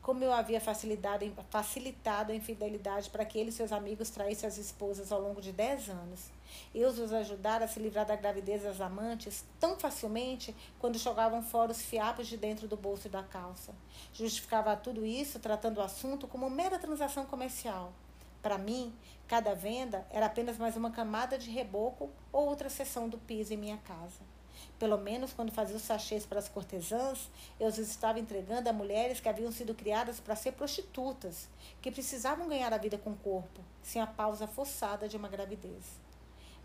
Como 0.01 0.25
eu 0.25 0.33
havia 0.33 0.61
facilitado, 0.61 1.31
facilitado 1.51 2.33
a 2.33 2.35
infidelidade 2.35 3.11
para 3.11 3.27
que 3.27 3.39
ele 3.39 3.51
e 3.51 3.53
seus 3.53 3.73
amigos 3.73 4.09
traíssem 4.09 4.49
as 4.49 4.57
esposas 4.57 5.13
ao 5.13 5.21
longo 5.21 5.41
de 5.41 5.53
dez 5.53 5.89
anos. 5.91 6.31
Eu 6.75 6.89
os 6.89 7.13
ajudara 7.13 7.67
a 7.67 7.69
se 7.69 7.79
livrar 7.79 8.07
da 8.07 8.17
gravidez 8.17 8.63
das 8.63 8.81
amantes 8.81 9.45
tão 9.61 9.79
facilmente 9.79 10.57
quando 10.79 10.99
jogavam 10.99 11.43
fora 11.43 11.73
os 11.73 11.83
fiapos 11.83 12.27
de 12.27 12.39
dentro 12.39 12.67
do 12.67 12.77
bolso 12.77 13.09
da 13.11 13.23
calça. 13.23 13.75
Justificava 14.15 14.75
tudo 14.77 15.05
isso 15.05 15.39
tratando 15.39 15.77
o 15.77 15.83
assunto 15.83 16.27
como 16.27 16.49
mera 16.49 16.79
transação 16.79 17.27
comercial. 17.27 17.93
Para 18.41 18.57
mim, 18.57 18.95
cada 19.27 19.55
venda 19.55 20.07
era 20.11 20.25
apenas 20.25 20.57
mais 20.57 20.75
uma 20.75 20.91
camada 20.91 21.37
de 21.37 21.51
reboco 21.51 22.09
ou 22.33 22.47
outra 22.47 22.71
seção 22.71 23.11
do 23.11 23.19
piso 23.19 23.53
em 23.53 23.59
minha 23.59 23.77
casa. 23.79 24.38
Pelo 24.79 24.97
menos 24.97 25.33
quando 25.33 25.51
fazia 25.51 25.77
os 25.77 25.83
sachês 25.83 26.25
para 26.25 26.39
as 26.39 26.49
cortesãs, 26.49 27.29
eu 27.59 27.67
os 27.67 27.79
estava 27.79 28.21
entregando 28.21 28.69
a 28.69 28.73
mulheres 28.73 29.19
que 29.19 29.29
haviam 29.29 29.51
sido 29.51 29.75
criadas 29.75 30.21
para 30.21 30.37
ser 30.37 30.53
prostitutas, 30.53 31.49
que 31.83 31.91
precisavam 31.91 32.49
ganhar 32.49 32.73
a 32.73 32.79
vida 32.79 32.97
com 32.97 33.11
o 33.11 33.17
corpo, 33.17 33.61
sem 33.83 34.01
a 34.01 34.07
pausa 34.07 34.47
forçada 34.47 35.09
de 35.09 35.17
uma 35.17 35.29
gravidez. 35.29 35.85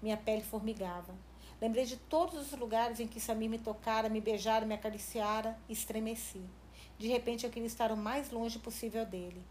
Minha 0.01 0.17
pele 0.17 0.43
formigava. 0.43 1.13
Lembrei 1.59 1.85
de 1.85 1.97
todos 1.97 2.51
os 2.51 2.59
lugares 2.59 2.99
em 2.99 3.07
que 3.07 3.19
Samir 3.19 3.49
me 3.49 3.57
tocara, 3.57 4.09
me 4.09 4.21
beijara, 4.21 4.65
me 4.65 4.75
acariciara 4.75 5.57
e 5.67 5.73
estremeci. 5.73 6.41
De 6.99 7.07
repente 7.07 7.45
eu 7.45 7.49
queria 7.49 7.67
estar 7.67 7.91
o 7.91 7.97
mais 7.97 8.29
longe 8.29 8.59
possível 8.59 9.05
dele. 9.05 9.41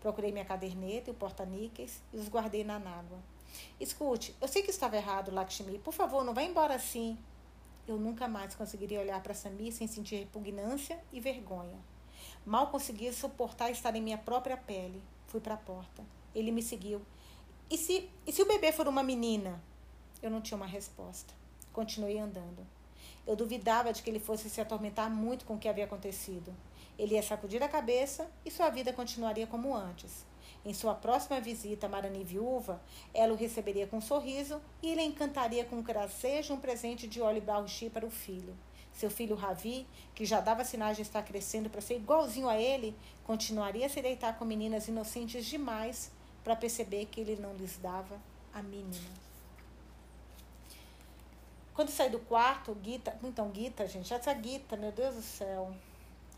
Procurei 0.00 0.30
minha 0.30 0.44
caderneta 0.44 1.10
e 1.10 1.12
o 1.12 1.14
porta-níqueis 1.14 2.00
e 2.12 2.18
os 2.18 2.28
guardei 2.28 2.62
na 2.62 2.78
nágua. 2.78 3.18
Escute, 3.80 4.34
eu 4.40 4.46
sei 4.46 4.62
que 4.62 4.70
estava 4.70 4.96
errado, 4.96 5.32
Lakshmi. 5.32 5.78
Por 5.78 5.92
favor, 5.92 6.24
não 6.24 6.34
vá 6.34 6.42
embora 6.42 6.74
assim 6.74 7.18
eu 7.86 7.98
nunca 7.98 8.28
mais 8.28 8.54
conseguiria 8.54 9.00
olhar 9.00 9.22
para 9.22 9.34
Samir 9.34 9.72
sem 9.72 9.86
sentir 9.86 10.16
repugnância 10.16 10.98
e 11.12 11.20
vergonha. 11.20 11.78
Mal 12.44 12.68
conseguia 12.68 13.12
suportar 13.12 13.70
estar 13.70 13.94
em 13.96 14.02
minha 14.02 14.18
própria 14.18 14.56
pele. 14.56 15.02
Fui 15.26 15.40
para 15.40 15.54
a 15.54 15.58
porta. 15.58 16.04
Ele 16.34 16.50
me 16.50 16.62
seguiu. 16.62 17.02
E 17.70 17.76
se, 17.76 18.08
e 18.26 18.32
se 18.32 18.42
o 18.42 18.46
bebê 18.46 18.72
for 18.72 18.86
uma 18.86 19.02
menina? 19.02 19.62
Eu 20.22 20.30
não 20.30 20.40
tinha 20.40 20.56
uma 20.56 20.66
resposta. 20.66 21.34
Continuei 21.72 22.18
andando. 22.18 22.66
Eu 23.26 23.36
duvidava 23.36 23.92
de 23.92 24.02
que 24.02 24.10
ele 24.10 24.18
fosse 24.18 24.50
se 24.50 24.60
atormentar 24.60 25.10
muito 25.10 25.44
com 25.44 25.54
o 25.54 25.58
que 25.58 25.68
havia 25.68 25.84
acontecido. 25.84 26.54
Ele 26.98 27.14
ia 27.14 27.22
sacudir 27.22 27.62
a 27.62 27.68
cabeça 27.68 28.30
e 28.44 28.50
sua 28.50 28.68
vida 28.70 28.92
continuaria 28.92 29.46
como 29.46 29.74
antes. 29.74 30.24
Em 30.64 30.72
sua 30.72 30.94
próxima 30.94 31.40
visita 31.40 31.86
a 31.86 31.88
Marani 31.88 32.22
viúva, 32.22 32.80
ela 33.12 33.32
o 33.32 33.36
receberia 33.36 33.86
com 33.86 33.96
um 33.96 34.00
sorriso 34.00 34.60
e 34.80 34.90
ele 34.90 35.02
encantaria 35.02 35.64
com 35.64 35.76
um 35.76 35.82
gracejo 35.82 36.54
um 36.54 36.60
presente 36.60 37.08
de 37.08 37.20
óleo 37.20 37.42
Baruchi 37.42 37.90
para 37.90 38.06
o 38.06 38.10
filho. 38.10 38.56
Seu 38.92 39.10
filho 39.10 39.34
Ravi, 39.34 39.86
que 40.14 40.24
já 40.24 40.40
dava 40.40 40.64
sinais 40.64 40.96
de 40.96 41.02
estar 41.02 41.22
crescendo 41.22 41.68
para 41.68 41.80
ser 41.80 41.96
igualzinho 41.96 42.48
a 42.48 42.56
ele, 42.56 42.96
continuaria 43.24 43.86
a 43.86 43.88
se 43.88 44.00
deitar 44.00 44.38
com 44.38 44.44
meninas 44.44 44.86
inocentes 44.86 45.46
demais 45.46 46.12
para 46.44 46.54
perceber 46.54 47.06
que 47.06 47.20
ele 47.20 47.36
não 47.36 47.54
lhes 47.54 47.78
dava 47.78 48.20
a 48.52 48.62
mínima. 48.62 49.10
Quando 51.74 51.88
saí 51.88 52.10
do 52.10 52.18
quarto, 52.18 52.76
Gita. 52.82 53.18
Então, 53.24 53.50
Gita, 53.52 53.86
gente, 53.86 54.12
essa 54.12 54.34
Gita, 54.34 54.76
meu 54.76 54.92
Deus 54.92 55.14
do 55.14 55.22
céu. 55.22 55.74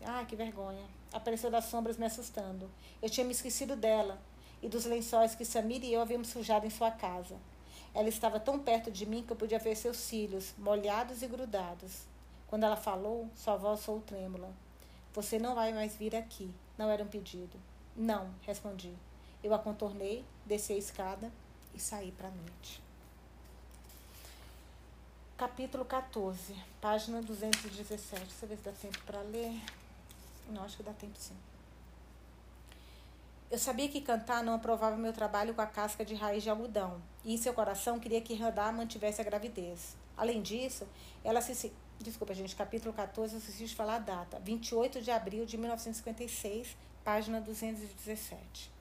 Ah, 0.05 0.23
que 0.25 0.35
vergonha 0.35 0.85
apareceu 1.15 1.49
das 1.49 1.65
sombras 1.65 1.97
me 1.97 2.05
assustando. 2.05 2.69
Eu 3.01 3.09
tinha 3.09 3.25
me 3.25 3.31
esquecido 3.31 3.75
dela 3.75 4.19
e 4.61 4.67
dos 4.67 4.85
lençóis 4.85 5.33
que 5.33 5.45
Samir 5.45 5.83
e 5.83 5.93
eu 5.93 6.01
havíamos 6.01 6.27
sujado 6.27 6.67
em 6.67 6.69
sua 6.69 6.91
casa. 6.91 7.37
Ela 7.93 8.09
estava 8.09 8.37
tão 8.37 8.59
perto 8.59 8.91
de 8.91 9.05
mim 9.05 9.23
que 9.23 9.31
eu 9.31 9.37
podia 9.37 9.57
ver 9.57 9.75
seus 9.75 9.95
cílios, 9.95 10.53
molhados 10.57 11.21
e 11.21 11.27
grudados. 11.27 12.03
Quando 12.47 12.65
ela 12.65 12.75
falou, 12.75 13.29
sua 13.33 13.55
voz 13.55 13.79
soou 13.79 14.01
trêmula. 14.01 14.51
Você 15.13 15.39
não 15.39 15.55
vai 15.55 15.73
mais 15.73 15.95
vir 15.95 16.13
aqui. 16.13 16.53
Não 16.77 16.89
era 16.89 17.01
um 17.01 17.07
pedido. 17.07 17.57
Não, 17.95 18.29
respondi. 18.41 18.93
Eu 19.41 19.53
a 19.53 19.59
contornei, 19.59 20.25
desci 20.45 20.73
a 20.73 20.77
escada 20.77 21.31
e 21.73 21.79
saí 21.79 22.11
para 22.11 22.27
a 22.27 22.31
noite. 22.31 22.83
Capítulo 25.37 25.85
14, 25.85 26.55
página 26.81 27.21
217. 27.21 28.25
Deixa 28.25 28.45
eu 28.45 28.49
ver 28.49 28.57
se 28.57 28.63
dá 28.63 28.71
tempo 28.71 28.99
para 29.05 29.21
ler. 29.21 29.61
Não, 30.49 30.63
acho 30.63 30.77
que 30.77 30.83
dá 30.83 30.93
tempo 30.93 31.17
sim. 31.17 31.35
Eu 33.49 33.59
sabia 33.59 33.87
que 33.87 34.01
cantar 34.01 34.43
não 34.43 34.55
aprovava 34.55 34.97
meu 34.97 35.13
trabalho 35.13 35.53
com 35.53 35.61
a 35.61 35.67
casca 35.67 36.03
de 36.03 36.15
raiz 36.15 36.43
de 36.43 36.49
algodão, 36.49 37.01
e 37.23 37.33
em 37.33 37.37
seu 37.37 37.53
coração 37.53 37.99
queria 37.99 38.19
que 38.19 38.33
Radar 38.33 38.73
mantivesse 38.73 39.21
a 39.21 39.23
gravidez. 39.23 39.95
Além 40.17 40.41
disso, 40.41 40.87
ela 41.23 41.41
se. 41.41 41.71
Desculpa, 41.99 42.33
gente, 42.33 42.55
capítulo 42.55 42.93
14, 42.93 43.35
eu 43.35 43.67
de 43.67 43.75
falar 43.75 43.95
a 43.95 43.99
data. 43.99 44.39
28 44.39 45.01
de 45.01 45.11
abril 45.11 45.45
de 45.45 45.57
1956, 45.57 46.75
página 47.03 47.39
217. 47.39 48.71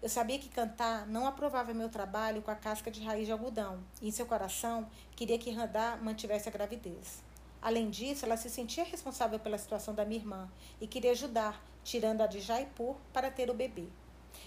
Eu 0.00 0.08
sabia 0.08 0.38
que 0.38 0.48
cantar 0.48 1.06
não 1.06 1.26
aprovava 1.26 1.74
meu 1.74 1.88
trabalho 1.88 2.40
com 2.42 2.50
a 2.50 2.54
casca 2.54 2.90
de 2.90 3.02
raiz 3.02 3.26
de 3.26 3.32
algodão, 3.32 3.80
e 4.00 4.08
em 4.08 4.10
seu 4.12 4.26
coração 4.26 4.88
queria 5.14 5.38
que 5.38 5.50
Radar 5.50 6.02
mantivesse 6.02 6.48
a 6.48 6.52
gravidez. 6.52 7.25
Além 7.66 7.90
disso, 7.90 8.24
ela 8.24 8.36
se 8.36 8.48
sentia 8.48 8.84
responsável 8.84 9.40
pela 9.40 9.58
situação 9.58 9.92
da 9.92 10.04
minha 10.04 10.20
irmã 10.20 10.48
e 10.80 10.86
queria 10.86 11.10
ajudar, 11.10 11.60
tirando-a 11.82 12.28
de 12.28 12.38
Jaipur 12.38 12.94
para 13.12 13.28
ter 13.28 13.50
o 13.50 13.54
bebê. 13.54 13.88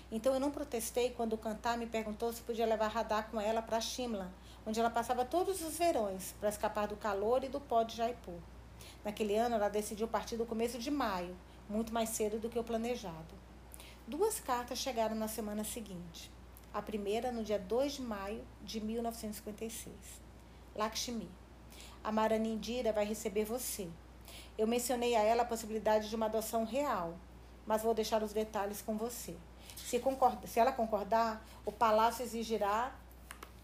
Então 0.09 0.33
eu 0.33 0.39
não 0.39 0.49
protestei 0.49 1.09
quando 1.09 1.33
o 1.33 1.37
cantar 1.37 1.77
me 1.77 1.85
perguntou 1.85 2.31
se 2.31 2.41
podia 2.41 2.65
levar 2.65 2.87
Radar 2.87 3.29
com 3.29 3.37
ela 3.37 3.61
para 3.61 3.81
Shimla, 3.81 4.31
onde 4.65 4.79
ela 4.79 4.89
passava 4.89 5.25
todos 5.25 5.61
os 5.61 5.77
verões 5.77 6.33
para 6.39 6.47
escapar 6.47 6.87
do 6.87 6.95
calor 6.95 7.43
e 7.43 7.49
do 7.49 7.59
pó 7.59 7.83
de 7.83 7.97
Jaipur. 7.97 8.39
Naquele 9.03 9.35
ano, 9.35 9.55
ela 9.55 9.67
decidiu 9.67 10.07
partir 10.07 10.37
no 10.37 10.45
começo 10.45 10.79
de 10.79 10.89
maio, 10.89 11.35
muito 11.67 11.93
mais 11.93 12.11
cedo 12.11 12.39
do 12.39 12.47
que 12.47 12.57
o 12.57 12.63
planejado. 12.63 13.35
Duas 14.07 14.39
cartas 14.39 14.79
chegaram 14.79 15.17
na 15.17 15.27
semana 15.27 15.65
seguinte. 15.65 16.31
A 16.73 16.81
primeira 16.81 17.33
no 17.33 17.43
dia 17.43 17.59
2 17.59 17.95
de 17.95 18.01
maio 18.01 18.45
de 18.63 18.79
1956. 18.79 19.93
Lakshmi. 20.73 21.29
A 22.03 22.11
Maranindira 22.11 22.93
vai 22.93 23.05
receber 23.05 23.45
você. 23.45 23.87
Eu 24.57 24.67
mencionei 24.67 25.15
a 25.15 25.21
ela 25.21 25.43
a 25.43 25.45
possibilidade 25.45 26.09
de 26.09 26.15
uma 26.15 26.25
adoção 26.25 26.65
real, 26.65 27.15
mas 27.65 27.81
vou 27.81 27.93
deixar 27.93 28.23
os 28.23 28.33
detalhes 28.33 28.81
com 28.81 28.97
você. 28.97 29.35
Se, 29.75 29.99
concorda, 29.99 30.45
se 30.47 30.59
ela 30.59 30.71
concordar, 30.71 31.45
o 31.65 31.71
palácio 31.71 32.23
exigirá 32.23 32.93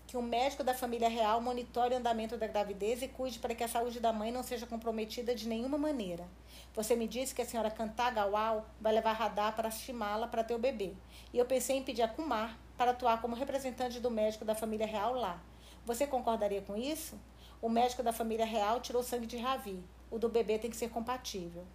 que 0.08 0.18
o 0.18 0.22
médico 0.22 0.64
da 0.64 0.74
família 0.74 1.10
real 1.10 1.42
monitore 1.42 1.94
o 1.94 1.98
andamento 1.98 2.38
da 2.38 2.48
gravidez 2.48 3.02
e 3.02 3.08
cuide 3.08 3.40
para 3.40 3.56
que 3.56 3.64
a 3.64 3.68
saúde 3.68 4.00
da 4.00 4.14
mãe 4.14 4.32
não 4.32 4.44
seja 4.44 4.66
comprometida 4.66 5.34
de 5.34 5.48
nenhuma 5.48 5.78
maneira. 5.78 6.26
Você 6.74 6.96
me 6.96 7.08
disse 7.08 7.34
que 7.34 7.42
a 7.42 7.46
senhora 7.46 7.72
Cantagawal 7.72 8.66
vai 8.80 8.94
levar 8.94 9.14
Radar 9.14 9.56
para 9.56 9.70
estimá-la 9.70 10.28
para 10.28 10.44
ter 10.44 10.56
o 10.56 10.60
bebê. 10.60 10.94
E 11.34 11.38
eu 11.38 11.46
pensei 11.46 11.78
em 11.78 11.84
pedir 11.84 12.02
a 12.02 12.08
Kumar 12.08 12.58
para 12.78 12.92
atuar 12.92 13.22
como 13.22 13.36
representante 13.36 14.00
do 14.00 14.12
médico 14.12 14.46
da 14.46 14.56
família 14.56 14.86
real 14.86 15.14
lá. 15.14 15.42
Você 15.86 16.08
concordaria 16.08 16.62
com 16.62 16.76
isso? 16.76 17.20
O 17.62 17.70
médico 17.70 18.03
da 18.03 18.14
família 18.14 18.45
real 18.45 18.80
tirou 18.80 19.01
sangue 19.01 19.26
de 19.26 19.38
Ravi. 19.38 19.84
O 20.12 20.20
do 20.20 20.30
bebê 20.30 20.60
tem 20.60 20.70
que 20.70 20.78
ser 20.78 20.89
compatível. 20.89 21.66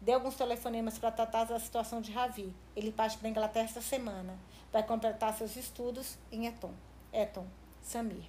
Dê 0.00 0.12
alguns 0.12 0.34
telefonemas 0.34 0.98
para 0.98 1.10
tratar 1.10 1.44
da 1.44 1.58
situação 1.58 2.00
de 2.00 2.12
Ravi. 2.12 2.54
Ele 2.76 2.92
parte 2.92 3.16
para 3.16 3.28
a 3.28 3.30
Inglaterra 3.30 3.64
esta 3.64 3.80
semana. 3.80 4.38
Vai 4.72 4.82
completar 4.82 5.34
seus 5.34 5.56
estudos 5.56 6.18
em 6.30 6.46
Eton. 6.46 6.72
Eton, 7.12 7.46
Samir. 7.82 8.24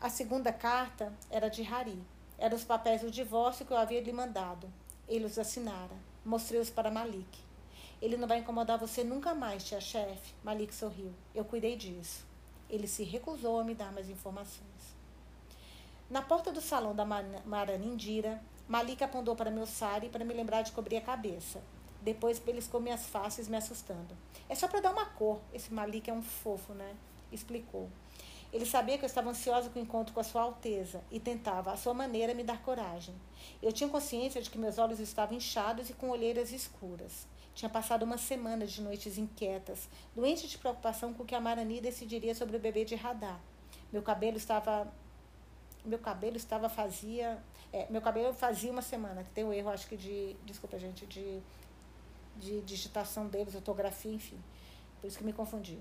A 0.00 0.08
segunda 0.08 0.52
carta 0.52 1.12
era 1.30 1.48
de 1.48 1.62
Hari. 1.62 2.02
Eram 2.38 2.56
os 2.56 2.64
papéis 2.64 3.00
do 3.00 3.10
divórcio 3.10 3.64
que 3.64 3.72
eu 3.72 3.76
havia 3.76 4.00
lhe 4.00 4.12
mandado. 4.12 4.68
Ele 5.08 5.24
os 5.24 5.38
assinara. 5.38 5.96
Mostrei-os 6.24 6.70
para 6.70 6.90
Malik. 6.90 7.38
Ele 8.00 8.16
não 8.16 8.28
vai 8.28 8.38
incomodar 8.38 8.78
você 8.78 9.02
nunca 9.02 9.34
mais, 9.34 9.64
tia-chefe. 9.64 10.34
Malik 10.44 10.74
sorriu. 10.74 11.12
Eu 11.34 11.44
cuidei 11.44 11.76
disso. 11.76 12.26
Ele 12.68 12.86
se 12.86 13.04
recusou 13.04 13.60
a 13.60 13.64
me 13.64 13.74
dar 13.74 13.92
mais 13.92 14.10
informações. 14.10 14.96
Na 16.08 16.22
porta 16.22 16.52
do 16.52 16.60
salão 16.60 16.94
da 16.94 17.04
Maranindira, 17.04 18.40
Malika 18.68 19.04
apontou 19.04 19.34
para 19.34 19.50
meu 19.50 19.66
sari 19.66 20.08
para 20.08 20.24
me 20.24 20.32
lembrar 20.32 20.62
de 20.62 20.70
cobrir 20.70 20.96
a 20.98 21.00
cabeça. 21.00 21.60
Depois 22.00 22.38
beliscou 22.38 22.80
minhas 22.80 23.06
faces, 23.06 23.48
me 23.48 23.56
assustando. 23.56 24.16
É 24.48 24.54
só 24.54 24.68
para 24.68 24.80
dar 24.80 24.92
uma 24.92 25.06
cor. 25.06 25.40
Esse 25.52 25.74
Malik 25.74 26.08
é 26.08 26.12
um 26.12 26.22
fofo, 26.22 26.72
né? 26.72 26.94
Explicou. 27.32 27.88
Ele 28.52 28.64
sabia 28.64 28.96
que 28.96 29.04
eu 29.04 29.08
estava 29.08 29.30
ansiosa 29.30 29.68
com 29.68 29.80
o 29.80 29.82
encontro 29.82 30.14
com 30.14 30.20
a 30.20 30.24
Sua 30.24 30.42
Alteza 30.42 31.02
e 31.10 31.18
tentava, 31.18 31.72
à 31.72 31.76
sua 31.76 31.92
maneira, 31.92 32.32
me 32.32 32.44
dar 32.44 32.62
coragem. 32.62 33.14
Eu 33.60 33.72
tinha 33.72 33.90
consciência 33.90 34.40
de 34.40 34.48
que 34.48 34.56
meus 34.56 34.78
olhos 34.78 35.00
estavam 35.00 35.36
inchados 35.36 35.90
e 35.90 35.92
com 35.92 36.10
olheiras 36.10 36.52
escuras. 36.52 37.26
Tinha 37.54 37.68
passado 37.68 38.04
uma 38.04 38.16
semana 38.16 38.64
de 38.64 38.80
noites 38.80 39.18
inquietas, 39.18 39.88
doente 40.14 40.46
de 40.46 40.56
preocupação 40.58 41.12
com 41.12 41.24
o 41.24 41.26
que 41.26 41.34
a 41.34 41.40
Marani 41.40 41.80
decidiria 41.80 42.34
sobre 42.34 42.56
o 42.56 42.60
bebê 42.60 42.84
de 42.84 42.94
radar. 42.94 43.40
Meu 43.92 44.02
cabelo 44.02 44.36
estava. 44.36 44.86
Meu 45.86 45.98
cabelo 45.98 46.36
estava 46.36 46.68
fazia. 46.68 47.38
É, 47.72 47.86
meu 47.88 48.02
cabelo 48.02 48.34
fazia 48.34 48.70
uma 48.72 48.82
semana, 48.82 49.22
que 49.22 49.30
tem 49.30 49.44
um 49.44 49.52
erro, 49.52 49.70
acho 49.70 49.86
que 49.86 49.96
de. 49.96 50.36
Desculpa, 50.44 50.78
gente, 50.78 51.06
de, 51.06 51.40
de 52.36 52.60
digitação 52.62 53.28
deles, 53.28 53.54
ortografia, 53.54 54.12
enfim. 54.12 54.38
Por 55.00 55.06
isso 55.06 55.16
que 55.16 55.24
me 55.24 55.32
confundi. 55.32 55.78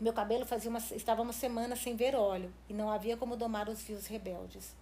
Meu 0.00 0.12
cabelo 0.12 0.46
fazia 0.46 0.70
uma, 0.70 0.78
estava 0.78 1.22
uma 1.22 1.32
semana 1.32 1.76
sem 1.76 1.94
ver 1.94 2.14
óleo 2.14 2.52
e 2.68 2.74
não 2.74 2.90
havia 2.90 3.16
como 3.16 3.36
domar 3.36 3.68
os 3.68 3.82
fios 3.82 4.06
rebeldes. 4.06 4.74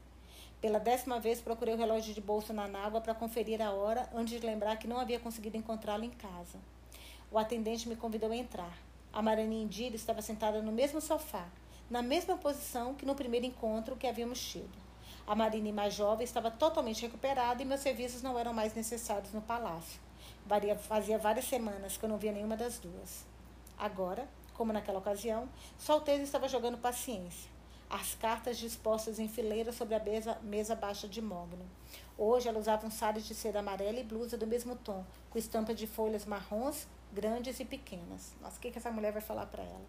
Pela 0.61 0.79
décima 0.79 1.19
vez 1.19 1.41
procurei 1.41 1.75
o 1.75 1.79
relógio 1.79 2.13
de 2.13 2.21
bolso 2.21 2.53
na 2.53 2.65
água 2.79 3.01
para 3.01 3.15
conferir 3.15 3.63
a 3.63 3.73
hora, 3.73 4.09
antes 4.15 4.39
de 4.39 4.47
lembrar 4.47 4.77
que 4.77 4.87
não 4.87 4.99
havia 4.99 5.19
conseguido 5.19 5.57
encontrá-lo 5.57 6.05
em 6.05 6.11
casa. 6.11 6.59
O 7.31 7.39
atendente 7.39 7.89
me 7.89 7.97
convidou 7.97 8.31
a 8.31 8.37
entrar. 8.37 8.77
A 9.13 9.23
Marani 9.23 9.63
Indira 9.63 9.97
estava 9.97 10.21
sentada 10.21 10.61
no 10.61 10.71
mesmo 10.71 11.01
sofá, 11.01 11.49
na 11.91 12.01
mesma 12.01 12.39
posição 12.39 12.95
que 12.95 13.05
no 13.05 13.17
primeiro 13.17 13.45
encontro 13.45 13.97
que 13.97 14.07
havíamos 14.07 14.41
tido. 14.41 14.79
A 15.27 15.35
Marine 15.35 15.73
mais 15.73 15.93
jovem 15.93 16.25
estava 16.25 16.51
totalmente 16.51 17.03
recuperada 17.03 17.61
e 17.61 17.67
meus 17.67 17.81
serviços 17.81 18.23
não 18.23 18.39
eram 18.39 18.55
mais 18.55 18.75
necessários 18.75 19.33
no 19.33 19.43
palácio. 19.43 20.01
Fazia 20.89 21.19
várias 21.19 21.47
semanas 21.47 21.97
que 21.97 22.05
eu 22.05 22.09
não 22.09 22.17
via 22.17 22.33
nenhuma 22.33 22.57
das 22.57 22.79
duas. 22.79 23.27
Agora, 23.77 24.29
como 24.55 24.73
naquela 24.73 24.99
ocasião, 24.99 25.49
Solteira 25.77 26.23
estava 26.23 26.49
jogando 26.49 26.79
paciência. 26.79 27.51
As 27.89 28.15
cartas 28.15 28.57
dispostas 28.57 29.19
em 29.19 29.29
fileira 29.29 29.73
sobre 29.73 29.97
a 29.97 30.01
mesa, 30.01 30.39
mesa 30.43 30.77
baixa 30.77 31.09
de 31.09 31.21
mogno. 31.21 31.69
Hoje 32.17 32.49
ela 32.49 32.59
usava 32.59 32.87
um 32.87 32.91
sari 32.91 33.21
de 33.21 33.35
seda 33.35 33.59
amarela 33.59 33.99
e 33.99 34.05
blusa 34.05 34.39
do 34.39 34.47
mesmo 34.47 34.77
tom, 34.77 35.05
com 35.29 35.39
estampa 35.39 35.75
de 35.75 35.89
folhas 35.89 36.25
marrons, 36.25 36.87
grandes 37.13 37.59
e 37.59 37.65
pequenas. 37.65 38.33
Nossa, 38.41 38.59
o 38.59 38.61
que, 38.61 38.71
que 38.71 38.79
essa 38.79 38.93
mulher 38.93 39.13
vai 39.13 39.23
falar 39.23 39.47
para 39.47 39.65
ela? 39.65 39.87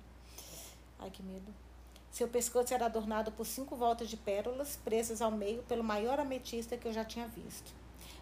Ai, 0.98 1.12
que 1.12 1.22
medo. 1.22 1.54
Seu 2.12 2.28
pescoço 2.28 2.74
era 2.74 2.88
adornado 2.88 3.32
por 3.32 3.46
cinco 3.46 3.74
voltas 3.74 4.10
de 4.10 4.18
pérolas, 4.18 4.76
presas 4.84 5.22
ao 5.22 5.32
meio 5.32 5.64
pelo 5.64 5.82
maior 5.82 6.20
ametista 6.20 6.76
que 6.76 6.86
eu 6.86 6.92
já 6.92 7.06
tinha 7.06 7.26
visto. 7.26 7.74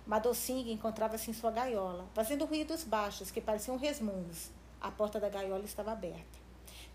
Madocing 0.05 0.71
encontrava-se 0.71 1.31
em 1.31 1.33
sua 1.33 1.49
gaiola, 1.49 2.07
fazendo 2.13 2.45
ruídos 2.45 2.83
baixos 2.83 3.31
que 3.31 3.41
pareciam 3.41 3.77
resmungos. 3.77 4.51
A 4.79 4.91
porta 4.91 5.19
da 5.19 5.27
gaiola 5.27 5.65
estava 5.65 5.91
aberta. 5.91 6.37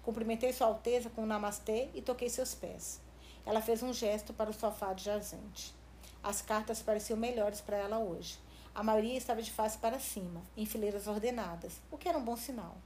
Cumprimentei 0.05 0.53
Sua 0.53 0.69
Alteza 0.69 1.11
com 1.11 1.23
um 1.23 1.27
namastê 1.27 1.89
e 1.95 2.01
toquei 2.01 2.31
seus 2.31 2.55
pés. 2.55 3.01
Ela 3.45 3.61
fez 3.61 3.83
um 3.83 3.93
gesto 3.93 4.33
para 4.33 4.51
o 4.51 4.55
sofá 4.55 4.93
de 4.93 5.05
jazente. 5.05 5.75
As 6.23 6.43
cartas 6.43 6.81
pareciam 6.81 7.19
melhores 7.19 7.61
para 7.61 7.77
ela 7.77 7.99
hoje. 7.99 8.39
A 8.73 8.85
maioria 8.85 9.19
estava 9.19 9.43
de 9.43 9.51
face 9.51 9.79
para 9.79 9.99
cima, 9.99 10.43
em 10.57 10.65
fileiras 10.65 11.09
ordenadas, 11.09 11.73
o 11.91 11.99
que 11.99 12.09
era 12.09 12.19
um 12.19 12.25
bom 12.25 12.37
sinal. 12.37 12.77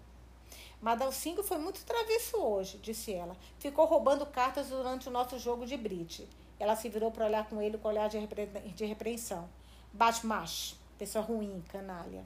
Madalcingo 0.80 1.42
foi 1.42 1.58
muito 1.58 1.84
travesso 1.84 2.36
hoje, 2.36 2.78
disse 2.78 3.12
ela. 3.12 3.36
Ficou 3.58 3.84
roubando 3.84 4.24
cartas 4.26 4.68
durante 4.68 5.08
o 5.08 5.10
nosso 5.10 5.38
jogo 5.38 5.66
de 5.66 5.76
bridge. 5.76 6.28
Ela 6.58 6.76
se 6.76 6.88
virou 6.88 7.10
para 7.10 7.26
olhar 7.26 7.48
com 7.48 7.60
ele 7.60 7.78
com 7.78 7.88
olhar 7.88 8.08
de, 8.08 8.18
repre... 8.18 8.46
de 8.46 8.84
repreensão. 8.84 9.48
Bate 9.92 10.26
macho, 10.26 10.76
pessoa 10.98 11.24
ruim, 11.24 11.62
canalha. 11.68 12.24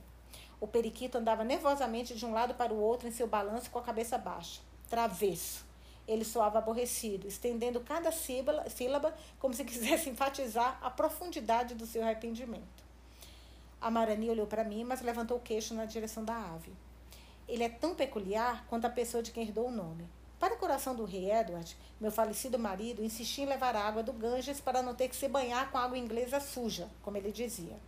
O 0.60 0.66
periquito 0.66 1.18
andava 1.18 1.44
nervosamente 1.44 2.14
de 2.14 2.26
um 2.26 2.32
lado 2.32 2.54
para 2.54 2.72
o 2.72 2.80
outro 2.80 3.08
em 3.08 3.12
seu 3.12 3.26
balanço 3.26 3.70
com 3.70 3.78
a 3.78 3.82
cabeça 3.82 4.18
baixa 4.18 4.60
travesso. 4.92 5.64
Ele 6.06 6.22
soava 6.22 6.58
aborrecido, 6.58 7.26
estendendo 7.26 7.80
cada 7.80 8.12
sílaba, 8.12 8.68
sílaba 8.68 9.14
como 9.38 9.54
se 9.54 9.64
quisesse 9.64 10.10
enfatizar 10.10 10.78
a 10.82 10.90
profundidade 10.90 11.74
do 11.74 11.86
seu 11.86 12.02
arrependimento. 12.02 12.84
A 13.80 13.90
Marani 13.90 14.28
olhou 14.28 14.46
para 14.46 14.62
mim, 14.64 14.84
mas 14.84 15.00
levantou 15.00 15.38
o 15.38 15.40
queixo 15.40 15.72
na 15.72 15.86
direção 15.86 16.22
da 16.22 16.36
ave. 16.36 16.72
Ele 17.48 17.64
é 17.64 17.68
tão 17.68 17.94
peculiar 17.94 18.64
quanto 18.68 18.86
a 18.86 18.90
pessoa 18.90 19.22
de 19.22 19.30
quem 19.30 19.44
herdou 19.44 19.68
o 19.68 19.72
nome. 19.72 20.08
Para 20.38 20.54
o 20.54 20.58
coração 20.58 20.94
do 20.94 21.04
rei 21.04 21.30
Edward, 21.30 21.76
meu 22.00 22.10
falecido 22.10 22.58
marido 22.58 23.04
insistia 23.04 23.44
em 23.44 23.48
levar 23.48 23.76
água 23.76 24.02
do 24.02 24.12
Ganges 24.12 24.60
para 24.60 24.82
não 24.82 24.94
ter 24.94 25.08
que 25.08 25.14
se 25.14 25.28
banhar 25.28 25.70
com 25.70 25.78
água 25.78 25.96
inglesa 25.96 26.40
suja, 26.40 26.88
como 27.02 27.16
ele 27.16 27.30
dizia. 27.30 27.78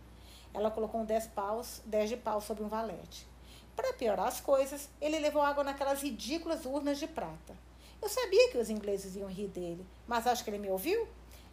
Ela 0.53 0.71
colocou 0.71 1.01
um 1.01 1.05
dez, 1.05 1.27
paus, 1.27 1.81
dez 1.85 2.09
de 2.09 2.15
pau 2.15 2.39
sobre 2.39 2.63
um 2.63 2.69
valete. 2.69 3.27
Para 3.75 3.91
piorar 3.91 4.27
as 4.27 4.39
coisas, 4.39 4.89
ele 5.01 5.19
levou 5.19 5.41
água 5.41 5.65
naquelas 5.65 6.01
ridículas 6.01 6.65
urnas 6.65 6.97
de 6.97 7.07
prata. 7.07 7.57
Eu 8.01 8.07
sabia 8.07 8.49
que 8.49 8.57
os 8.57 8.69
ingleses 8.69 9.15
iam 9.17 9.27
rir 9.27 9.49
dele, 9.49 9.85
mas 10.07 10.25
acho 10.25 10.43
que 10.43 10.49
ele 10.49 10.59
me 10.59 10.69
ouviu. 10.69 11.07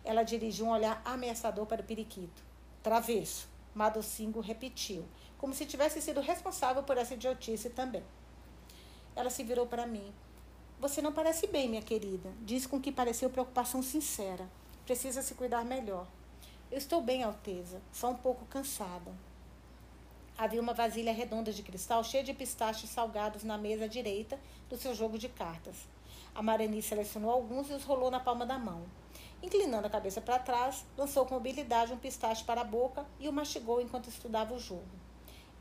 Ela 0.04 0.22
dirigiu 0.22 0.66
um 0.66 0.70
olhar 0.70 1.02
ameaçador 1.04 1.66
para 1.66 1.80
o 1.80 1.84
periquito. 1.84 2.42
Travesso, 2.82 3.48
Madocingo 3.74 4.38
repetiu, 4.38 5.04
como 5.42 5.52
se 5.52 5.66
tivesse 5.66 6.00
sido 6.00 6.20
responsável 6.20 6.84
por 6.84 6.96
essa 6.96 7.14
idiotice 7.14 7.68
também. 7.68 8.04
Ela 9.16 9.28
se 9.28 9.42
virou 9.42 9.66
para 9.66 9.88
mim. 9.88 10.14
Você 10.78 11.02
não 11.02 11.12
parece 11.12 11.48
bem, 11.48 11.68
minha 11.68 11.82
querida, 11.82 12.30
disse 12.42 12.68
com 12.68 12.80
que 12.80 12.92
pareceu 12.92 13.28
preocupação 13.28 13.82
sincera. 13.82 14.48
Precisa 14.86 15.20
se 15.20 15.34
cuidar 15.34 15.64
melhor. 15.64 16.06
Eu 16.70 16.78
estou 16.78 17.02
bem, 17.02 17.24
Alteza, 17.24 17.82
só 17.92 18.10
um 18.10 18.14
pouco 18.14 18.46
cansada. 18.46 19.12
Havia 20.38 20.60
uma 20.60 20.74
vasilha 20.74 21.12
redonda 21.12 21.52
de 21.52 21.64
cristal 21.64 22.04
cheia 22.04 22.22
de 22.22 22.32
pistachos 22.32 22.90
salgados 22.90 23.42
na 23.42 23.58
mesa 23.58 23.88
direita 23.88 24.38
do 24.70 24.76
seu 24.76 24.94
jogo 24.94 25.18
de 25.18 25.28
cartas. 25.28 25.74
A 26.36 26.40
Marani 26.40 26.80
selecionou 26.80 27.32
alguns 27.32 27.68
e 27.68 27.72
os 27.72 27.82
rolou 27.82 28.12
na 28.12 28.20
palma 28.20 28.46
da 28.46 28.60
mão. 28.60 28.84
Inclinando 29.42 29.88
a 29.88 29.90
cabeça 29.90 30.20
para 30.20 30.38
trás, 30.38 30.84
lançou 30.96 31.26
com 31.26 31.34
habilidade 31.34 31.92
um 31.92 31.98
pistache 31.98 32.44
para 32.44 32.60
a 32.60 32.64
boca 32.64 33.04
e 33.18 33.28
o 33.28 33.32
mastigou 33.32 33.80
enquanto 33.80 34.08
estudava 34.08 34.54
o 34.54 34.60
jogo. 34.60 35.01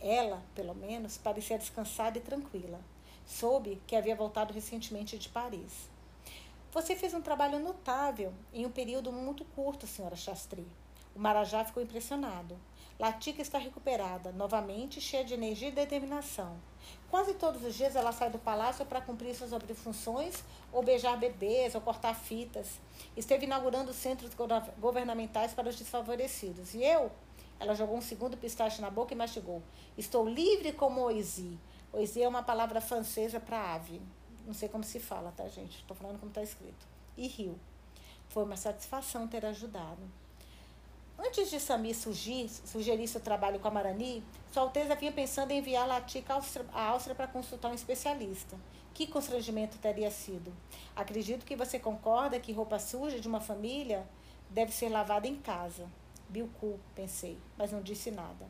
Ela, 0.02 0.42
pelo 0.56 0.74
menos, 0.74 1.18
parecia 1.18 1.60
descansada 1.60 2.18
e 2.18 2.22
tranquila. 2.22 2.80
Soube 3.26 3.80
que 3.86 3.96
havia 3.96 4.16
voltado 4.16 4.54
recentemente 4.54 5.18
de 5.18 5.30
Paris. 5.30 5.90
Você 6.72 6.96
fez 6.96 7.14
um 7.14 7.22
trabalho 7.22 7.60
notável 7.60 8.34
em 8.52 8.66
um 8.66 8.72
período 8.72 9.12
muito 9.12 9.46
curto, 9.46 9.86
senhora 9.86 10.16
Chastri. 10.16 10.66
O 11.16 11.20
Marajá 11.20 11.64
ficou 11.64 11.84
impressionado. 11.84 12.58
Latica 12.98 13.42
está 13.42 13.58
recuperada, 13.58 14.32
novamente 14.32 15.02
cheia 15.02 15.26
de 15.26 15.34
energia 15.34 15.68
e 15.68 15.72
determinação. 15.72 16.58
Quase 17.10 17.34
todos 17.34 17.64
os 17.64 17.76
dias 17.76 17.96
ela 17.96 18.12
sai 18.12 18.30
do 18.30 18.40
palácio 18.40 18.86
para 18.86 19.02
cumprir 19.02 19.36
suas 19.36 19.52
obrigações, 19.54 20.44
ou 20.72 20.82
beijar 20.82 21.18
bebês, 21.18 21.76
ou 21.76 21.82
cortar 21.82 22.16
fitas. 22.16 22.80
Esteve 23.18 23.46
inaugurando 23.46 23.94
centros 23.94 24.32
governamentais 24.80 25.54
para 25.54 25.68
os 25.68 25.76
desfavorecidos. 25.76 26.74
E 26.74 26.84
eu? 26.84 27.12
Ela 27.62 27.76
jogou 27.76 27.96
um 27.96 28.02
segundo 28.02 28.36
pistache 28.36 28.82
na 28.82 28.90
boca 28.90 29.14
e 29.14 29.16
mastigou. 29.16 29.62
Estou 29.96 30.28
livre 30.28 30.74
como 30.74 31.00
Oisi. 31.02 31.60
Oisi 31.94 32.24
é 32.24 32.28
uma 32.28 32.42
palavra 32.42 32.82
francesa 32.82 33.40
para 33.40 33.76
ave. 33.76 34.02
Não 34.48 34.54
sei 34.54 34.68
como 34.68 34.84
se 34.84 35.00
fala, 35.00 35.32
tá, 35.38 35.48
gente? 35.48 35.78
Estou 35.78 35.96
falando 35.96 36.18
como 36.18 36.32
está 36.32 36.42
escrito. 36.42 36.88
E 37.16 37.28
riu. 37.28 37.56
Foi 38.30 38.44
uma 38.44 38.58
satisfação 38.58 39.28
ter 39.28 39.46
ajudado. 39.46 40.02
Antes 41.20 41.52
de 41.52 41.60
Sami 41.60 41.94
surgir, 41.94 42.50
sugerir 42.50 43.08
seu 43.08 43.22
trabalho 43.22 43.60
com 43.60 43.68
a 43.68 43.72
Marani, 43.72 44.24
Sua 44.52 44.64
Alteza 44.64 44.96
vinha 44.96 45.12
pensando 45.12 45.52
em 45.52 45.60
enviar 45.60 45.88
Latica 45.88 46.34
à 46.74 46.88
Áustria 46.88 47.14
para 47.14 47.28
consultar 47.28 47.70
um 47.70 47.76
especialista. 47.76 48.58
Que 48.92 49.06
constrangimento 49.06 49.78
teria 49.78 50.10
sido? 50.10 50.52
Acredito 50.96 51.46
que 51.46 51.56
você 51.56 51.78
concorda 51.78 52.40
que 52.40 52.52
roupa 52.52 52.80
suja 52.80 53.20
de 53.20 53.28
uma 53.28 53.40
família 53.40 54.04
deve 54.50 54.72
ser 54.72 54.90
lavada 54.90 55.28
em 55.28 55.36
casa. 55.36 55.88
Bilcu, 56.32 56.80
pensei, 56.96 57.38
mas 57.58 57.72
não 57.72 57.82
disse 57.82 58.10
nada. 58.10 58.48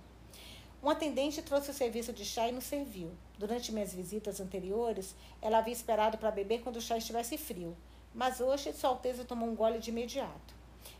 Um 0.84 0.90
atendente 0.90 1.42
trouxe 1.42 1.72
o 1.72 1.74
serviço 1.74 2.14
de 2.14 2.24
chá 2.24 2.48
e 2.48 2.52
nos 2.52 2.64
serviu. 2.64 3.12
Durante 3.38 3.72
minhas 3.72 3.94
visitas 3.94 4.40
anteriores, 4.40 5.16
ela 5.42 5.58
havia 5.58 5.74
esperado 5.74 6.18
para 6.18 6.32
beber 6.32 6.62
quando 6.62 6.78
o 6.78 6.82
chá 6.82 6.98
estivesse 6.98 7.38
frio, 7.38 7.76
mas 8.14 8.40
hoje 8.40 8.72
Sua 8.74 8.92
Alteza 8.92 9.26
tomou 9.26 9.50
um 9.50 9.56
gole 9.56 9.80
de 9.80 9.90
imediato. 9.90 10.56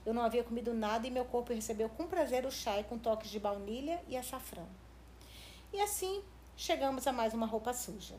Eu 0.06 0.14
não 0.14 0.24
havia 0.24 0.44
comido 0.44 0.74
nada 0.74 1.06
e 1.08 1.12
meu 1.12 1.26
corpo 1.26 1.54
recebeu 1.54 1.88
com 1.90 2.08
prazer 2.08 2.46
o 2.46 2.52
chá 2.52 2.84
com 2.84 2.98
toques 2.98 3.30
de 3.30 3.40
baunilha 3.40 4.02
e 4.08 4.18
açafrão. 4.18 4.68
E 5.72 5.80
assim 5.80 6.24
chegamos 6.58 7.06
a 7.06 7.12
mais 7.12 7.34
uma 7.34 7.46
roupa 7.46 7.74
suja. 7.74 8.16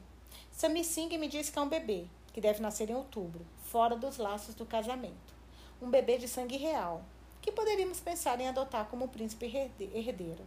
Sami 0.50 0.84
Singh 0.84 1.18
me 1.18 1.28
disse 1.28 1.50
que 1.50 1.58
é 1.58 1.62
um 1.62 1.68
bebê, 1.68 2.06
que 2.32 2.40
deve 2.40 2.60
nascer 2.60 2.90
em 2.90 2.94
outubro, 2.94 3.44
fora 3.64 3.96
dos 3.96 4.18
laços 4.18 4.54
do 4.54 4.66
casamento. 4.66 5.34
Um 5.80 5.90
bebê 5.90 6.18
de 6.18 6.28
sangue 6.28 6.56
real, 6.56 7.04
que 7.42 7.50
poderíamos 7.50 8.00
pensar 8.00 8.40
em 8.40 8.48
adotar 8.48 8.86
como 8.86 9.08
príncipe 9.08 9.46
herdeiro. 9.46 10.46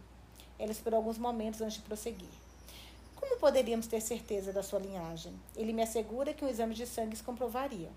Ela 0.58 0.72
esperou 0.72 0.96
alguns 0.96 1.18
momentos 1.18 1.60
antes 1.60 1.76
de 1.76 1.82
prosseguir. 1.82 2.30
Como 3.14 3.36
poderíamos 3.36 3.86
ter 3.86 4.00
certeza 4.00 4.52
da 4.52 4.62
sua 4.62 4.78
linhagem? 4.78 5.32
Ele 5.54 5.74
me 5.74 5.82
assegura 5.82 6.32
que 6.32 6.44
um 6.44 6.48
exame 6.48 6.74
de 6.74 6.86
sangue 6.86 7.22
comprovaria. 7.22 7.90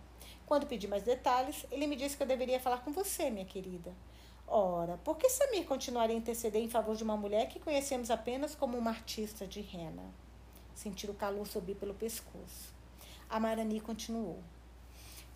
Quando 0.45 0.67
pedi 0.67 0.87
mais 0.87 1.03
detalhes, 1.03 1.65
ele 1.71 1.87
me 1.87 1.95
disse 1.95 2.17
que 2.17 2.23
eu 2.23 2.27
deveria 2.27 2.59
falar 2.59 2.79
com 2.79 2.91
você, 2.91 3.29
minha 3.29 3.45
querida. 3.45 3.93
Ora, 4.45 4.97
por 4.97 5.15
que 5.15 5.29
Samir 5.29 5.65
continuaria 5.65 6.15
a 6.15 6.19
interceder 6.19 6.61
em 6.61 6.69
favor 6.69 6.95
de 6.95 7.03
uma 7.03 7.15
mulher 7.15 7.47
que 7.47 7.59
conhecemos 7.59 8.09
apenas 8.09 8.55
como 8.55 8.77
uma 8.77 8.89
artista 8.89 9.47
de 9.47 9.61
rena? 9.61 10.03
Sentir 10.75 11.09
o 11.09 11.13
calor 11.13 11.47
subir 11.47 11.75
pelo 11.75 11.93
pescoço. 11.93 12.73
A 13.29 13.39
Marani 13.39 13.79
continuou. 13.79 14.39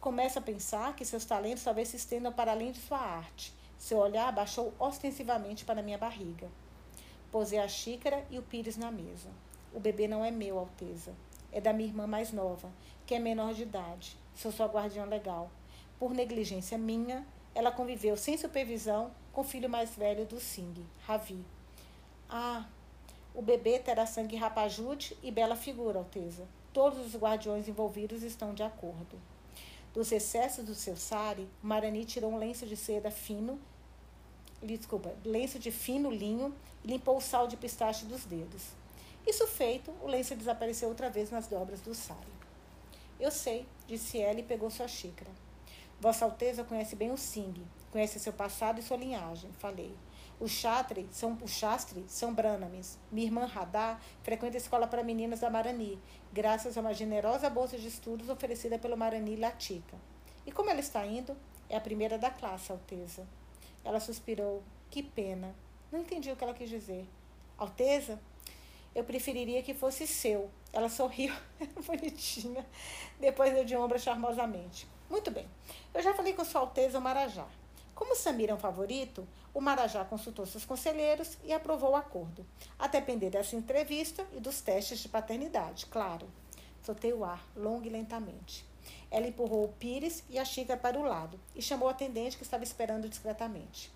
Começa 0.03 0.39
a 0.39 0.41
pensar 0.41 0.97
que 0.97 1.05
seus 1.05 1.23
talentos 1.23 1.63
talvez 1.63 1.87
se 1.87 1.95
estendam 1.95 2.33
para 2.33 2.51
além 2.51 2.73
de 2.73 2.79
sua 2.81 2.97
arte. 2.97 3.53
Seu 3.79 3.99
olhar 3.99 4.29
baixou 4.33 4.73
ostensivamente 4.77 5.63
para 5.63 5.81
minha 5.81 5.97
barriga. 5.97 6.49
Posei 7.31 7.57
a 7.57 7.69
xícara 7.69 8.21
e 8.29 8.37
o 8.37 8.41
pires 8.41 8.75
na 8.75 8.91
mesa. 8.91 9.29
O 9.73 9.79
bebê 9.79 10.05
não 10.05 10.25
é 10.25 10.29
meu, 10.29 10.59
Alteza. 10.59 11.13
É 11.53 11.61
da 11.61 11.71
minha 11.71 11.87
irmã 11.87 12.05
mais 12.05 12.33
nova, 12.33 12.69
que 13.05 13.15
é 13.15 13.19
menor 13.19 13.53
de 13.53 13.61
idade. 13.61 14.17
Sou 14.35 14.51
sua 14.51 14.65
guardiã 14.65 15.05
legal. 15.05 15.49
Por 15.97 16.13
negligência 16.13 16.77
minha, 16.77 17.25
ela 17.55 17.71
conviveu 17.71 18.17
sem 18.17 18.37
supervisão 18.37 19.09
com 19.31 19.39
o 19.39 19.45
filho 19.45 19.69
mais 19.69 19.95
velho 19.95 20.25
do 20.25 20.37
Singh, 20.37 20.83
Ravi. 21.07 21.45
Ah, 22.29 22.65
o 23.33 23.41
bebê 23.41 23.79
terá 23.79 24.05
sangue 24.05 24.35
rapajude 24.35 25.17
e 25.23 25.31
bela 25.31 25.55
figura, 25.55 25.99
Alteza. 25.99 26.45
Todos 26.73 26.99
os 26.99 27.15
guardiões 27.15 27.69
envolvidos 27.69 28.21
estão 28.21 28.53
de 28.53 28.63
acordo. 28.63 29.17
Dos 29.93 30.11
excessos 30.11 30.65
do 30.65 30.73
seu 30.73 30.95
sari, 30.97 31.47
Marani 31.61 32.03
tirou 32.03 32.31
um 32.31 32.37
lenço 32.37 32.65
de 32.65 32.75
seda 32.75 33.11
fino, 33.11 33.59
desculpa, 34.61 35.13
lenço 35.23 35.59
de 35.59 35.71
fino 35.71 36.09
linho 36.09 36.53
e 36.83 36.87
limpou 36.87 37.17
o 37.17 37.21
sal 37.21 37.47
de 37.47 37.55
pistache 37.55 38.05
dos 38.05 38.25
dedos. 38.25 38.63
Isso 39.25 39.45
feito, 39.45 39.91
o 40.01 40.07
lenço 40.07 40.35
desapareceu 40.35 40.89
outra 40.89 41.09
vez 41.09 41.29
nas 41.29 41.47
dobras 41.47 41.79
do 41.81 41.93
sari. 41.93 42.33
Eu 43.19 43.29
sei, 43.29 43.67
disse 43.87 44.19
ela 44.19 44.39
e 44.39 44.43
pegou 44.43 44.69
sua 44.71 44.87
xícara. 44.87 45.29
Vossa 46.01 46.25
Alteza 46.25 46.63
conhece 46.63 46.95
bem 46.95 47.11
o 47.11 47.17
Singh, 47.17 47.61
conhece 47.93 48.19
seu 48.19 48.33
passado 48.33 48.79
e 48.79 48.83
sua 48.83 48.97
linhagem, 48.97 49.51
falei. 49.59 49.95
Os 50.39 50.49
Chatri 50.49 51.07
são, 51.11 51.37
os 51.43 51.61
são 52.07 52.33
Brahmanes. 52.33 52.97
Minha 53.11 53.27
irmã 53.27 53.45
Radha 53.45 53.99
frequenta 54.23 54.57
a 54.57 54.59
escola 54.59 54.87
para 54.87 55.03
meninas 55.03 55.41
da 55.41 55.49
Marani, 55.49 56.01
graças 56.33 56.75
a 56.75 56.81
uma 56.81 56.91
generosa 56.91 57.51
bolsa 57.51 57.77
de 57.77 57.87
estudos 57.87 58.29
oferecida 58.29 58.79
pelo 58.79 58.97
Marani 58.97 59.35
Latika. 59.35 59.95
E 60.43 60.51
como 60.51 60.71
ela 60.71 60.79
está 60.79 61.05
indo? 61.05 61.37
É 61.69 61.77
a 61.77 61.81
primeira 61.81 62.17
da 62.17 62.31
classe, 62.31 62.71
Alteza. 62.71 63.27
Ela 63.85 63.99
suspirou. 63.99 64.63
Que 64.89 65.03
pena. 65.03 65.55
Não 65.91 65.99
entendi 65.99 66.31
o 66.31 66.35
que 66.35 66.43
ela 66.43 66.53
quis 66.53 66.69
dizer. 66.69 67.07
Alteza? 67.59 68.19
Eu 68.95 69.03
preferiria 69.03 69.61
que 69.61 69.75
fosse 69.75 70.07
seu. 70.07 70.49
Ela 70.71 70.89
sorriu, 70.89 71.33
bonitinha. 71.85 72.65
Depois 73.19 73.53
deu 73.53 73.63
de 73.63 73.77
ombro 73.77 73.99
charmosamente. 73.99 74.87
Muito 75.11 75.29
bem. 75.29 75.47
Eu 75.93 76.01
já 76.01 76.11
falei 76.15 76.33
com 76.33 76.43
Sua 76.43 76.61
Alteza 76.61 76.97
o 76.97 77.01
Marajá. 77.01 77.47
Como 77.95 78.15
Samir 78.15 78.49
é 78.49 78.53
um 78.53 78.59
favorito, 78.59 79.27
o 79.53 79.61
Marajá 79.61 80.03
consultou 80.03 80.45
seus 80.45 80.65
conselheiros 80.65 81.37
e 81.43 81.53
aprovou 81.53 81.91
o 81.91 81.95
acordo, 81.95 82.45
a 82.77 82.87
depender 82.87 83.29
dessa 83.29 83.55
entrevista 83.55 84.25
e 84.35 84.39
dos 84.39 84.61
testes 84.61 84.99
de 84.99 85.09
paternidade, 85.09 85.85
claro. 85.85 86.27
Soltei 86.81 87.13
o 87.13 87.23
ar, 87.23 87.45
longo 87.55 87.85
e 87.85 87.89
lentamente. 87.89 88.65
Ela 89.11 89.27
empurrou 89.27 89.65
o 89.65 89.73
pires 89.73 90.23
e 90.29 90.39
a 90.39 90.43
xícara 90.43 90.79
para 90.79 90.99
o 90.99 91.03
lado 91.03 91.39
e 91.55 91.61
chamou 91.61 91.87
o 91.87 91.91
atendente 91.91 92.35
que 92.35 92.43
estava 92.43 92.63
esperando 92.63 93.07
discretamente. 93.07 93.91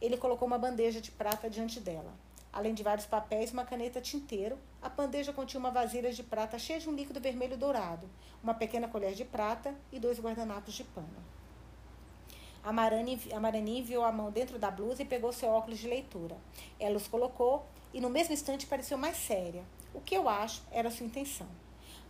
Ele 0.00 0.16
colocou 0.16 0.46
uma 0.46 0.58
bandeja 0.58 1.00
de 1.00 1.10
prata 1.10 1.48
diante 1.48 1.80
dela. 1.80 2.12
Além 2.52 2.74
de 2.74 2.82
vários 2.82 3.06
papéis 3.06 3.50
e 3.50 3.52
uma 3.54 3.64
caneta 3.64 4.00
tinteiro, 4.00 4.58
a 4.80 4.88
bandeja 4.88 5.32
continha 5.32 5.60
uma 5.60 5.70
vasilha 5.70 6.12
de 6.12 6.22
prata 6.22 6.58
cheia 6.58 6.78
de 6.78 6.88
um 6.88 6.94
líquido 6.94 7.20
vermelho 7.20 7.56
dourado, 7.56 8.08
uma 8.42 8.54
pequena 8.54 8.88
colher 8.88 9.14
de 9.14 9.24
prata 9.24 9.74
e 9.90 9.98
dois 9.98 10.20
guardanapos 10.20 10.74
de 10.74 10.84
pano. 10.84 11.37
A 12.62 12.72
Marani, 12.72 13.20
a 13.32 13.40
Marani 13.40 13.78
enviou 13.78 14.04
a 14.04 14.12
mão 14.12 14.30
dentro 14.30 14.58
da 14.58 14.70
blusa 14.70 15.02
e 15.02 15.06
pegou 15.06 15.32
seu 15.32 15.48
óculos 15.50 15.78
de 15.78 15.88
leitura. 15.88 16.36
Ela 16.78 16.96
os 16.96 17.08
colocou 17.08 17.64
e 17.92 18.00
no 18.00 18.10
mesmo 18.10 18.34
instante 18.34 18.66
pareceu 18.66 18.98
mais 18.98 19.16
séria. 19.16 19.62
O 19.94 20.00
que 20.00 20.16
eu 20.16 20.28
acho 20.28 20.62
era 20.70 20.90
sua 20.90 21.06
intenção. 21.06 21.46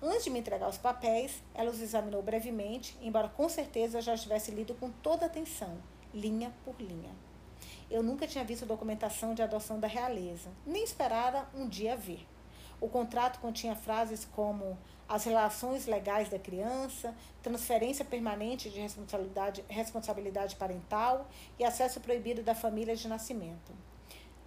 Antes 0.00 0.24
de 0.24 0.30
me 0.30 0.38
entregar 0.38 0.68
os 0.68 0.78
papéis, 0.78 1.42
ela 1.52 1.70
os 1.70 1.80
examinou 1.80 2.22
brevemente, 2.22 2.96
embora 3.02 3.28
com 3.28 3.48
certeza 3.48 4.00
já 4.00 4.14
estivesse 4.14 4.50
lido 4.50 4.74
com 4.74 4.90
toda 4.90 5.26
atenção, 5.26 5.76
linha 6.14 6.52
por 6.64 6.80
linha. 6.80 7.10
Eu 7.90 8.02
nunca 8.02 8.26
tinha 8.26 8.44
visto 8.44 8.64
documentação 8.64 9.34
de 9.34 9.42
adoção 9.42 9.80
da 9.80 9.88
realeza, 9.88 10.50
nem 10.64 10.84
esperara 10.84 11.48
um 11.54 11.68
dia 11.68 11.96
ver. 11.96 12.26
O 12.80 12.88
contrato 12.88 13.40
continha 13.40 13.74
frases 13.74 14.24
como 14.24 14.78
as 15.08 15.24
relações 15.24 15.86
legais 15.86 16.28
da 16.28 16.38
criança, 16.38 17.14
transferência 17.42 18.04
permanente 18.04 18.68
de 18.68 18.78
responsabilidade, 18.78 19.64
responsabilidade 19.68 20.56
parental 20.56 21.26
e 21.58 21.64
acesso 21.64 22.00
proibido 22.00 22.42
da 22.42 22.54
família 22.54 22.94
de 22.94 23.08
nascimento. 23.08 23.72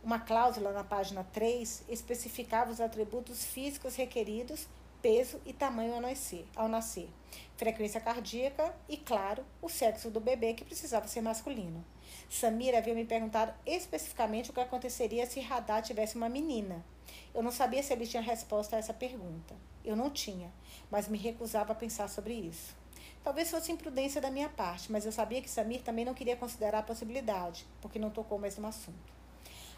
Uma 0.03 0.19
cláusula 0.19 0.71
na 0.71 0.83
página 0.83 1.23
3 1.23 1.85
especificava 1.89 2.71
os 2.71 2.79
atributos 2.79 3.45
físicos 3.45 3.95
requeridos, 3.95 4.67
peso 5.01 5.41
e 5.45 5.53
tamanho 5.53 5.95
ao 5.95 6.01
nascer, 6.01 6.45
ao 6.55 6.67
nascer, 6.67 7.09
frequência 7.57 7.99
cardíaca 7.99 8.75
e, 8.87 8.97
claro, 8.97 9.43
o 9.61 9.69
sexo 9.69 10.11
do 10.11 10.19
bebê 10.19 10.53
que 10.53 10.65
precisava 10.65 11.07
ser 11.07 11.21
masculino. 11.21 11.83
Samira 12.29 12.77
havia 12.77 12.93
me 12.93 13.05
perguntado 13.05 13.53
especificamente 13.65 14.51
o 14.51 14.53
que 14.53 14.59
aconteceria 14.59 15.25
se 15.25 15.39
Radá 15.39 15.81
tivesse 15.81 16.15
uma 16.15 16.29
menina. 16.29 16.85
Eu 17.33 17.41
não 17.41 17.51
sabia 17.51 17.81
se 17.81 17.93
ele 17.93 18.05
tinha 18.05 18.21
resposta 18.21 18.75
a 18.75 18.79
essa 18.79 18.93
pergunta. 18.93 19.55
Eu 19.83 19.95
não 19.95 20.09
tinha, 20.09 20.51
mas 20.89 21.07
me 21.07 21.17
recusava 21.17 21.71
a 21.71 21.75
pensar 21.75 22.07
sobre 22.07 22.33
isso. 22.33 22.75
Talvez 23.23 23.51
fosse 23.51 23.71
imprudência 23.71 24.19
da 24.19 24.31
minha 24.31 24.49
parte, 24.49 24.91
mas 24.91 25.05
eu 25.05 25.11
sabia 25.11 25.41
que 25.41 25.49
Samir 25.49 25.81
também 25.81 26.03
não 26.03 26.13
queria 26.13 26.35
considerar 26.35 26.79
a 26.79 26.83
possibilidade, 26.83 27.65
porque 27.81 27.99
não 27.99 28.09
tocou 28.09 28.39
mais 28.39 28.57
no 28.57 28.67
assunto. 28.67 29.13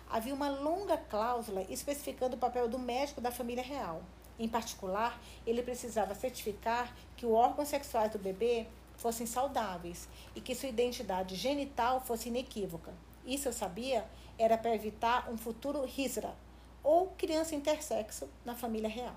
Havia 0.10 0.34
uma 0.34 0.50
longa 0.50 0.98
cláusula 0.98 1.66
especificando 1.70 2.36
o 2.36 2.40
papel 2.40 2.68
do 2.70 2.80
médico 2.80 3.20
da 3.20 3.32
família 3.32 3.64
real. 3.64 4.02
Em 4.40 4.48
particular, 4.48 5.22
ele 5.46 5.62
precisava 5.62 6.16
certificar 6.16 6.96
que 7.16 7.26
os 7.26 7.32
órgãos 7.32 7.68
sexuais 7.68 8.12
do 8.12 8.20
bebê 8.20 8.66
fossem 8.98 9.26
saudáveis 9.26 10.08
e 10.36 10.42
que 10.42 10.56
sua 10.56 10.70
identidade 10.70 11.36
genital 11.36 12.00
fosse 12.00 12.30
inequívoca. 12.30 12.94
Isso 13.26 13.48
eu 13.48 13.54
sabia 13.54 14.06
era 14.38 14.58
para 14.58 14.74
evitar 14.76 15.30
um 15.32 15.38
futuro 15.38 15.86
risra, 15.86 16.36
ou 16.84 17.08
criança 17.18 17.56
intersexo, 17.56 18.28
na 18.44 18.56
família 18.56 18.90
real. 18.90 19.16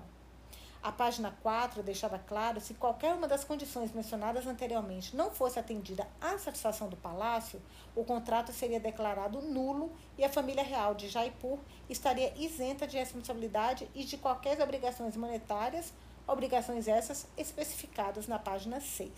A 0.87 0.91
página 0.93 1.37
4 1.43 1.83
deixava 1.83 2.17
claro 2.17 2.61
se 2.61 2.73
qualquer 2.73 3.13
uma 3.13 3.27
das 3.27 3.43
condições 3.43 3.91
mencionadas 3.91 4.47
anteriormente 4.47 5.17
não 5.17 5.29
fosse 5.29 5.59
atendida 5.59 6.07
à 6.21 6.37
satisfação 6.37 6.87
do 6.87 6.95
palácio, 6.95 7.61
o 7.93 8.05
contrato 8.05 8.53
seria 8.53 8.79
declarado 8.79 9.41
nulo 9.41 9.91
e 10.17 10.23
a 10.23 10.29
família 10.29 10.63
real 10.63 10.95
de 10.95 11.09
Jaipur 11.09 11.59
estaria 11.89 12.33
isenta 12.37 12.87
de 12.87 12.95
responsabilidade 12.95 13.85
e 13.93 14.05
de 14.05 14.17
qualquer 14.17 14.61
obrigações 14.61 15.17
monetárias, 15.17 15.91
obrigações 16.25 16.87
essas 16.87 17.27
especificadas 17.35 18.25
na 18.25 18.39
página 18.39 18.79
6. 18.79 19.11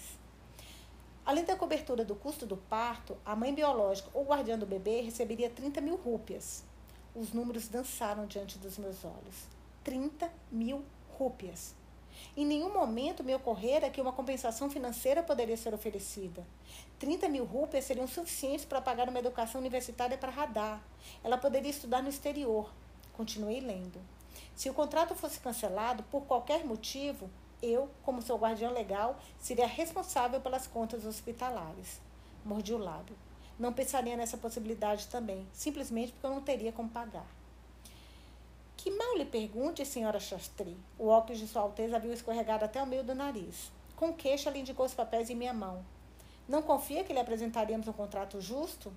Além 1.23 1.45
da 1.45 1.55
cobertura 1.55 2.03
do 2.03 2.15
custo 2.15 2.47
do 2.47 2.57
parto, 2.57 3.15
a 3.23 3.35
mãe 3.35 3.53
biológica 3.53 4.09
ou 4.15 4.25
guardiã 4.25 4.57
do 4.57 4.65
bebê 4.65 5.01
receberia 5.01 5.51
30 5.51 5.81
mil 5.81 5.97
rúpias. 5.97 6.63
Os 7.13 7.31
números 7.31 7.67
dançaram 7.67 8.25
diante 8.25 8.57
dos 8.57 8.79
meus 8.79 9.05
olhos. 9.05 9.47
30 9.83 10.31
mil 10.51 10.83
rúpias. 11.19 11.75
Em 12.35 12.45
nenhum 12.45 12.73
momento 12.73 13.23
me 13.23 13.35
ocorrera 13.35 13.89
que 13.89 13.99
uma 13.99 14.13
compensação 14.13 14.69
financeira 14.69 15.21
poderia 15.21 15.57
ser 15.57 15.73
oferecida. 15.73 16.45
30 16.97 17.27
mil 17.27 17.43
rúpias 17.43 17.83
seriam 17.83 18.07
suficientes 18.07 18.63
para 18.63 18.81
pagar 18.81 19.09
uma 19.09 19.19
educação 19.19 19.59
universitária 19.59 20.17
para 20.17 20.31
Radar. 20.31 20.81
Ela 21.21 21.37
poderia 21.37 21.69
estudar 21.69 22.01
no 22.01 22.09
exterior. 22.09 22.71
Continuei 23.13 23.59
lendo. 23.59 23.99
Se 24.55 24.69
o 24.69 24.73
contrato 24.73 25.13
fosse 25.13 25.39
cancelado 25.41 26.03
por 26.03 26.21
qualquer 26.21 26.63
motivo, 26.65 27.29
eu, 27.61 27.89
como 28.03 28.21
seu 28.21 28.37
guardião 28.37 28.71
legal, 28.71 29.19
seria 29.37 29.67
responsável 29.67 30.39
pelas 30.39 30.67
contas 30.67 31.05
hospitalares. 31.05 31.99
Mordi 32.45 32.73
o 32.73 32.77
lábio. 32.77 33.17
Não 33.57 33.73
pensaria 33.73 34.15
nessa 34.15 34.37
possibilidade 34.37 35.07
também, 35.07 35.45
simplesmente 35.51 36.13
porque 36.13 36.27
eu 36.27 36.31
não 36.31 36.41
teria 36.41 36.71
como 36.71 36.89
pagar. 36.89 37.38
Que 38.81 38.91
mal 38.91 39.17
lhe 39.17 39.25
pergunte, 39.25 39.85
senhora 39.85 40.21
Chastri. 40.21 40.77
O 40.97 41.09
óculos 41.09 41.37
de 41.37 41.47
Sua 41.49 41.63
Alteza 41.63 41.97
havia 41.97 42.13
escorregado 42.13 42.63
até 42.63 42.81
o 42.81 42.87
meio 42.87 43.03
do 43.03 43.13
nariz. 43.13 43.73
Com 43.93 44.13
queixa, 44.13 44.49
lhe 44.49 44.59
indicou 44.59 44.85
os 44.85 44.93
papéis 44.93 45.29
em 45.29 45.35
minha 45.35 45.53
mão. 45.53 45.83
Não 46.47 46.61
confia 46.61 47.03
que 47.03 47.11
lhe 47.11 47.19
apresentaríamos 47.19 47.89
um 47.89 47.91
contrato 47.91 48.39
justo? 48.39 48.93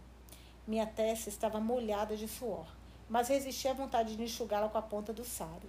Minha 0.69 0.87
testa 0.87 1.29
estava 1.29 1.59
molhada 1.59 2.17
de 2.17 2.29
suor, 2.29 2.65
mas 3.09 3.27
resisti 3.27 3.67
à 3.67 3.73
vontade 3.73 4.15
de 4.15 4.23
enxugá-la 4.23 4.69
com 4.69 4.79
a 4.79 4.83
ponta 4.83 5.13
do 5.13 5.25
sário. 5.25 5.69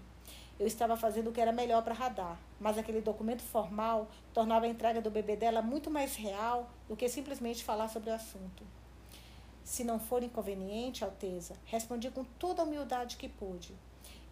Eu 0.59 0.67
estava 0.67 0.95
fazendo 0.95 1.31
o 1.31 1.33
que 1.33 1.41
era 1.41 1.51
melhor 1.51 1.83
para 1.83 1.95
Radar, 1.95 2.37
mas 2.59 2.77
aquele 2.77 3.01
documento 3.01 3.41
formal 3.41 4.07
tornava 4.31 4.67
a 4.67 4.69
entrega 4.69 5.01
do 5.01 5.09
bebê 5.09 5.35
dela 5.35 5.63
muito 5.63 5.89
mais 5.89 6.15
real 6.15 6.69
do 6.87 6.95
que 6.95 7.09
simplesmente 7.09 7.63
falar 7.63 7.87
sobre 7.87 8.11
o 8.11 8.13
assunto. 8.13 8.63
Se 9.63 9.83
não 9.83 9.99
for 9.99 10.21
inconveniente, 10.21 11.03
Alteza, 11.03 11.55
respondi 11.65 12.11
com 12.11 12.23
toda 12.23 12.61
a 12.61 12.65
humildade 12.65 13.17
que 13.17 13.27
pude. 13.27 13.73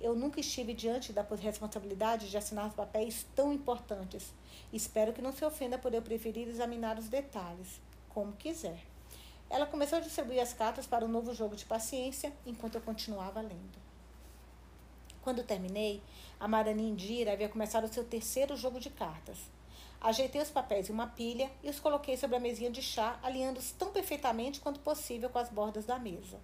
Eu 0.02 0.16
nunca 0.16 0.39
estive 0.39 0.74
diante 0.74 1.14
da 1.14 1.22
responsabilidade 1.22 2.32
de 2.32 2.36
assinar 2.36 2.74
papéis 2.74 3.24
tão 3.36 3.54
importantes. 3.54 4.34
Espero 4.74 5.14
que 5.14 5.22
não 5.22 5.32
se 5.32 5.45
ofenda 5.45 5.78
por 5.78 5.93
eu 5.93 6.02
preferir 6.02 6.47
examinar 6.47 6.97
os 6.97 7.08
detalhes, 7.08 7.80
como 8.10 8.34
quiser. 8.34 8.80
Ela 9.47 9.68
começou 9.68 9.99
a 9.99 10.02
distribuir 10.02 10.41
as 10.41 10.54
cartas 10.54 10.88
para 10.88 11.06
um 11.06 11.08
novo 11.08 11.36
jogo 11.36 11.56
de 11.56 11.66
paciência, 11.66 12.34
enquanto 12.47 12.76
eu 12.76 12.82
continuava 12.82 13.41
lendo. 13.41 13.80
Quando 15.22 15.43
terminei, 15.43 16.02
a 16.39 16.47
Marani 16.47 16.89
Indira 16.89 17.34
havia 17.34 17.47
começado 17.47 17.84
o 17.84 17.93
seu 17.93 18.04
terceiro 18.04 18.58
jogo 18.58 18.80
de 18.80 18.89
cartas. 18.89 19.38
Ajeitei 20.02 20.41
os 20.41 20.49
papéis 20.49 20.89
em 20.89 20.93
uma 20.93 21.06
pilha 21.06 21.52
e 21.62 21.70
os 21.70 21.80
coloquei 21.80 22.18
sobre 22.18 22.38
a 22.38 22.39
mesinha 22.39 22.72
de 22.72 22.82
chá, 22.82 23.20
alinhando-os 23.22 23.72
tão 23.74 23.91
perfeitamente 23.91 24.62
quanto 24.62 24.80
possível 24.80 25.30
com 25.30 25.38
as 25.38 25.49
bordas 25.49 25.86
da 25.86 25.99
mesa. 25.99 26.39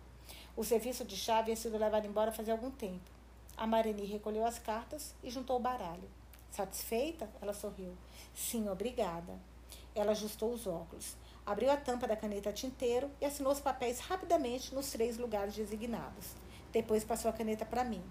O 0.55 0.63
serviço 0.63 1.03
de 1.03 1.17
chá 1.17 1.39
havia 1.39 1.55
sido 1.55 1.75
levado 1.75 2.05
embora 2.05 2.31
fazia 2.31 2.53
algum 2.53 2.69
tempo. 2.69 3.16
A 3.57 3.65
Marani 3.65 4.05
recolheu 4.05 4.45
as 4.45 4.59
cartas 4.59 5.15
e 5.23 5.31
juntou 5.31 5.55
o 5.55 5.59
baralho. 5.59 6.07
Satisfeita? 6.51 7.27
Ela 7.41 7.55
sorriu. 7.55 7.97
Sim, 8.31 8.69
obrigada. 8.69 9.33
Ela 9.95 10.11
ajustou 10.11 10.53
os 10.53 10.67
óculos, 10.67 11.15
abriu 11.43 11.71
a 11.71 11.75
tampa 11.75 12.07
da 12.07 12.15
caneta 12.15 12.53
tinteiro 12.53 13.09
e 13.19 13.25
assinou 13.25 13.51
os 13.51 13.59
papéis 13.59 13.99
rapidamente 13.99 14.75
nos 14.75 14.91
três 14.91 15.17
lugares 15.17 15.55
designados. 15.55 16.35
Depois 16.71 17.03
passou 17.03 17.31
a 17.31 17.33
caneta 17.33 17.65
para 17.65 17.83
mim. 17.83 18.03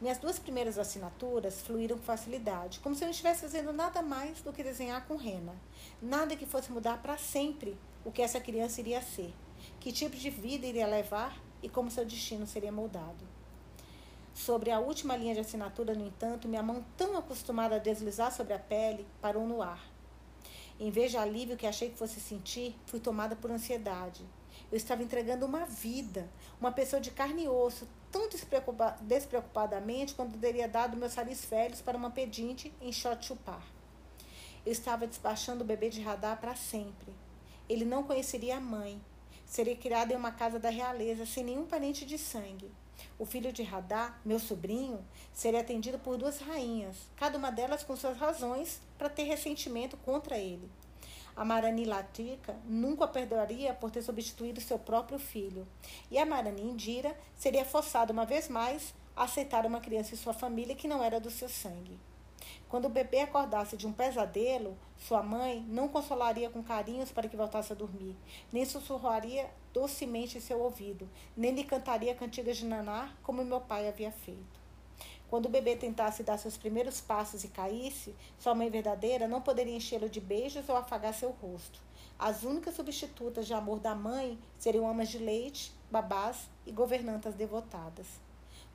Minhas 0.00 0.18
duas 0.18 0.38
primeiras 0.38 0.78
assinaturas 0.78 1.62
fluíram 1.62 1.96
com 1.96 2.04
facilidade, 2.04 2.78
como 2.78 2.94
se 2.94 3.02
eu 3.02 3.06
não 3.06 3.10
estivesse 3.10 3.40
fazendo 3.40 3.72
nada 3.72 4.02
mais 4.02 4.40
do 4.40 4.52
que 4.52 4.62
desenhar 4.62 5.04
com 5.08 5.16
rena. 5.16 5.54
Nada 6.00 6.36
que 6.36 6.46
fosse 6.46 6.70
mudar 6.70 7.02
para 7.02 7.18
sempre 7.18 7.76
o 8.04 8.12
que 8.12 8.22
essa 8.22 8.38
criança 8.38 8.80
iria 8.80 9.02
ser, 9.02 9.34
que 9.80 9.90
tipo 9.90 10.14
de 10.14 10.30
vida 10.30 10.64
iria 10.64 10.86
levar 10.86 11.36
e 11.60 11.68
como 11.68 11.90
seu 11.90 12.04
destino 12.04 12.46
seria 12.46 12.70
moldado. 12.70 13.35
Sobre 14.36 14.70
a 14.70 14.78
última 14.78 15.16
linha 15.16 15.32
de 15.32 15.40
assinatura, 15.40 15.94
no 15.94 16.06
entanto, 16.06 16.46
minha 16.46 16.62
mão, 16.62 16.84
tão 16.94 17.16
acostumada 17.16 17.76
a 17.76 17.78
deslizar 17.78 18.30
sobre 18.30 18.52
a 18.52 18.58
pele, 18.58 19.06
parou 19.18 19.46
no 19.48 19.62
ar. 19.62 19.82
Em 20.78 20.90
vez 20.90 21.10
de 21.10 21.16
alívio 21.16 21.56
que 21.56 21.66
achei 21.66 21.88
que 21.88 21.96
fosse 21.96 22.20
sentir, 22.20 22.78
fui 22.84 23.00
tomada 23.00 23.34
por 23.34 23.50
ansiedade. 23.50 24.22
Eu 24.70 24.76
estava 24.76 25.02
entregando 25.02 25.46
uma 25.46 25.64
vida, 25.64 26.28
uma 26.60 26.70
pessoa 26.70 27.00
de 27.00 27.10
carne 27.10 27.44
e 27.44 27.48
osso, 27.48 27.88
tão 28.12 28.28
despreocupa 28.28 28.98
despreocupadamente 29.00 30.14
quando 30.14 30.38
teria 30.38 30.68
dado 30.68 30.98
meus 30.98 31.14
satisférios 31.14 31.80
para 31.80 31.96
uma 31.96 32.10
pedinte 32.10 32.70
em 32.78 32.92
Chupar. 32.92 33.66
Eu 34.66 34.72
estava 34.72 35.06
despachando 35.06 35.64
o 35.64 35.66
bebê 35.66 35.88
de 35.88 36.02
radar 36.02 36.38
para 36.38 36.54
sempre. 36.54 37.10
Ele 37.70 37.86
não 37.86 38.02
conheceria 38.02 38.58
a 38.58 38.60
mãe. 38.60 39.00
Seria 39.46 39.74
criado 39.74 40.12
em 40.12 40.16
uma 40.16 40.30
casa 40.30 40.58
da 40.58 40.68
realeza, 40.68 41.24
sem 41.24 41.42
nenhum 41.42 41.64
parente 41.64 42.04
de 42.04 42.18
sangue. 42.18 42.70
O 43.18 43.24
filho 43.24 43.52
de 43.52 43.62
Radá, 43.62 44.18
meu 44.24 44.38
sobrinho, 44.38 45.04
seria 45.32 45.60
atendido 45.60 45.98
por 45.98 46.16
duas 46.16 46.38
rainhas, 46.38 46.96
cada 47.16 47.38
uma 47.38 47.50
delas 47.50 47.82
com 47.82 47.96
suas 47.96 48.16
razões 48.16 48.80
para 48.98 49.08
ter 49.08 49.24
ressentimento 49.24 49.96
contra 49.98 50.36
ele. 50.38 50.70
A 51.36 51.44
Marani 51.44 51.84
Latika 51.84 52.56
nunca 52.64 53.04
a 53.04 53.08
perdoaria 53.08 53.74
por 53.74 53.90
ter 53.90 54.02
substituído 54.02 54.60
seu 54.60 54.78
próprio 54.78 55.18
filho. 55.18 55.68
E 56.10 56.18
a 56.18 56.24
Marani 56.24 56.62
Indira 56.62 57.14
seria 57.36 57.64
forçada 57.64 58.12
uma 58.12 58.24
vez 58.24 58.48
mais 58.48 58.94
a 59.14 59.24
aceitar 59.24 59.66
uma 59.66 59.80
criança 59.80 60.14
em 60.14 60.16
sua 60.16 60.32
família 60.32 60.74
que 60.74 60.88
não 60.88 61.04
era 61.04 61.20
do 61.20 61.30
seu 61.30 61.48
sangue. 61.48 61.98
Quando 62.68 62.86
o 62.86 62.90
bebê 62.90 63.20
acordasse 63.20 63.76
de 63.76 63.86
um 63.86 63.92
pesadelo, 63.92 64.76
sua 64.96 65.22
mãe 65.22 65.64
não 65.68 65.88
consolaria 65.88 66.50
com 66.50 66.64
carinhos 66.64 67.12
para 67.12 67.28
que 67.28 67.36
voltasse 67.36 67.72
a 67.72 67.76
dormir, 67.76 68.16
nem 68.52 68.64
sussurraria 68.64 69.48
docemente 69.72 70.38
em 70.38 70.40
seu 70.40 70.60
ouvido, 70.60 71.08
nem 71.36 71.54
lhe 71.54 71.62
cantaria 71.62 72.14
cantigas 72.14 72.56
de 72.56 72.64
naná 72.64 73.14
como 73.22 73.44
meu 73.44 73.60
pai 73.60 73.88
havia 73.88 74.10
feito. 74.10 74.66
Quando 75.28 75.46
o 75.46 75.50
bebê 75.50 75.76
tentasse 75.76 76.22
dar 76.22 76.38
seus 76.38 76.56
primeiros 76.56 77.00
passos 77.00 77.44
e 77.44 77.48
caísse, 77.48 78.14
sua 78.38 78.54
mãe 78.54 78.70
verdadeira 78.70 79.28
não 79.28 79.40
poderia 79.40 79.74
enchê-lo 79.74 80.08
de 80.08 80.20
beijos 80.20 80.68
ou 80.68 80.76
afagar 80.76 81.14
seu 81.14 81.30
rosto. 81.30 81.80
As 82.18 82.42
únicas 82.42 82.74
substitutas 82.74 83.46
de 83.46 83.54
amor 83.54 83.78
da 83.78 83.94
mãe 83.94 84.38
seriam 84.58 84.88
amas 84.88 85.08
de 85.08 85.18
leite, 85.18 85.72
babás 85.90 86.48
e 86.64 86.72
governantas 86.72 87.34
devotadas. 87.34 88.06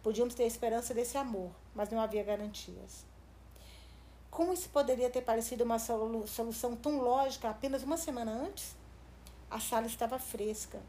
Podíamos 0.03 0.33
ter 0.33 0.43
esperança 0.43 0.93
desse 0.93 1.17
amor, 1.17 1.51
mas 1.73 1.89
não 1.89 1.99
havia 1.99 2.23
garantias. 2.23 3.11
Como 4.32 4.53
isso 4.53 4.69
poderia 4.69 5.09
ter 5.09 5.21
parecido 5.23 5.65
uma 5.65 5.77
solução 5.77 6.73
tão 6.73 7.01
lógica 7.01 7.49
apenas 7.49 7.84
uma 7.84 7.97
semana 7.97 8.32
antes? 8.32 8.77
A 9.49 9.59
sala 9.59 9.88
estava 9.88 10.17
fresca. 10.17 10.79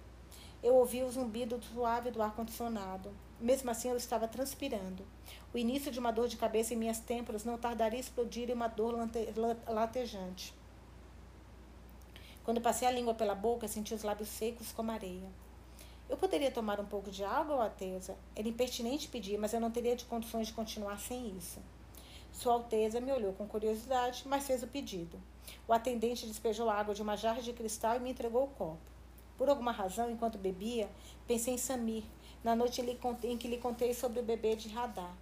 Eu 0.63 0.77
ouvia 0.77 1.05
o 1.05 1.11
zumbido 1.11 1.61
suave 1.61 2.13
do 2.13 2.23
ar-condicionado. 2.23 3.13
Mesmo 3.41 3.69
assim, 3.69 3.89
eu 3.89 3.97
estava 3.97 4.29
transpirando. 4.29 5.05
O 5.53 5.59
início 5.59 5.91
de 5.91 5.99
uma 5.99 6.13
dor 6.13 6.29
de 6.29 6.37
cabeça 6.37 6.73
em 6.73 6.77
minhas 6.77 7.01
têmporas 7.01 7.45
não 7.45 7.59
tardaria 7.59 7.99
a 7.99 8.01
explodir 8.01 8.49
em 8.49 8.55
uma 8.55 8.69
dor 8.69 8.97
latejante. 9.67 10.55
Quando 12.45 12.61
passei 12.61 12.87
a 12.87 12.93
língua 12.93 13.13
pela 13.15 13.35
boca, 13.35 13.67
senti 13.67 13.93
os 13.93 14.05
lábios 14.05 14.29
secos 14.29 14.71
como 14.71 14.93
areia. 14.93 15.29
Eu 16.09 16.17
poderia 16.17 16.53
tomar 16.53 16.79
um 16.79 16.87
pouco 16.87 17.11
de 17.11 17.25
água, 17.25 17.65
Alteza? 17.65 18.17
Era 18.37 18.47
impertinente 18.47 19.09
pedir, 19.09 19.37
mas 19.37 19.53
eu 19.53 19.61
não 19.61 19.71
teria 19.73 19.97
de 19.97 20.05
condições 20.05 20.47
de 20.47 20.53
continuar 20.53 21.01
sem 21.01 21.37
isso. 21.37 21.59
Sua 22.33 22.55
Alteza 22.55 23.01
me 23.01 23.13
olhou 23.13 23.33
com 23.35 23.47
curiosidade, 23.47 24.25
mas 24.27 24.47
fez 24.47 24.63
o 24.63 24.67
pedido. 24.67 25.21
O 25.69 25.73
atendente 25.73 26.27
despejou 26.27 26.69
água 26.69 26.95
de 26.95 27.03
uma 27.03 27.17
jarra 27.17 27.43
de 27.43 27.53
cristal 27.53 27.97
e 27.97 28.01
me 28.01 28.11
entregou 28.11 28.45
o 28.45 28.49
copo. 28.49 28.79
Por 29.37 29.49
alguma 29.49 29.71
razão, 29.71 30.11
enquanto 30.11 30.39
bebia, 30.39 30.89
pensei 31.27 31.55
em 31.55 31.59
Samir, 31.59 32.05
na 32.43 32.57
noite 32.57 32.81
em 32.81 33.37
que 33.37 33.49
lhe 33.49 33.59
contei 33.59 33.95
sobre 33.95 34.21
o 34.21 34.25
bebê 34.25 34.57
de 34.57 34.69
radar. 34.69 35.15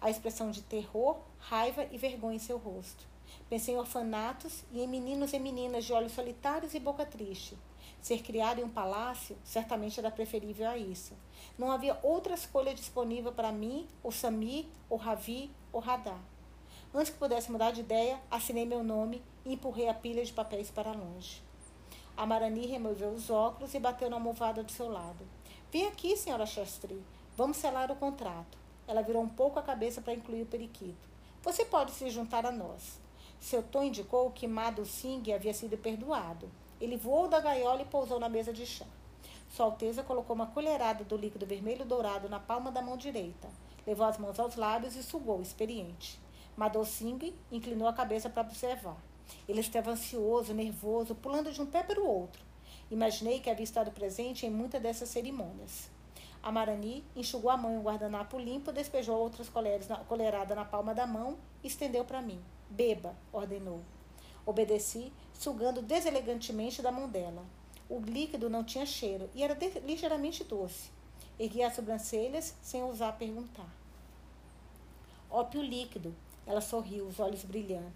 A 0.00 0.10
expressão 0.10 0.50
de 0.50 0.62
terror, 0.62 1.18
raiva 1.38 1.86
e 1.90 1.98
vergonha 1.98 2.36
em 2.36 2.40
seu 2.40 2.56
rosto. 2.56 3.06
Pensei 3.48 3.74
em 3.74 3.78
orfanatos 3.78 4.64
e 4.72 4.80
em 4.80 4.88
meninos 4.88 5.32
e 5.32 5.38
meninas 5.38 5.84
de 5.84 5.92
olhos 5.92 6.12
solitários 6.12 6.74
e 6.74 6.80
boca 6.80 7.04
triste. 7.04 7.56
Ser 8.00 8.22
criado 8.22 8.60
em 8.60 8.64
um 8.64 8.68
palácio 8.68 9.36
certamente 9.44 9.98
era 9.98 10.10
preferível 10.10 10.68
a 10.68 10.76
isso. 10.76 11.14
Não 11.58 11.70
havia 11.70 11.98
outra 12.02 12.34
escolha 12.34 12.74
disponível 12.74 13.32
para 13.32 13.52
mim, 13.52 13.88
ou 14.02 14.12
Sami, 14.12 14.68
ou 14.88 14.96
Ravi, 14.96 15.50
ou 15.72 15.80
Radar. 15.80 16.20
Antes 16.96 17.10
que 17.10 17.18
pudesse 17.18 17.50
mudar 17.50 17.72
de 17.72 17.80
ideia, 17.80 18.20
assinei 18.30 18.64
meu 18.64 18.84
nome 18.84 19.20
e 19.44 19.54
empurrei 19.54 19.88
a 19.88 19.94
pilha 19.94 20.24
de 20.24 20.32
papéis 20.32 20.70
para 20.70 20.92
longe. 20.92 21.42
A 22.16 22.24
Marani 22.24 22.68
removeu 22.68 23.10
os 23.10 23.28
óculos 23.28 23.74
e 23.74 23.80
bateu 23.80 24.08
na 24.08 24.14
almofada 24.14 24.62
do 24.62 24.70
seu 24.70 24.88
lado. 24.88 25.26
Vem 25.72 25.88
aqui, 25.88 26.16
senhora 26.16 26.46
Shastri. 26.46 27.02
Vamos 27.36 27.56
selar 27.56 27.90
o 27.90 27.96
contrato. 27.96 28.56
Ela 28.86 29.02
virou 29.02 29.20
um 29.20 29.28
pouco 29.28 29.58
a 29.58 29.62
cabeça 29.62 30.00
para 30.00 30.14
incluir 30.14 30.42
o 30.42 30.46
periquito. 30.46 31.08
Você 31.42 31.64
pode 31.64 31.90
se 31.90 32.08
juntar 32.10 32.46
a 32.46 32.52
nós. 32.52 33.00
Seu 33.40 33.60
tom 33.60 33.82
indicou 33.82 34.30
que 34.30 34.46
Madhu 34.46 34.86
Singh 34.86 35.32
havia 35.34 35.52
sido 35.52 35.76
perdoado. 35.76 36.48
Ele 36.80 36.96
voou 36.96 37.26
da 37.26 37.40
gaiola 37.40 37.82
e 37.82 37.86
pousou 37.86 38.20
na 38.20 38.28
mesa 38.28 38.52
de 38.52 38.64
chá. 38.64 38.86
Sua 39.50 39.66
Alteza 39.66 40.04
colocou 40.04 40.36
uma 40.36 40.46
colherada 40.46 41.02
do 41.02 41.16
líquido 41.16 41.44
vermelho 41.44 41.84
dourado 41.84 42.28
na 42.28 42.38
palma 42.38 42.70
da 42.70 42.80
mão 42.80 42.96
direita. 42.96 43.48
Levou 43.84 44.06
as 44.06 44.16
mãos 44.16 44.38
aos 44.38 44.54
lábios 44.54 44.94
e 44.94 45.02
sugou, 45.02 45.42
experiente. 45.42 46.22
Madhu 46.56 46.84
Singh 46.84 47.34
inclinou 47.50 47.88
a 47.88 47.92
cabeça 47.92 48.30
para 48.30 48.42
observar. 48.42 48.96
Ele 49.48 49.60
estava 49.60 49.90
ansioso, 49.90 50.54
nervoso, 50.54 51.14
pulando 51.14 51.52
de 51.52 51.60
um 51.60 51.66
pé 51.66 51.82
para 51.82 52.00
o 52.00 52.06
outro. 52.06 52.42
Imaginei 52.90 53.40
que 53.40 53.50
havia 53.50 53.64
estado 53.64 53.90
presente 53.90 54.46
em 54.46 54.50
muitas 54.50 54.80
dessas 54.80 55.08
cerimônias. 55.08 55.90
A 56.42 56.52
Marani 56.52 57.02
enxugou 57.16 57.50
a 57.50 57.56
mão 57.56 57.72
em 57.72 57.78
um 57.78 57.82
guardanapo 57.82 58.38
limpo, 58.38 58.70
despejou 58.70 59.18
outras 59.18 59.50
colheradas 60.06 60.56
na 60.56 60.64
palma 60.64 60.94
da 60.94 61.06
mão 61.06 61.38
e 61.62 61.68
estendeu 61.68 62.04
para 62.04 62.20
mim. 62.20 62.38
Beba, 62.68 63.16
ordenou. 63.32 63.80
Obedeci, 64.44 65.10
sugando 65.32 65.80
deselegantemente 65.80 66.82
da 66.82 66.92
mão 66.92 67.08
dela. 67.08 67.44
O 67.88 67.98
líquido 67.98 68.50
não 68.50 68.62
tinha 68.62 68.84
cheiro 68.84 69.28
e 69.34 69.42
era 69.42 69.56
ligeiramente 69.84 70.44
doce. 70.44 70.90
Ergui 71.38 71.62
as 71.62 71.74
sobrancelhas 71.74 72.54
sem 72.62 72.82
ousar 72.82 73.16
perguntar. 73.16 73.68
Ópio 75.30 75.62
líquido. 75.62 76.14
Ela 76.46 76.60
sorriu, 76.60 77.06
os 77.06 77.18
olhos 77.20 77.44
brilhando. 77.44 77.92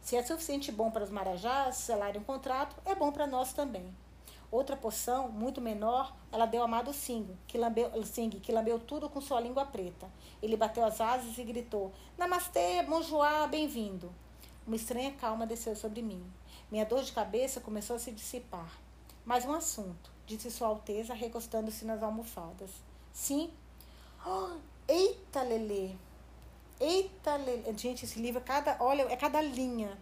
Se 0.00 0.16
é 0.16 0.22
suficiente 0.22 0.72
bom 0.72 0.90
para 0.90 1.04
os 1.04 1.10
marajás 1.10 1.76
selarem 1.76 2.20
um 2.20 2.24
contrato, 2.24 2.76
é 2.84 2.94
bom 2.94 3.12
para 3.12 3.26
nós 3.26 3.52
também. 3.52 3.94
Outra 4.50 4.76
poção, 4.76 5.28
muito 5.28 5.60
menor, 5.60 6.16
ela 6.32 6.46
deu 6.46 6.62
a 6.62 6.64
Amado 6.64 6.92
Singh, 6.94 7.36
que 7.46 7.58
lambeu, 7.58 7.90
que 8.42 8.50
lambeu 8.50 8.78
tudo 8.78 9.10
com 9.10 9.20
sua 9.20 9.40
língua 9.40 9.66
preta. 9.66 10.08
Ele 10.42 10.56
bateu 10.56 10.82
as 10.84 11.00
asas 11.00 11.36
e 11.36 11.44
gritou: 11.44 11.92
Namastê, 12.16 12.82
bonjour, 12.84 13.46
bem-vindo. 13.50 14.10
Uma 14.66 14.76
estranha 14.76 15.12
calma 15.12 15.46
desceu 15.46 15.76
sobre 15.76 16.00
mim. 16.00 16.24
Minha 16.70 16.86
dor 16.86 17.02
de 17.02 17.12
cabeça 17.12 17.60
começou 17.60 17.96
a 17.96 17.98
se 17.98 18.10
dissipar. 18.10 18.78
Mais 19.24 19.44
um 19.44 19.52
assunto, 19.52 20.10
disse 20.26 20.50
Sua 20.50 20.68
Alteza, 20.68 21.12
recostando-se 21.12 21.84
nas 21.84 22.02
almofadas. 22.02 22.70
Sim. 23.12 23.50
Oh, 24.26 24.56
eita, 24.88 25.42
Lelê! 25.42 25.90
Eita! 26.80 27.38
Gente, 27.76 28.04
esse 28.04 28.20
livro, 28.20 28.40
é 28.40 28.44
cada, 28.44 28.76
olha, 28.80 29.02
é 29.02 29.16
cada 29.16 29.40
linha. 29.40 29.98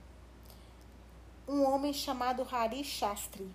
Um 1.48 1.64
homem 1.64 1.92
chamado 1.92 2.46
Hari 2.50 2.82
Shastri 2.84 3.50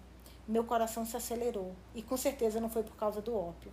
meu 0.52 0.66
coração 0.66 1.06
se 1.06 1.16
acelerou. 1.16 1.74
E 1.96 2.02
com 2.02 2.18
certeza 2.18 2.60
não 2.60 2.70
foi 2.70 2.84
por 2.84 2.96
causa 2.96 3.22
do 3.22 3.36
ópio. 3.36 3.72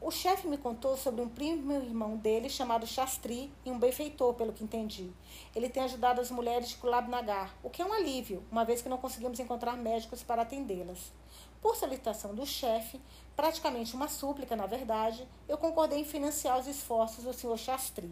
O 0.00 0.10
chefe 0.10 0.46
me 0.46 0.56
contou 0.56 0.96
sobre 0.96 1.20
um 1.20 1.28
primo 1.28 1.72
irmão 1.72 2.16
dele 2.16 2.48
chamado 2.48 2.86
Shastri 2.86 3.52
e 3.66 3.70
um 3.70 3.78
benfeitor, 3.78 4.32
pelo 4.34 4.52
que 4.52 4.64
entendi. 4.64 5.10
Ele 5.54 5.68
tem 5.68 5.82
ajudado 5.82 6.20
as 6.20 6.30
mulheres 6.30 6.70
de 6.70 6.76
Kulab 6.76 7.10
Nagar, 7.10 7.54
o 7.62 7.68
que 7.68 7.82
é 7.82 7.84
um 7.84 7.92
alívio, 7.92 8.42
uma 8.50 8.64
vez 8.64 8.80
que 8.80 8.88
não 8.88 8.96
conseguimos 8.96 9.38
encontrar 9.40 9.76
médicos 9.76 10.22
para 10.22 10.42
atendê-las. 10.42 11.12
Por 11.60 11.76
solicitação 11.76 12.34
do 12.34 12.46
chefe, 12.46 12.98
praticamente 13.36 13.94
uma 13.94 14.08
súplica, 14.08 14.56
na 14.56 14.66
verdade, 14.66 15.28
eu 15.46 15.58
concordei 15.58 15.98
em 15.98 16.04
financiar 16.04 16.58
os 16.58 16.66
esforços 16.66 17.24
do 17.24 17.34
Sr. 17.34 17.58
Shastri. 17.58 18.10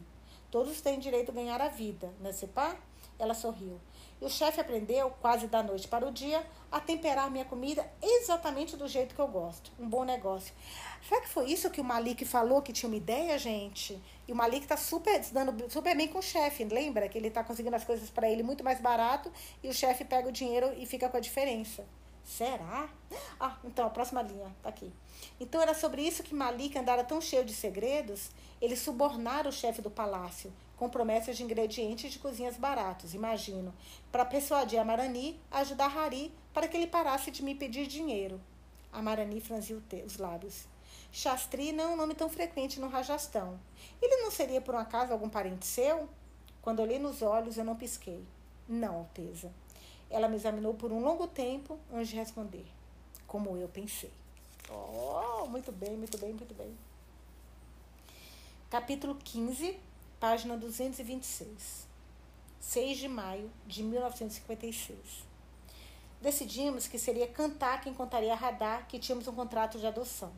Todos 0.51 0.81
têm 0.81 0.99
direito 0.99 1.31
a 1.31 1.35
ganhar 1.35 1.61
a 1.61 1.69
vida, 1.69 2.13
né, 2.21 2.33
Sepá? 2.33 2.77
Ela 3.19 3.35
sorriu. 3.35 3.79
E 4.21 4.25
o 4.25 4.31
chefe 4.31 4.61
aprendeu, 4.61 5.11
quase 5.21 5.47
da 5.47 5.63
noite 5.63 5.87
para 5.87 6.07
o 6.07 6.11
dia, 6.11 6.45
a 6.73 6.81
temperar 6.81 7.31
minha 7.31 7.45
comida 7.45 7.87
exatamente 8.01 8.77
do 8.77 8.89
jeito 8.89 9.15
que 9.15 9.21
eu 9.21 9.29
gosto. 9.29 9.71
Um 9.79 9.89
bom 9.89 10.05
negócio. 10.05 10.55
Será 11.07 11.21
que 11.21 11.29
foi 11.29 11.51
isso 11.51 11.71
que 11.71 11.81
o 11.81 11.85
Malik 11.85 12.25
falou, 12.25 12.63
que 12.63 12.73
tinha 12.73 12.89
uma 12.89 12.97
ideia, 12.97 13.39
gente? 13.39 14.01
E 14.27 14.33
o 14.33 14.37
Malik 14.37 14.67
tá 14.67 14.77
super 14.77 15.21
dando 15.33 15.71
super 15.71 15.97
bem 15.97 16.09
com 16.09 16.19
o 16.19 16.23
chefe, 16.23 16.65
lembra? 16.65 17.09
Que 17.09 17.19
ele 17.19 17.31
tá 17.31 17.45
conseguindo 17.45 17.77
as 17.77 17.85
coisas 17.85 18.11
para 18.11 18.29
ele 18.29 18.43
muito 18.43 18.65
mais 18.65 18.81
barato 18.81 19.31
e 19.63 19.69
o 19.69 19.75
chefe 19.75 20.05
pega 20.05 20.29
o 20.29 20.33
dinheiro 20.33 20.73
e 20.77 20.87
fica 20.87 21.09
com 21.09 21.17
a 21.17 21.21
diferença. 21.21 21.85
Será? 22.29 22.91
Ah, 23.41 23.57
então 23.65 23.87
a 23.87 23.91
próxima 23.91 24.21
linha 24.21 24.55
tá 24.63 24.69
aqui. 24.69 24.93
Então 25.41 25.63
era 25.63 25.73
sobre 25.73 26.03
isso 26.03 26.23
que 26.23 26.35
Malik 26.35 26.79
andara 26.79 27.03
tão 27.03 27.23
cheio 27.23 27.43
de 27.43 27.55
segredos, 27.55 28.31
ele 28.61 28.77
subornara 28.77 29.49
o 29.49 29.53
chefe 29.53 29.81
do 29.81 29.91
palácio, 29.91 30.53
com 30.77 30.91
promessas 30.91 31.39
de 31.39 31.43
ingredientes 31.43 32.13
de 32.13 32.19
cozinhas 32.19 32.59
baratos, 32.59 33.15
imagino, 33.15 33.75
para 34.13 34.27
persuadir 34.27 34.79
a 34.79 34.85
Marani 34.85 35.41
a 35.51 35.61
ajudar 35.61 35.97
Hari 35.97 36.31
para 36.53 36.69
que 36.69 36.77
ele 36.77 36.87
parasse 36.87 37.31
de 37.31 37.43
me 37.43 37.55
pedir 37.55 37.87
dinheiro. 37.87 38.39
A 38.93 39.01
Marani 39.01 39.41
franziu 39.41 39.83
os 40.05 40.19
lábios. 40.19 40.67
Shastri 41.11 41.73
não 41.73 41.85
é 41.85 41.89
um 41.89 41.97
nome 41.97 42.15
tão 42.15 42.29
frequente 42.29 42.79
no 42.79 42.89
Rajastão. 42.89 43.59
Ele 44.03 44.19
não 44.19 44.31
seria 44.31 44.61
por 44.61 44.75
um 44.75 44.79
acaso 44.79 45.15
algum 45.15 45.31
parente 45.31 45.67
seu? 45.67 46.07
Quando 46.61 46.81
olhei 46.81 46.99
nos 46.99 47.23
olhos, 47.23 47.57
eu 47.57 47.65
não 47.65 47.75
pisquei. 47.75 48.23
Não, 48.69 48.97
Alteza. 48.97 49.51
Ela 50.11 50.29
me 50.29 50.37
examinou 50.37 50.75
por 50.75 50.93
um 50.93 51.03
longo 51.03 51.27
tempo 51.27 51.79
antes 51.93 52.09
de 52.09 52.17
responder. 52.17 52.67
Como 53.27 53.57
eu 53.57 53.69
pensei. 53.69 54.13
Oh, 54.71 55.47
muito 55.47 55.73
bem, 55.73 55.97
muito 55.97 56.19
bem, 56.19 56.33
muito 56.33 56.55
bem. 56.55 56.77
Capítulo 58.71 59.15
15, 59.15 59.79
página 60.21 60.57
226. 60.57 61.87
6 62.61 62.99
de 62.99 63.09
maio 63.09 63.51
de 63.67 63.83
1956. 63.83 64.99
Decidimos 66.21 66.89
que 66.89 66.99
seria 66.99 67.29
cantar 67.29 67.81
quem 67.81 67.95
contaria 67.95 68.33
a 68.33 68.37
Radar 68.37 68.87
que 68.89 68.99
tínhamos 68.99 69.29
um 69.29 69.35
contrato 69.35 69.79
de 69.79 69.87
adoção. 69.87 70.33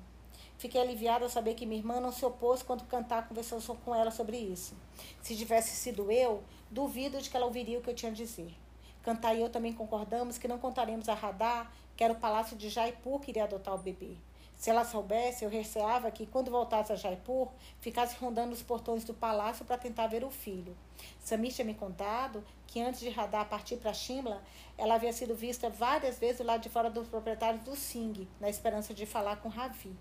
Fiquei 0.59 0.79
aliviada 0.79 1.25
ao 1.25 1.31
saber 1.31 1.55
que 1.55 1.65
minha 1.65 1.81
irmã 1.81 2.01
não 2.01 2.13
se 2.13 2.23
opôs 2.23 2.63
quando 2.63 2.85
cantar 2.85 3.27
conversou 3.27 3.61
com 3.85 3.95
ela 3.95 4.11
sobre 4.11 4.37
isso. 4.37 4.75
Se 5.23 5.35
tivesse 5.35 5.75
sido 5.75 6.13
eu, 6.13 6.45
duvido 6.71 7.19
de 7.19 7.31
que 7.31 7.37
ela 7.37 7.47
ouviria 7.47 7.79
o 7.79 7.83
que 7.83 7.89
eu 7.89 7.95
tinha 7.95 8.13
a 8.13 8.15
dizer. 8.15 8.55
Cantar 9.03 9.35
e 9.35 9.41
eu 9.41 9.49
também 9.49 9.73
concordamos 9.73 10.39
que 10.39 10.49
não 10.49 10.59
contaremos 10.59 11.09
a 11.09 11.15
Radar 11.15 11.71
que 11.97 12.05
era 12.05 12.15
o 12.15 12.17
palácio 12.17 12.57
de 12.57 12.71
Jaipur 12.71 13.21
que 13.21 13.31
iria 13.31 13.45
adotar 13.45 13.75
o 13.75 13.79
bebê. 13.79 14.17
Se 14.57 14.71
ela 14.71 14.85
soubesse, 14.85 15.45
eu 15.45 15.51
receava 15.51 16.11
que, 16.11 16.27
quando 16.27 16.51
voltasse 16.51 16.93
a 16.93 16.97
Jaipur, 16.97 17.49
ficasse 17.79 18.17
rondando 18.17 18.53
os 18.53 18.63
portões 18.63 19.05
do 19.05 19.13
palácio 19.13 19.65
para 19.65 19.77
tentar 19.77 20.07
ver 20.07 20.25
o 20.25 20.31
filho. 20.31 20.77
Samir 21.19 21.53
tinha 21.53 21.65
me 21.65 21.75
contado 21.75 22.45
que, 22.67 22.81
antes 22.81 23.01
de 23.01 23.11
Radar 23.11 23.49
partir 23.49 23.77
para 23.77 23.93
Shimla, 23.93 24.43
ela 24.79 24.95
havia 24.95 25.13
sido 25.13 25.35
vista 25.35 25.69
várias 25.69 26.19
vezes 26.19 26.45
lado 26.45 26.63
de 26.63 26.69
fora 26.69 26.91
dos 26.91 27.09
proprietários 27.09 27.65
do 27.65 27.77
Singh, 27.77 28.27
na 28.39 28.49
esperança 28.49 28.95
de 28.95 29.05
falar 29.05 29.37
com 29.37 29.49
Ravi. 29.49 29.95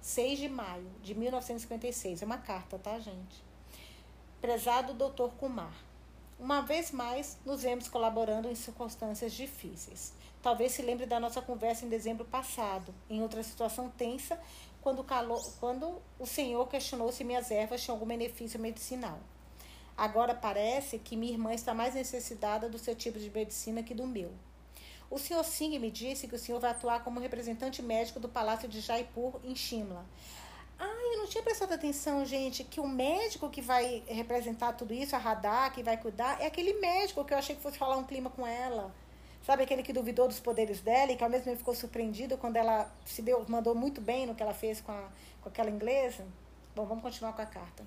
6 0.00 0.38
de 0.38 0.48
maio 0.48 0.90
de 1.02 1.14
1956. 1.14 2.22
É 2.22 2.24
uma 2.24 2.38
carta, 2.38 2.78
tá, 2.78 2.98
gente? 2.98 3.42
Prezado 4.40 4.92
Dr. 4.94 5.30
Kumar. 5.38 5.85
Uma 6.38 6.60
vez 6.60 6.90
mais, 6.90 7.38
nos 7.46 7.62
vemos 7.62 7.88
colaborando 7.88 8.46
em 8.46 8.54
circunstâncias 8.54 9.32
difíceis. 9.32 10.12
Talvez 10.42 10.72
se 10.72 10.82
lembre 10.82 11.06
da 11.06 11.18
nossa 11.18 11.40
conversa 11.40 11.86
em 11.86 11.88
dezembro 11.88 12.26
passado, 12.26 12.94
em 13.08 13.22
outra 13.22 13.42
situação 13.42 13.88
tensa, 13.88 14.38
quando, 14.82 15.02
calor, 15.02 15.40
quando 15.58 16.00
o 16.18 16.26
senhor 16.26 16.68
questionou 16.68 17.10
se 17.10 17.24
minhas 17.24 17.50
ervas 17.50 17.82
tinham 17.82 17.96
algum 17.96 18.06
benefício 18.06 18.60
medicinal. 18.60 19.18
Agora 19.96 20.34
parece 20.34 20.98
que 20.98 21.16
minha 21.16 21.32
irmã 21.32 21.54
está 21.54 21.72
mais 21.72 21.94
necessitada 21.94 22.68
do 22.68 22.78
seu 22.78 22.94
tipo 22.94 23.18
de 23.18 23.30
medicina 23.30 23.82
que 23.82 23.94
do 23.94 24.06
meu. 24.06 24.30
O 25.10 25.18
senhor 25.18 25.42
Singh 25.42 25.78
me 25.78 25.90
disse 25.90 26.28
que 26.28 26.34
o 26.34 26.38
senhor 26.38 26.60
vai 26.60 26.72
atuar 26.72 27.02
como 27.02 27.18
representante 27.18 27.80
médico 27.80 28.20
do 28.20 28.28
Palácio 28.28 28.68
de 28.68 28.80
Jaipur, 28.80 29.40
em 29.42 29.56
Shimla. 29.56 30.04
Ah, 30.78 31.12
eu 31.12 31.18
não 31.18 31.26
tinha 31.26 31.42
prestado 31.42 31.72
atenção, 31.72 32.24
gente, 32.24 32.62
que 32.64 32.80
o 32.80 32.86
médico 32.86 33.48
que 33.48 33.62
vai 33.62 34.02
representar 34.06 34.72
tudo 34.74 34.92
isso, 34.92 35.16
a 35.16 35.18
radar, 35.18 35.72
que 35.72 35.82
vai 35.82 35.96
cuidar, 35.96 36.40
é 36.40 36.46
aquele 36.46 36.74
médico 36.74 37.24
que 37.24 37.32
eu 37.32 37.38
achei 37.38 37.56
que 37.56 37.62
fosse 37.62 37.78
falar 37.78 37.96
um 37.96 38.04
clima 38.04 38.30
com 38.30 38.46
ela. 38.46 38.94
Sabe 39.44 39.62
aquele 39.62 39.82
que 39.82 39.92
duvidou 39.92 40.26
dos 40.26 40.40
poderes 40.40 40.80
dela 40.80 41.12
e 41.12 41.16
que 41.16 41.22
ao 41.22 41.30
mesmo 41.30 41.44
tempo 41.44 41.58
ficou 41.58 41.74
surpreendido 41.74 42.36
quando 42.36 42.56
ela 42.56 42.92
se 43.04 43.22
deu, 43.22 43.44
mandou 43.48 43.74
muito 43.74 44.00
bem 44.00 44.26
no 44.26 44.34
que 44.34 44.42
ela 44.42 44.52
fez 44.52 44.80
com, 44.80 44.92
a, 44.92 45.08
com 45.40 45.48
aquela 45.48 45.70
inglesa? 45.70 46.26
Bom, 46.74 46.84
vamos 46.84 47.02
continuar 47.02 47.32
com 47.32 47.42
a 47.42 47.46
carta. 47.46 47.84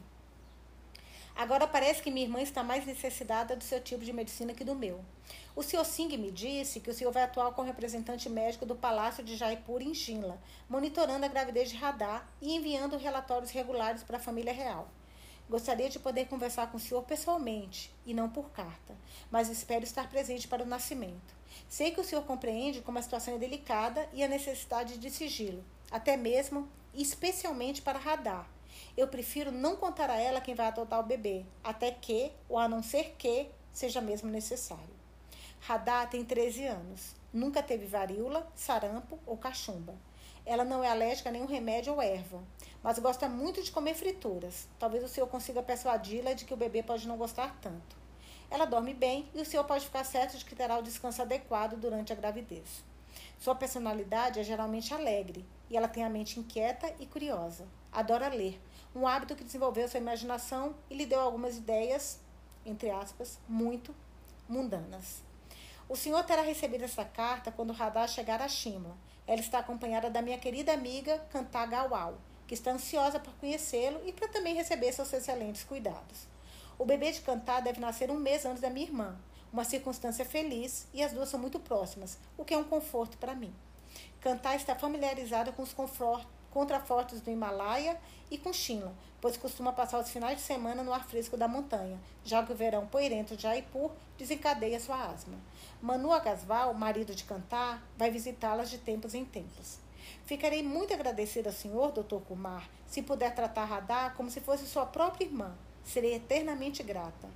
Agora 1.40 1.66
parece 1.66 2.04
que 2.04 2.12
minha 2.12 2.26
irmã 2.26 2.42
está 2.42 2.62
mais 2.62 2.86
necessitada 2.86 3.56
do 3.56 3.64
seu 3.64 3.80
tipo 3.80 4.04
de 4.04 4.12
medicina 4.12 4.54
que 4.54 4.66
do 4.66 4.76
meu. 4.76 5.00
O 5.56 5.64
senhor 5.64 5.86
Singh 5.86 6.18
me 6.18 6.32
disse 6.32 6.82
que 6.82 6.90
o 6.90 6.94
senhor 6.94 7.14
vai 7.14 7.24
atuar 7.24 7.54
como 7.54 7.66
representante 7.66 8.28
médico 8.28 8.66
do 8.66 8.76
Palácio 8.76 9.24
de 9.24 9.38
Jaipur 9.38 9.82
em 9.82 9.94
Shimla, 9.94 10.38
monitorando 10.70 11.24
a 11.24 11.30
gravidez 11.30 11.70
de 11.70 11.78
Radar 11.78 12.28
e 12.42 12.54
enviando 12.54 12.98
relatórios 12.98 13.52
regulares 13.52 14.04
para 14.04 14.18
a 14.18 14.20
família 14.20 14.52
real. 14.52 14.90
Gostaria 15.50 15.90
de 15.90 15.98
poder 15.98 16.28
conversar 16.28 16.70
com 16.70 16.76
o 16.76 16.80
senhor 16.80 17.04
pessoalmente 17.04 17.90
e 18.06 18.14
não 18.14 18.30
por 18.30 18.50
carta, 18.50 18.94
mas 19.32 19.48
espero 19.48 19.86
estar 19.86 20.10
presente 20.10 20.46
para 20.46 20.64
o 20.64 20.68
nascimento. 20.68 21.34
Sei 21.70 21.92
que 21.92 22.02
o 22.02 22.04
senhor 22.04 22.26
compreende 22.26 22.82
como 22.82 23.00
a 23.00 23.02
situação 23.02 23.36
é 23.36 23.38
delicada 23.38 24.10
e 24.12 24.22
a 24.22 24.28
necessidade 24.28 24.98
de 24.98 25.10
sigilo, 25.10 25.64
até 25.90 26.18
mesmo 26.18 26.68
especialmente 26.94 27.82
para 27.82 27.98
radar. 27.98 28.59
Eu 29.00 29.08
prefiro 29.08 29.50
não 29.50 29.78
contar 29.78 30.10
a 30.10 30.18
ela 30.18 30.42
quem 30.42 30.54
vai 30.54 30.68
adotar 30.68 31.00
o 31.00 31.04
bebê, 31.04 31.46
até 31.64 31.90
que, 31.90 32.34
ou 32.50 32.58
a 32.58 32.68
não 32.68 32.84
ser 32.84 33.16
que, 33.18 33.48
seja 33.72 34.02
mesmo 34.02 34.30
necessário. 34.30 34.94
Radar 35.62 36.10
tem 36.10 36.26
13 36.26 36.66
anos. 36.66 37.16
Nunca 37.32 37.64
teve 37.64 37.86
varíola, 37.86 38.46
sarampo 38.54 39.18
ou 39.26 39.38
cachumba. 39.38 39.96
Ela 40.46 40.66
não 40.66 40.84
é 40.84 40.90
alérgica 40.90 41.30
a 41.30 41.32
nenhum 41.32 41.46
remédio 41.46 41.94
ou 41.94 42.02
erva, 42.02 42.44
mas 42.84 43.00
gosta 43.00 43.30
muito 43.30 43.64
de 43.64 43.72
comer 43.72 43.96
frituras. 43.96 44.68
Talvez 44.78 45.02
o 45.02 45.08
senhor 45.08 45.28
consiga 45.28 45.64
persuadi-la 45.64 46.34
de 46.34 46.44
que 46.44 46.54
o 46.54 46.58
bebê 46.58 46.84
pode 46.84 47.08
não 47.08 47.16
gostar 47.16 47.58
tanto. 47.62 47.96
Ela 48.52 48.66
dorme 48.66 48.94
bem 48.94 49.30
e 49.34 49.40
o 49.40 49.46
senhor 49.46 49.64
pode 49.64 49.86
ficar 49.86 50.04
certo 50.04 50.38
de 50.38 50.44
que 50.44 50.58
terá 50.58 50.78
o 50.78 50.84
descanso 50.84 51.22
adequado 51.22 51.78
durante 51.80 52.12
a 52.12 52.18
gravidez. 52.18 52.84
Sua 53.40 53.56
personalidade 53.56 54.42
é 54.42 54.44
geralmente 54.44 54.94
alegre 54.94 55.46
e 55.70 55.78
ela 55.78 55.88
tem 55.88 56.04
a 56.04 56.10
mente 56.10 56.38
inquieta 56.38 56.94
e 57.00 57.06
curiosa. 57.06 57.66
Adora 57.92 58.28
ler, 58.28 58.60
um 58.96 59.08
hábito 59.08 59.36
que 59.36 59.44
desenvolveu 59.44 59.88
sua 59.88 60.00
imaginação 60.00 60.76
e 60.90 60.96
lhe 60.96 61.06
deu 61.06 61.20
algumas 61.20 61.58
ideias, 61.58 62.20
entre 62.66 62.90
aspas, 62.90 63.40
muito 63.48 63.96
mundanas. 64.48 65.22
O 65.88 65.96
senhor 65.96 66.24
terá 66.24 66.42
recebido 66.42 66.84
essa 66.84 67.06
carta 67.06 67.52
quando 67.52 67.72
o 67.72 67.74
radar 67.74 68.08
chegar 68.08 68.42
a 68.42 68.48
Shimla 68.48 68.96
ela 69.30 69.42
está 69.42 69.60
acompanhada 69.60 70.10
da 70.10 70.24
minha 70.24 70.40
querida 70.40 70.74
amiga 70.74 71.20
Cantagawal, 71.32 72.18
que 72.48 72.56
está 72.56 72.72
ansiosa 72.72 73.20
por 73.20 73.32
conhecê-lo 73.36 74.02
e 74.04 74.12
para 74.12 74.28
também 74.28 74.56
receber 74.56 74.92
seus 74.92 75.14
excelentes 75.14 75.64
cuidados. 75.64 76.28
O 76.80 76.86
bebê 76.86 77.12
de 77.12 77.22
Cantar 77.22 77.62
deve 77.62 77.80
nascer 77.80 78.10
um 78.10 78.18
mês 78.18 78.44
antes 78.44 78.60
da 78.60 78.72
minha 78.72 78.88
irmã, 78.88 79.16
uma 79.54 79.64
circunstância 79.64 80.26
feliz 80.26 80.88
e 80.92 81.04
as 81.04 81.12
duas 81.12 81.30
são 81.30 81.40
muito 81.40 81.60
próximas, 81.60 82.18
o 82.36 82.44
que 82.44 82.56
é 82.56 82.58
um 82.58 82.64
conforto 82.64 83.20
para 83.20 83.36
mim. 83.36 83.54
Cantar 84.20 84.56
está 84.56 84.74
familiarizada 84.74 85.52
com 85.52 85.62
os 85.62 85.74
contrafortes 86.52 87.22
do 87.22 87.30
Himalaia 87.30 88.00
e 88.32 88.38
com 88.38 88.54
Shimla, 88.54 88.94
pois 89.22 89.38
costuma 89.38 89.74
passar 89.74 90.00
os 90.00 90.10
finais 90.10 90.38
de 90.38 90.44
semana 90.44 90.84
no 90.84 90.94
ar 90.94 91.06
fresco 91.06 91.36
da 91.36 91.48
montanha, 91.48 92.00
já 92.24 92.44
que 92.44 92.52
o 92.52 92.56
verão 92.56 92.88
poeirento 92.88 93.36
de 93.36 93.44
Jaipur 93.44 93.92
desencadeia 94.18 94.80
sua 94.80 95.06
asma. 95.06 95.38
Manu 95.82 96.12
Agasval, 96.12 96.74
marido 96.74 97.14
de 97.14 97.24
Cantar, 97.24 97.84
vai 97.98 98.10
visitá-las 98.12 98.70
de 98.70 98.78
tempos 98.78 99.14
em 99.14 99.26
tempos. 99.26 99.80
Ficarei 100.26 100.64
muito 100.64 100.94
agradecida 100.94 101.50
ao 101.50 101.56
senhor, 101.56 101.92
doutor 101.92 102.22
Kumar, 102.22 102.70
se 102.88 103.02
puder 103.02 103.34
tratar 103.34 103.66
Radar 103.66 104.16
como 104.16 104.30
se 104.30 104.40
fosse 104.40 104.66
sua 104.66 104.86
própria 104.86 105.26
irmã. 105.26 105.56
Serei 105.84 106.16
eternamente 106.16 106.84
grata. 106.84 107.28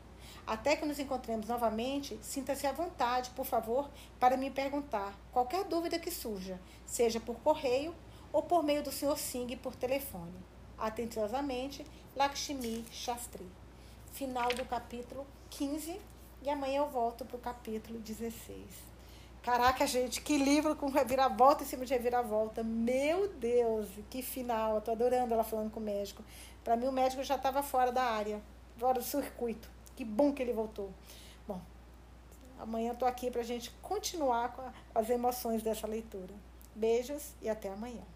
Até 0.46 0.76
que 0.76 0.86
nos 0.86 1.00
encontremos 1.00 1.48
novamente, 1.48 2.20
sinta-se 2.22 2.68
à 2.68 2.72
vontade, 2.74 3.30
por 3.32 3.46
favor, 3.46 3.90
para 4.20 4.36
me 4.36 4.52
perguntar 4.52 5.18
qualquer 5.32 5.64
dúvida 5.64 5.98
que 5.98 6.12
surja, 6.12 6.60
seja 6.86 7.20
por 7.20 7.38
correio 7.38 7.96
ou 8.34 8.42
por 8.42 8.64
meio 8.64 8.82
do 8.82 8.92
senhor 8.92 9.18
Singh 9.18 9.56
por 9.58 9.76
telefone. 9.76 10.34
Atenciosamente, 10.78 11.86
Lakshmi 12.16 12.84
Shastri. 12.92 13.48
Final 14.12 14.50
do 14.50 14.66
capítulo 14.66 15.26
15 15.52 16.02
e 16.42 16.50
amanhã 16.50 16.80
eu 16.80 16.90
volto 16.90 17.24
para 17.24 17.38
o 17.38 17.40
capítulo 17.40 18.00
16. 18.00 18.60
Caraca, 19.44 19.86
gente, 19.86 20.22
que 20.22 20.38
livro 20.38 20.76
com 20.76 20.90
reviravolta 20.90 21.64
em 21.64 21.68
cima 21.68 21.86
de 21.86 21.94
reviravolta. 21.94 22.64
Meu 22.64 23.28
Deus, 23.28 23.88
que 24.10 24.22
final. 24.22 24.76
Eu 24.76 24.82
tô 24.82 24.92
adorando 24.92 25.34
ela 25.34 25.44
falando 25.44 25.70
com 25.70 25.80
o 25.80 25.84
médico. 25.84 26.24
Para 26.64 26.76
mim, 26.76 26.88
o 26.88 26.92
médico 26.92 27.24
já 27.24 27.36
estava 27.36 27.62
fora 27.62 27.92
da 27.92 28.04
área, 28.04 28.42
fora 28.78 29.00
do 29.00 29.06
circuito. 29.06 29.70
Que 29.96 30.06
bom 30.06 30.32
que 30.34 30.42
ele 30.42 30.54
voltou. 30.54 30.92
Bom, 31.48 31.60
amanhã 32.58 32.92
eu 32.92 32.96
tô 32.96 33.06
aqui 33.06 33.30
para 33.30 33.42
a 33.42 33.46
gente 33.46 33.70
continuar 33.82 34.54
com 34.54 34.64
as 34.96 35.10
emoções 35.10 35.62
dessa 35.62 35.88
leitura. 35.88 36.34
Beijos 36.74 37.34
e 37.42 37.50
até 37.50 37.70
amanhã. 37.70 38.13